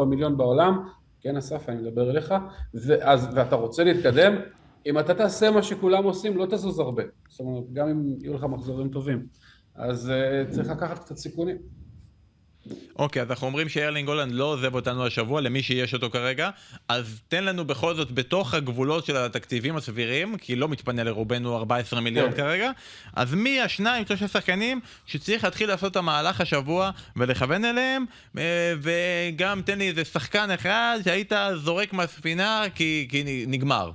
[0.00, 0.88] 3-4 מיליון בעולם,
[1.20, 2.34] כן אסף, אני מדבר אליך,
[2.74, 4.36] ואז, ואתה רוצה להתקדם,
[4.86, 7.02] אם אתה תעשה מה שכולם עושים, לא תזוז הרבה.
[7.28, 9.26] זאת אומרת, גם אם יהיו לך מחזורים טובים.
[9.74, 11.56] אז uh, צריך לקחת קצת סיכונים.
[12.96, 16.50] אוקיי, אז אנחנו אומרים שארלינג הולנד לא עוזב אותנו השבוע, למי שיש אותו כרגע,
[16.88, 22.00] אז תן לנו בכל זאת בתוך הגבולות של התקציבים הסבירים, כי לא מתפנה לרובנו 14
[22.00, 22.36] מיליון כן.
[22.36, 22.70] כרגע,
[23.14, 28.04] אז מי השניים, שלושה שחקנים שצריך להתחיל לעשות את המהלך השבוע ולכוון אליהם,
[28.38, 33.90] אה, וגם תן לי איזה שחקן אחד שהיית זורק מהספינה כי, כי נגמר.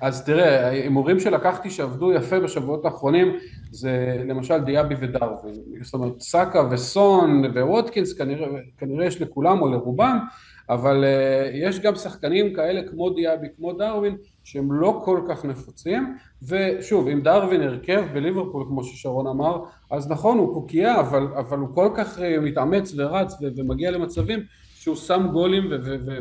[0.00, 3.36] אז תראה, ההימורים שלקחתי שעבדו יפה בשבועות האחרונים
[3.70, 5.54] זה למשל דיאבי ודרווין.
[5.82, 8.46] זאת אומרת, סאקה וסון וווטקינס כנראה,
[8.78, 10.18] כנראה יש לכולם או לרובם,
[10.68, 16.16] אבל uh, יש גם שחקנים כאלה כמו דיאבי, כמו דרווין, שהם לא כל כך נפוצים,
[16.42, 21.68] ושוב, אם דרווין הרכב בליברפול, כמו ששרון אמר, אז נכון, הוא קוקייה, אבל, אבל הוא
[21.74, 24.40] כל כך uh, מתאמץ ורץ ומגיע למצבים
[24.74, 25.70] שהוא שם גולים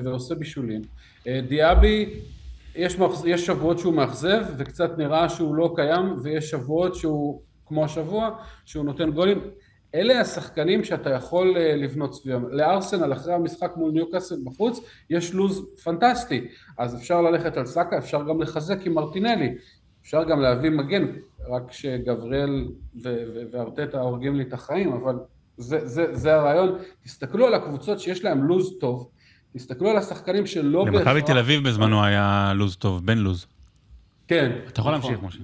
[0.04, 0.82] ועושה בישולים.
[1.24, 2.10] Uh, דיאבי,
[2.76, 3.26] יש, מחז...
[3.26, 8.30] יש שבועות שהוא מאכזב, וקצת נראה שהוא לא קיים, ויש שבועות שהוא, כמו השבוע,
[8.66, 9.42] שהוא נותן גולים.
[9.96, 12.50] אלה השחקנים שאתה יכול אה, לבנות סביבם.
[12.50, 16.48] לארסנל אחרי המשחק מול ניוקאסל בחוץ יש לוז פנטסטי,
[16.78, 19.56] אז אפשר ללכת על סאקה, אפשר גם לחזק עם מרטינלי,
[20.02, 21.08] אפשר גם להביא מגן,
[21.50, 22.68] רק שגבריאל
[23.52, 25.16] וארטטה הורגים לי את החיים, אבל
[25.58, 26.78] זה, זה, זה הרעיון.
[27.04, 29.10] תסתכלו על הקבוצות שיש להם לוז טוב,
[29.54, 31.02] תסתכלו על השחקנים שלא בהכרח...
[31.02, 33.46] למכבי תל אביב בזמנו היה לוז טוב, בן לוז.
[34.28, 34.52] כן.
[34.68, 35.44] אתה יכול להמשיך, משה.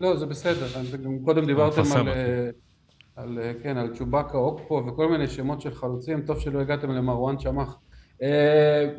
[0.00, 0.66] לא, זה בסדר,
[1.04, 2.08] גם קודם דיברתם על...
[3.16, 7.36] על, אה, כן, על צ'ובאקה אוקפו וכל מיני שמות של חלוצים, טוב שלא הגעתם למרואן
[7.36, 7.78] צ'מח.
[8.22, 8.90] אה,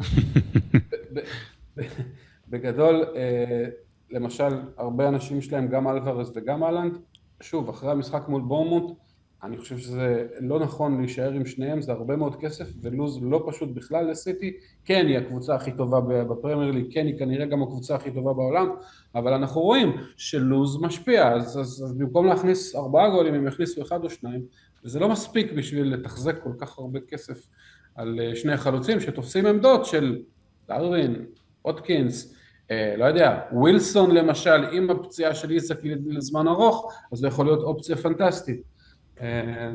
[2.49, 3.65] בגדול, אה,
[4.11, 6.97] למשל, הרבה אנשים שלהם, גם אלוורס וגם אהלנד,
[7.41, 8.97] שוב, אחרי המשחק מול בורמוט,
[9.45, 13.69] אני חושב שזה לא נכון להישאר עם שניהם, זה הרבה מאוד כסף ולוז לא פשוט
[13.73, 14.53] בכלל לסיטי,
[14.85, 18.69] כן היא הקבוצה הכי טובה בפרמייר ליג, כן היא כנראה גם הקבוצה הכי טובה בעולם,
[19.15, 24.03] אבל אנחנו רואים שלוז משפיע, אז, אז, אז במקום להכניס ארבעה גולים הם יכניסו אחד
[24.03, 24.41] או שניים,
[24.85, 27.47] וזה לא מספיק בשביל לתחזק כל כך הרבה כסף
[27.95, 30.21] על אה, שני חלוצים שתופסים עמדות של
[30.67, 31.25] דרווין,
[31.61, 32.35] הוטקינס,
[32.71, 37.63] אה, לא יודע, ווילסון למשל, עם הפציעה של איסק לזמן ארוך, אז זה יכול להיות
[37.63, 38.74] אופציה פנטסטית.
[39.21, 39.71] אה,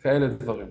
[0.00, 0.66] כאלה דברים.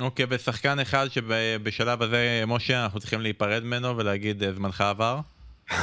[0.00, 5.20] אוקיי, ושחקן אחד שבשלב הזה, משה, אנחנו צריכים להיפרד ממנו ולהגיד אה, זמנך עבר?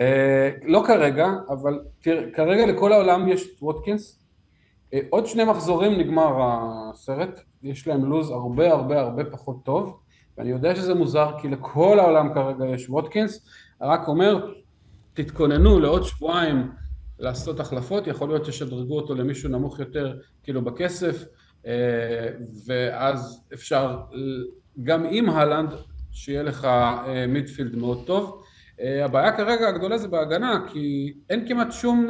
[0.00, 4.16] אה, לא כרגע, אבל תראה, כרגע לכל העולם יש את ווטקינס.
[5.10, 10.00] עוד שני מחזורים נגמר הסרט, יש להם לוז הרבה הרבה הרבה פחות טוב,
[10.38, 13.46] ואני יודע שזה מוזר כי לכל העולם כרגע יש ווטקינס,
[13.80, 14.52] רק אומר,
[15.14, 16.70] תתכוננו לעוד שבועיים
[17.20, 21.24] לעשות החלפות, יכול להיות ששדרגו אותו למישהו נמוך יותר כאילו בכסף
[21.66, 22.28] אה,
[22.66, 23.98] ואז אפשר
[24.82, 25.70] גם עם הלנד
[26.10, 28.42] שיהיה לך אה, midfield מאוד טוב.
[28.80, 32.08] אה, הבעיה כרגע הגדולה זה בהגנה כי אין כמעט שום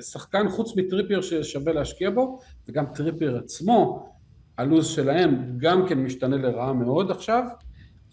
[0.00, 2.38] שחקן חוץ מטריפייר ששווה להשקיע בו
[2.68, 4.08] וגם טריפייר עצמו
[4.58, 7.44] הלו"ז שלהם גם כן משתנה לרעה מאוד עכשיו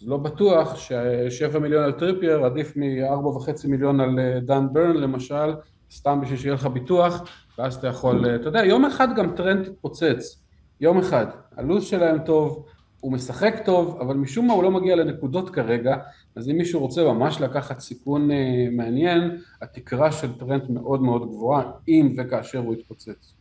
[0.02, 5.54] לא בטוח ששבע מיליון על טריפייר עדיף מארבע וחצי מיליון על דן ברן למשל
[5.90, 7.22] סתם בשביל שיהיה לך ביטוח,
[7.58, 10.42] ואז אתה יכול, אה, אתה יודע, יום אחד גם טרנד תתפוצץ,
[10.80, 11.26] יום אחד,
[11.56, 12.66] הלו"ז שלהם טוב,
[13.00, 15.96] הוא משחק טוב, אבל משום מה הוא לא מגיע לנקודות כרגע,
[16.36, 18.36] אז אם מישהו רוצה ממש לקחת סיכון אה,
[18.72, 23.34] מעניין, התקרה של טרנד מאוד מאוד גבוהה, אם וכאשר הוא יתפוצץ.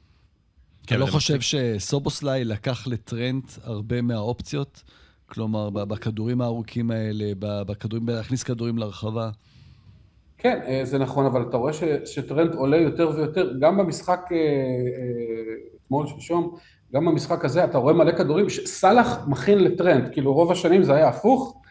[0.87, 4.83] כן, אתה לא חושב שסובוסליי לקח לטרנד הרבה מהאופציות?
[5.25, 9.29] כלומר, בכדורים הארוכים האלה, בכדורים, להכניס כדורים לרחבה?
[10.37, 11.71] כן, אה, זה נכון, אבל אתה רואה
[12.05, 14.43] שטרנד עולה יותר ויותר, גם במשחק אה, אה,
[15.81, 16.55] אתמול, שלשום,
[16.93, 21.07] גם במשחק הזה אתה רואה מלא כדורים, סאלח מכין לטרנד, כאילו רוב השנים זה היה
[21.07, 21.61] הפוך,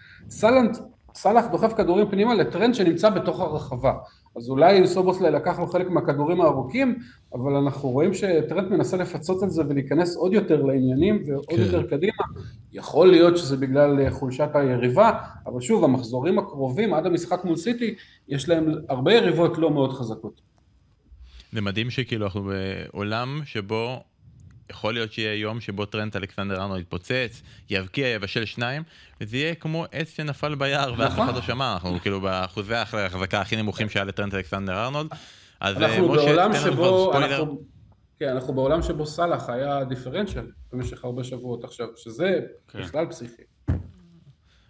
[1.15, 3.93] סאלח דוחף כדורים פנימה לטרנד שנמצא בתוך הרחבה.
[4.37, 6.99] אז אולי סובוסלי לקח לו חלק מהכדורים הארוכים,
[7.35, 11.57] אבל אנחנו רואים שטרנד מנסה לפצות על זה ולהיכנס עוד יותר לעניינים ועוד כן.
[11.63, 12.23] יותר קדימה.
[12.73, 15.11] יכול להיות שזה בגלל חולשת היריבה,
[15.47, 17.95] אבל שוב, המחזורים הקרובים עד המשחק מול סיטי,
[18.29, 20.41] יש להם הרבה יריבות לא מאוד חזקות.
[21.53, 22.51] זה מדהים שכאילו אנחנו
[22.93, 24.01] בעולם שבו
[24.71, 28.83] יכול להיות שיהיה יום שבו טרנט אלכסנדר ארנו יתפוצץ, יבקיע, יבשל שניים,
[29.21, 33.57] וזה יהיה כמו עץ שנפל ביער ואף אחד לא שמע, אנחנו כאילו באחוזי ההחזקה הכי
[33.57, 35.11] נמוכים שהיה לטרנט אלכסנדר ארנולד.
[35.61, 37.45] אז אה, משה, תן לנו כבר ספוילר.
[38.19, 42.83] כן, אנחנו בעולם שבו סאלח היה דיפרנציאל במשך הרבה שבועות עכשיו, שזה כן.
[42.83, 43.43] בכלל פסיכי.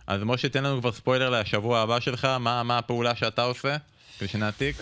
[0.06, 3.76] אז משה, תן לנו כבר ספוילר לשבוע הבא שלך, מה, מה הפעולה שאתה עושה,
[4.18, 4.76] כדי שנעתיק.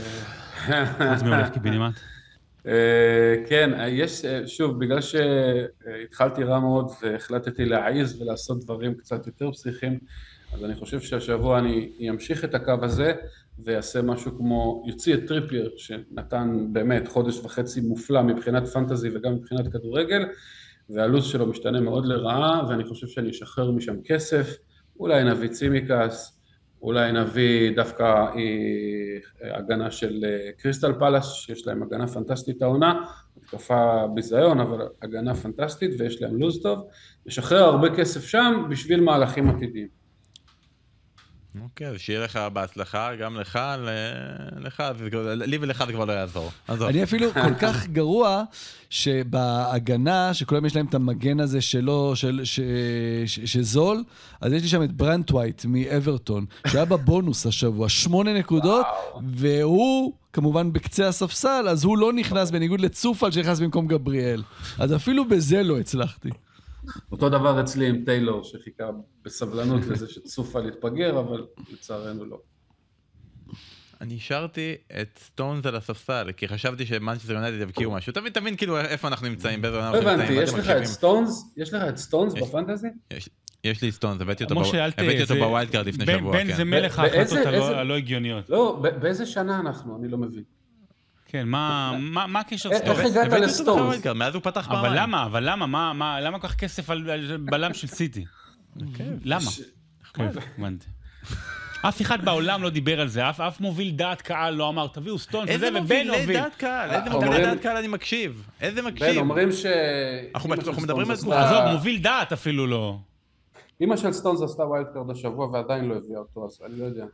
[1.10, 1.94] חוץ מהולך קיבינימט.
[2.66, 9.52] אה, כן, יש, אה, שוב, בגלל שהתחלתי רע מאוד והחלטתי להעיז ולעשות דברים קצת יותר
[9.52, 9.98] פסיכיים,
[10.54, 13.12] אז אני חושב שהשבוע אני אמשיך את הקו הזה
[13.58, 19.72] ויעשה משהו כמו, יוציא את טריפייר, שנתן באמת חודש וחצי מופלא מבחינת fantasy וגם מבחינת
[19.72, 20.22] כדורגל,
[20.90, 24.56] והלו"ז שלו משתנה מאוד לרעה, ואני חושב שאני אשחרר משם כסף,
[25.00, 26.33] אולי נביא צימקס,
[26.84, 33.00] אולי נביא דווקא אה, הגנה של אה, קריסטל פלאס, שיש להם הגנה פנטסטית העונה,
[33.36, 36.88] התקפה ביזיון, אבל הגנה פנטסטית ויש להם לו"ז טוב,
[37.26, 40.03] לשחרר הרבה כסף שם בשביל מהלכים עתידיים.
[41.62, 43.58] אוקיי, אז שיהיה לך בהצלחה, גם לך,
[44.60, 44.82] לך,
[45.24, 46.50] לי ולך זה כבר לא יעזור.
[46.68, 48.42] אני אפילו כל כך גרוע,
[48.90, 52.60] שבהגנה, שכולם יש להם את המגן הזה שלו, של, ש,
[53.26, 54.04] ש, שזול,
[54.40, 58.86] אז יש לי שם את ברנטווייט מאברטון, שהיה בבונוס השבוע, שמונה נקודות,
[59.36, 64.42] והוא כמובן בקצה הספסל, אז הוא לא נכנס בניגוד לצופל שנכנס במקום גבריאל.
[64.78, 66.30] אז אפילו בזה לא הצלחתי.
[67.12, 68.84] אותו דבר אצלי עם טיילור, שחיכה
[69.24, 72.38] בסבלנות לזה שצופה להתפגר, אבל לצערנו לא.
[74.00, 78.12] אני השארתי את סטונס על הספסל, כי חשבתי שמנצ'סטר יונייטד יבקיעו משהו.
[78.12, 80.84] תבין, תבין כאילו איפה אנחנו נמצאים, באיזה לא אנחנו הבנתי, נמצאים, יש אתם לך את.
[80.84, 81.52] סטונס?
[81.56, 82.42] יש לך את סטונס יש.
[82.42, 82.88] בפנטזי?
[83.10, 83.28] יש-
[83.64, 84.54] יש לי סטונס, הבאתי אותו
[85.38, 86.56] בווילד קארד לפני שבוע, בן כן.
[86.56, 88.50] זה מלך ההחלטות הלא הגיוניות.
[88.50, 89.96] לא, באיזה שנה אנחנו?
[89.98, 90.42] אני לא מבין.
[91.26, 91.92] כן, מה-
[92.40, 92.98] הקשר איך- סטונס?
[92.98, 93.30] איך הגעת
[94.02, 94.84] קארד, מאז הוא פתח פעמיים.
[94.86, 95.24] אבל למה?
[95.24, 95.66] אבל למה?
[95.66, 97.10] מה- מה- למה כל כך כסף על
[97.44, 98.24] בלם של סיטי?
[99.24, 99.50] למה?
[100.14, 100.86] כן, הבנתי.
[101.88, 105.18] אף אחד בעולם לא דיבר על זה, אף, אף מוביל דעת קהל לא אמר, תביאו
[105.18, 106.40] סטונס איזה וזה, ובן מובילי הוביל.
[106.40, 108.46] דעת קהל, איזה אומרים- מובילי דעת קהל אני מקשיב.
[108.60, 109.16] איזה בן, מקשיב.
[109.18, 109.66] אומרים ש...
[110.34, 110.48] אנחנו
[110.82, 111.40] מדברים על תקופה.
[111.42, 112.98] עשתה- עזוב, מוביל דעת אפילו לא.
[113.80, 117.04] אמא של סטונס עשתה ווילד קארד השבוע ועדיין לא הביאה אותו, אז אני לא יודע.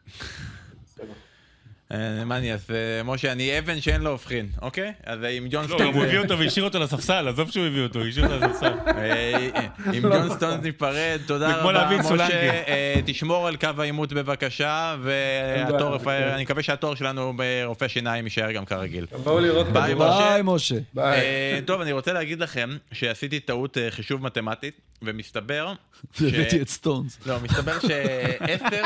[1.92, 3.02] אה, מה אני אעשה?
[3.04, 4.92] משה, אני אבן שאין לו הופכין, אוקיי?
[5.04, 5.94] אז עם ג'ון לא, סטונס...
[5.94, 8.72] הוא הביא אותו והשאיר אותו לספסל, עזוב שהוא הביא אותו, השאיר אותו לספסל.
[8.98, 9.48] אה,
[9.92, 11.98] עם ג'ון סטונס ניפרד, תודה זה כמו רבה.
[12.14, 12.40] משה.
[12.68, 16.34] אה, תשמור על קו העימות בבקשה, והתור, בעיה.
[16.34, 19.06] אני מקווה שהתור שלנו ברופא שיניים יישאר גם כרגיל.
[19.24, 19.94] בואו לראות ביי.
[19.94, 20.74] ביי, משה.
[20.98, 25.72] אה, טוב, אני רוצה להגיד לכם שעשיתי טעות אה, חישוב מתמטית, ומסתבר...
[26.20, 27.18] והבאתי את סטונס.
[27.26, 28.82] לא, מסתבר שעשר,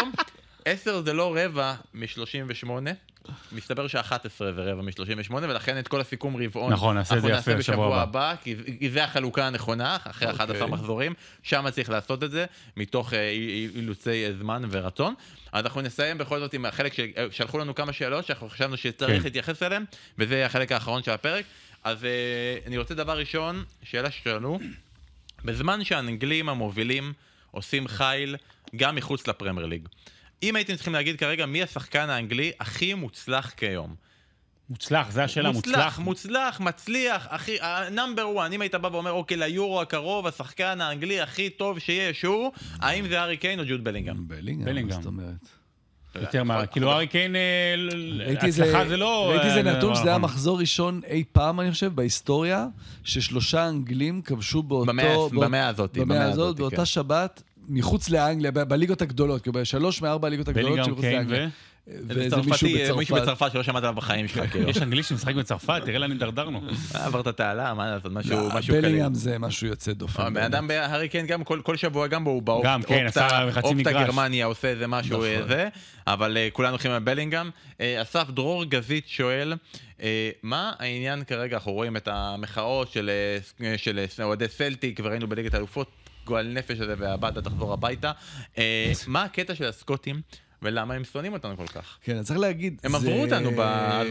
[0.65, 2.69] עשר זה לא רבע מ-38,
[3.53, 7.41] מסתבר ש-11 זה רבע מ-38, ולכן את כל הסיכום רבעון, נכון, נעשה את זה אנחנו
[7.41, 8.03] יפה נעשה בשבוע הבא.
[8.31, 12.47] הבא, כי כי זה החלוקה הנכונה, אחרי 11 מחזורים, שם צריך לעשות את זה,
[12.77, 15.15] מתוך אה, אי- אי- אילוצי אה, זמן ורצון.
[15.53, 16.93] אז אנחנו נסיים בכל זאת עם החלק
[17.31, 19.25] ששלחו לנו כמה שאלות שאנחנו חשבנו שצריך כן.
[19.25, 19.85] להתייחס אליהן,
[20.19, 21.45] וזה יהיה החלק האחרון של הפרק.
[21.85, 22.11] אז אה,
[22.67, 24.59] אני רוצה דבר ראשון, שאלה ששאלו,
[25.45, 27.13] בזמן שהאנגלים המובילים
[27.51, 28.37] עושים חיל
[28.77, 29.89] גם מחוץ לפרמייר ליג.
[30.45, 33.95] אם הייתם צריכים להגיד כרגע מי השחקן האנגלי הכי מוצלח כיום.
[34.71, 35.99] מוצלח, זו השאלה, מוצלח, מוצלח.
[35.99, 37.57] מוצלח, מצליח, הכי,
[37.91, 42.53] נאמבר 1, אם היית בא ואומר, אוקיי, ליורו הקרוב, השחקן האנגלי הכי טוב שיש הוא,
[42.79, 44.29] האם זה הארי קיין או ג'וד בלינגהם?
[44.29, 44.87] בלינגהם.
[44.89, 45.49] מה זאת אומרת?
[46.21, 49.31] יותר מה, כאילו ארי קיין, אה, הצלחה זה לא...
[49.31, 50.31] ראיתי איזה אה, נתון דבר שזה היה נכון.
[50.31, 52.67] מחזור ראשון אי פעם, אני חושב, בהיסטוריה,
[53.05, 54.93] ששלושה אנגלים כבשו באותו...
[54.93, 56.85] במאה- הזאת, במאה הזאת, באותה כן.
[56.85, 61.49] שבת, מחוץ לאנגליה, בליגות הגדולות, כאילו בשלוש מארבע הליגות הגדולות שמחוץ לאנגליה.
[61.87, 63.23] ואיזה מישהו צרפתי, מישהו בצרפת.
[63.23, 64.71] בצרפת שלא שמעת עליו בחיים שלך, כאילו.
[64.71, 66.61] יש אנגלי שמשחק בצרפת, תראה לאן הידרדרנו.
[66.95, 68.83] עברת תעלה, מה לעשות, משהו משהו קליל.
[68.83, 70.23] בלינגהם זה משהו יוצא דופן.
[70.23, 70.47] הבן באמת.
[70.47, 73.75] אדם בהארי קיין גם כל, כל שבוע גם הוא באופטה, גם, כן, עשה חצי אופטה
[73.75, 74.07] מגרש.
[74.07, 75.27] גרמניה עושה איזה משהו נכון.
[75.29, 75.69] אה, זה,
[76.07, 77.51] אבל אה, כולנו הולכים על בלינגהם.
[77.81, 79.55] אה, אסף דרור גזית שואל,
[80.03, 83.11] אה, מה העניין כרגע, אנחנו רואים את המחאות של,
[83.61, 85.91] אה, של אה, אוהדי סלטיק וראינו בליגת האלופות,
[86.25, 88.13] גועל נפש הזה והבאדה תחזור הביתה.
[88.59, 90.21] אה, מה הקטע של הסקוטים
[90.63, 91.99] ולמה הם שונאים אותנו כל כך?
[92.03, 92.81] כן, צריך להגיד...
[92.85, 93.51] הם זה- עברו אותנו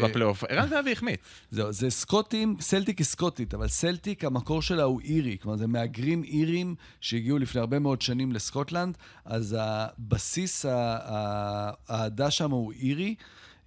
[0.03, 1.20] בפלייאוף, ערן זהבי החמיץ.
[1.51, 5.38] זהו, זה סקוטים, סלטיק היא סקוטית, אבל סלטיק, המקור שלה הוא אירי.
[5.41, 12.74] כלומר, זה מהגרים אירים שהגיעו לפני הרבה מאוד שנים לסקוטלנד, אז הבסיס, האהדה שם הוא
[12.74, 13.16] אירי.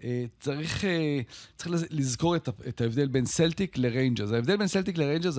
[0.04, 1.20] אה, צריך, אה,
[1.56, 4.30] צריך לז- לזכור את, את ההבדל בין סלטיק לריינג'רס.
[4.32, 5.38] ההבדל בין סלטיק לריינג'רס,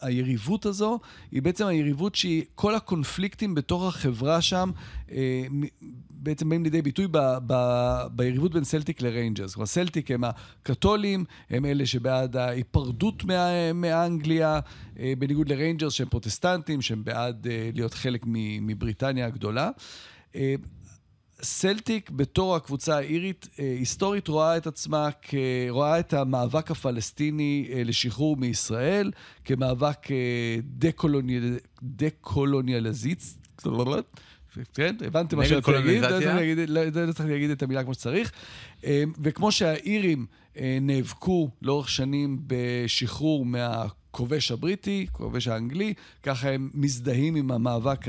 [0.00, 0.98] היריבות הזו,
[1.30, 4.70] היא בעצם היריבות שהיא, כל הקונפליקטים בתוך החברה שם,
[5.12, 5.42] אה,
[6.10, 7.54] בעצם באים לידי ביטוי ב, ב,
[8.12, 9.54] ביריבות בין סלטיק לריינג'רס.
[9.54, 14.60] כלומר, סלטיק הם הקתולים, הם אלה שבעד ההיפרדות מה, מאנגליה,
[15.18, 18.22] בניגוד לריינג'רס שהם פרוטסטנטים, שהם בעד להיות חלק
[18.60, 19.70] מבריטניה הגדולה.
[21.44, 25.34] סלטיק בתור הקבוצה האירית, אה, היסטורית רואה את עצמה, כ...
[25.70, 29.10] רואה את המאבק הפלסטיני אה, לשחרור מישראל
[29.44, 30.16] כמאבק אה,
[30.64, 31.56] דקולוניאל...
[31.82, 33.36] דקולוניאליזיץ.
[34.74, 38.32] כן, הבנתם מה שרציתי להגיד, לא להגיד- לא לא צריך להגיד את המילה כמו שצריך.
[39.22, 40.26] וכמו שהאירים
[40.80, 48.00] נאבקו לאורך שנים בשחרור מהכובש הבריטי, הכובש האנגלי, ככה הם מזדהים עם המאבק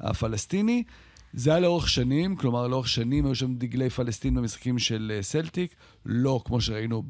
[0.00, 0.82] הפלסטיני.
[1.32, 5.74] זה היה לאורך שנים, כלומר לאורך שנים היו שם דגלי פלסטין במשחקים של אה, סלטיק.
[6.06, 7.02] לא כמו שראינו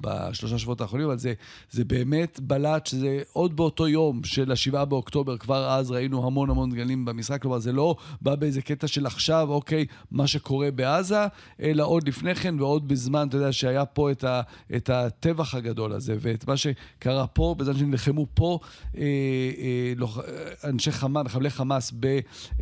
[0.00, 1.32] בשלושה שבועות האחרונים, אבל זה,
[1.70, 6.70] זה באמת בלט שזה עוד באותו יום של השבעה באוקטובר, כבר אז ראינו המון המון
[6.70, 11.26] דגלים במשחק, כלומר זה לא בא באיזה קטע של עכשיו, אוקיי, מה שקורה בעזה,
[11.60, 14.40] אלא עוד לפני כן ועוד בזמן, אתה יודע, שהיה פה את, ה,
[14.76, 18.58] את הטבח הגדול הזה, ואת מה שקרה פה, בזמן שנלחמו פה
[18.96, 22.10] אה, אה, אה, אנשי חמאס, מחבלי חמאס, במה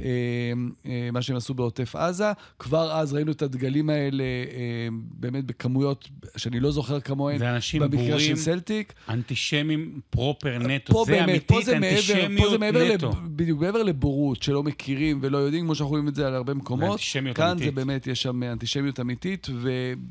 [0.00, 0.52] אה,
[1.16, 2.32] אה, שהם עשו בעוטף עזה.
[2.58, 7.38] כבר אז ראינו את הדגלים האלה אה, באמת בכמויות שאני לא זוכר כמוהן.
[7.38, 8.92] זה אנשים במקרה בורים, של סלטיק.
[9.08, 10.92] אנטישמים פרופר נטו.
[10.92, 13.08] פה זה באמת, אמיתית פה זה מעבר, פה זה אנטישמיות מעבר, נטו.
[13.08, 16.54] לב, בדיוק, מעבר לבורות, שלא מכירים ולא יודעים, כמו שאנחנו רואים את זה על הרבה
[16.54, 16.92] מקומות.
[16.92, 17.64] אנטישמיות כאן אמיתית.
[17.64, 19.46] זה באמת, יש שם אנטישמיות אמיתית,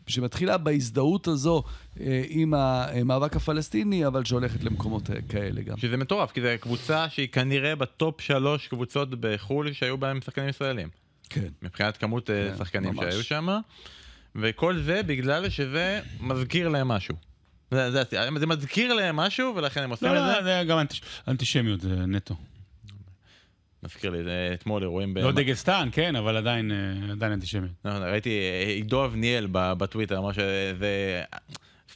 [0.07, 1.63] ושמתחילה בהזדהות הזו
[1.99, 5.77] אה, עם המאבק הפלסטיני, אבל שהולכת למקומות אה, כאלה גם.
[5.77, 10.49] שזה מטורף, כי זו קבוצה שהיא כנראה ב top שלוש קבוצות בחו"ל שהיו בהם שחקנים
[10.49, 10.89] ישראלים.
[11.29, 11.47] כן.
[11.61, 13.13] מבחינת כמות אה, כן, שחקנים ממש.
[13.13, 13.47] שהיו שם,
[14.35, 17.15] וכל זה בגלל שזה מזכיר להם משהו.
[17.71, 18.03] זה, זה,
[18.39, 20.43] זה מזכיר להם משהו, ולכן הם עושים לא, את לא, זה.
[20.43, 22.35] זה גם אנטיש- אנטישמיות, זה נטו.
[23.83, 25.17] מזכיר לי, זה אתמול אירועים...
[25.17, 27.71] לא דגסטן, כן, אבל עדיין אה, עדיין אנטישמיות.
[27.85, 31.23] לא, ראיתי אה, עידו אבניאל בטוויטר, אמר שזה...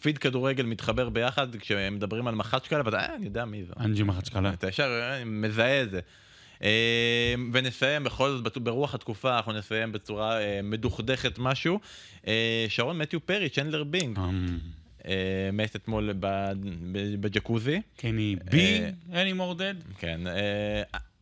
[0.01, 3.73] פיד כדורגל מתחבר ביחד כשהם מדברים על מח"ט כאלה, ואתה, אה, אני יודע מי זה.
[3.79, 4.53] אנג'י מחצ'קלה.
[4.53, 5.99] אתה ישר אה, מזהה את זה.
[6.63, 11.79] אה, ונסיים בכל זאת ברוח התקופה, אנחנו נסיים בצורה אה, מדוכדכת משהו.
[12.27, 14.59] אה, שרון מתיו פרי, צ'נדלר בינג, אמ,
[15.07, 16.13] אה, מת אתמול
[17.19, 17.81] בג'קוזי.
[17.97, 18.81] קני בי,
[19.11, 19.97] any more dead?
[19.97, 20.21] כן,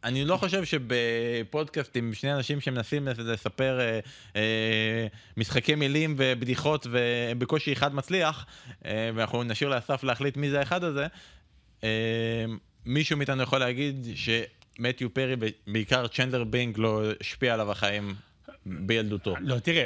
[0.04, 4.00] אני לא חושב שבפודקאסט עם שני אנשים שמנסים לספר אה,
[4.36, 5.08] אה,
[5.38, 8.46] משחקי מילים ובדיחות ובקושי אחד מצליח,
[8.86, 11.08] אה, ואנחנו נשאיר לאסף להחליט מי זה האחד הזה,
[11.84, 12.46] אה,
[12.86, 14.08] מישהו מאיתנו יכול להגיד
[14.78, 15.36] שמתיו פרי,
[15.68, 18.16] בעיקר צ'נדלר בינג, לא השפיע עליו החיים
[18.66, 19.36] בילדותו.
[19.40, 19.86] לא, תראה,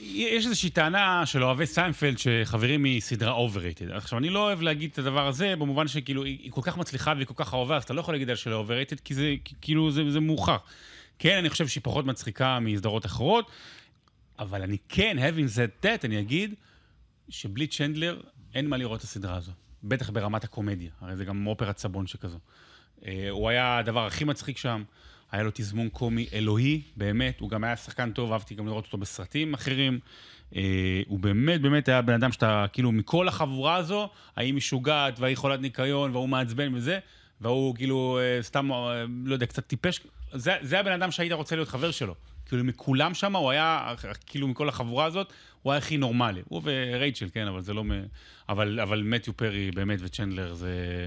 [0.00, 3.90] יש איזושהי טענה של אוהבי סיינפלד שחברים מסדרה overrated.
[3.90, 7.12] עכשיו, אני לא אוהב להגיד את הדבר הזה, במובן שכאילו, היא היא כל כך מצליחה
[7.16, 9.90] והיא כל כך אהובה, אז אתה לא יכול להגיד על שלה overrated, כי זה כאילו,
[9.90, 10.56] זה, זה מאוחר.
[11.18, 13.50] כן, אני חושב שהיא פחות מצחיקה מסדרות אחרות,
[14.38, 16.54] אבל אני כן, having said that, אני אגיד
[17.28, 18.20] שבלי צ'נדלר
[18.54, 19.52] אין מה לראות את הסדרה הזו.
[19.84, 22.38] בטח ברמת הקומדיה, הרי זה גם אופרת סבון שכזו.
[23.06, 24.82] אה, הוא היה הדבר הכי מצחיק שם,
[25.32, 28.98] היה לו תזמון קומי אלוהי, באמת, הוא גם היה שחקן טוב, אהבתי גם לראות אותו
[28.98, 29.98] בסרטים אחרים.
[30.56, 35.36] אה, הוא באמת באמת היה בן אדם שאתה, כאילו, מכל החבורה הזו, ההיא משוגעת, וההיא
[35.36, 36.98] חולת ניקיון, וההוא מעצבן וזה,
[37.40, 40.00] והוא כאילו אה, סתם, אה, לא יודע, קצת טיפש.
[40.32, 42.14] זה, זה הבן אדם שהיית רוצה להיות חבר שלו.
[42.46, 43.94] כאילו, מכולם שם, הוא היה,
[44.26, 45.32] כאילו, מכל החבורה הזאת,
[45.62, 46.42] הוא היה הכי נורמלי.
[46.48, 47.84] הוא ורייצ'ל, כן, אבל זה לא...
[47.84, 47.90] מ...
[48.48, 51.06] אבל, אבל מתיו פרי, באמת, וצ'נדלר, זה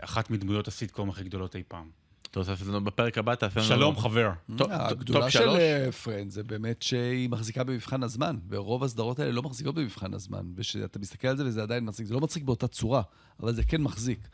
[0.00, 2.02] אחת מדמויות הסיטקום הכי גדולות אי פעם.
[2.30, 3.68] אתה רוצה לעשות לנו בפרק הבא, תעשה לנו...
[3.68, 4.30] שלום, חבר.
[4.58, 5.56] הגדולה של שלוש?
[5.56, 10.46] אה, פרנד זה באמת שהיא מחזיקה במבחן הזמן, ורוב הסדרות האלה לא מחזיקות במבחן הזמן,
[10.56, 13.02] ושאתה מסתכל על זה וזה עדיין מצחיק, זה לא מצחיק באותה צורה,
[13.40, 14.28] אבל זה כן מחזיק.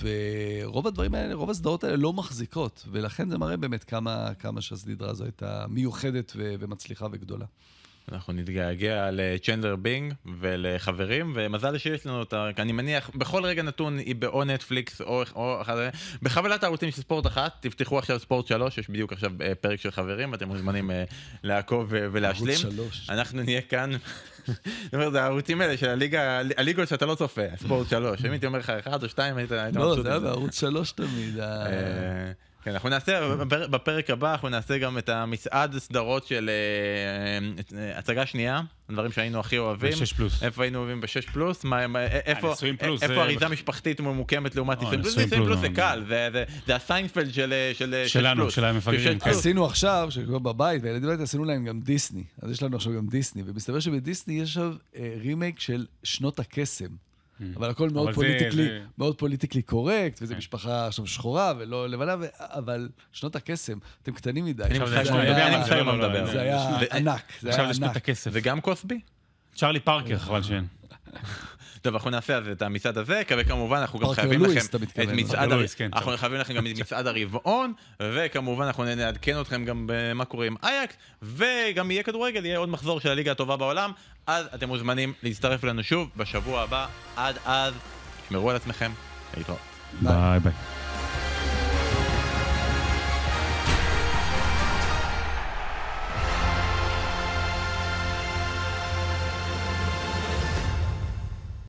[0.00, 5.10] ורוב הדברים האלה, רוב הסדרות האלה לא מחזיקות, ולכן זה מראה באמת כמה, כמה שהסדרה
[5.10, 7.46] הזו הייתה מיוחדת ו- ומצליחה וגדולה.
[8.12, 14.14] אנחנו נתגעגע לצ'נדלר בינג ולחברים, ומזל שיש לנו אותה, אני מניח, בכל רגע נתון היא
[14.14, 15.60] באו נטפליקס או, או
[16.22, 19.90] בחבילת הערוצים של ספורט אחת, תפתחו עכשיו ספורט שלוש, יש בדיוק עכשיו אה, פרק של
[19.90, 21.04] חברים, אתם מוזמנים אה,
[21.42, 22.58] לעקוב אה, ולהשלים.
[23.08, 23.90] אנחנו נהיה כאן,
[24.46, 28.46] זאת אומרת, זה הערוצים האלה של הליגה, הליגות שאתה לא צופה, ספורט שלוש, אם הייתי
[28.46, 30.20] אומר לך אחד או שתיים, היית לא, מבסוט זה היה.
[30.20, 31.38] בערוץ שלוש תמיד.
[32.66, 37.78] אה, כן, אנחנו נעשה, בפר- בפרק הבא אנחנו נעשה גם את המצעד סדרות של אה,
[37.78, 39.90] אה, הצגה שנייה, הדברים שהיינו הכי אוהבים.
[39.92, 40.42] בשש פלוס.
[40.42, 41.64] איפה היינו אוהבים בשש פלוס?
[41.64, 45.16] מה- מה- איפה נישואים פלוס, איפה זה- אריזה משפחתית ממוקמת לעומת אה, נישואים פלוס?
[45.18, 48.54] נישואים פלוס, פלוס זה קל, זה- זה- זה הסיינפלד של אה, של שש שלנו, פלוס.
[48.54, 49.24] של המפגרים, כן.
[49.24, 49.36] פלוס.
[49.38, 52.24] עשינו עכשיו, שכבר בבית, והילדים האלה עשינו להם גם דיסני.
[52.42, 56.88] אז יש לנו עכשיו גם דיסני, ומסתבר שבדיסני יש עכשיו אה, רימייק של שנות הקסם.
[57.56, 60.38] אבל הכל מאוד אבל זה- politically, זה- מאוד politically correct, וזו כן.
[60.38, 64.62] משפחה עכשיו שחורה ולא לבנה, אבל שנות הקסם, אתם קטנים מדי.
[64.64, 64.86] אני לא,
[65.84, 66.26] מה מדבר.
[66.32, 67.96] זה היה ענק, זה עכשיו היה יש לו את ענק.
[67.96, 68.30] הכסף.
[68.34, 69.00] וגם קוסבי?
[69.54, 70.66] צ'רלי פארקר, חבל שאין.
[71.86, 75.14] טוב, אנחנו נעשה אז את המצעד הזה, וכמובן אנחנו גם פארקר חייבים לכם את מתכוון.
[75.20, 76.16] מצעד פארקר הר- לואיס, כן, אנחנו.
[76.16, 77.72] חייבים לכם גם את מצעד הרבעון,
[78.02, 83.00] וכמובן אנחנו נעדכן אתכם גם במה קורה עם אייקס, וגם יהיה כדורגל, יהיה עוד מחזור
[83.00, 83.92] של הליגה הטובה בעולם,
[84.26, 86.86] אז אתם מוזמנים להצטרף אלינו שוב בשבוע הבא,
[87.16, 87.74] עד אז,
[88.26, 88.90] תשמרו על עצמכם,
[89.36, 89.58] להתראות.
[90.02, 90.52] ביי ביי.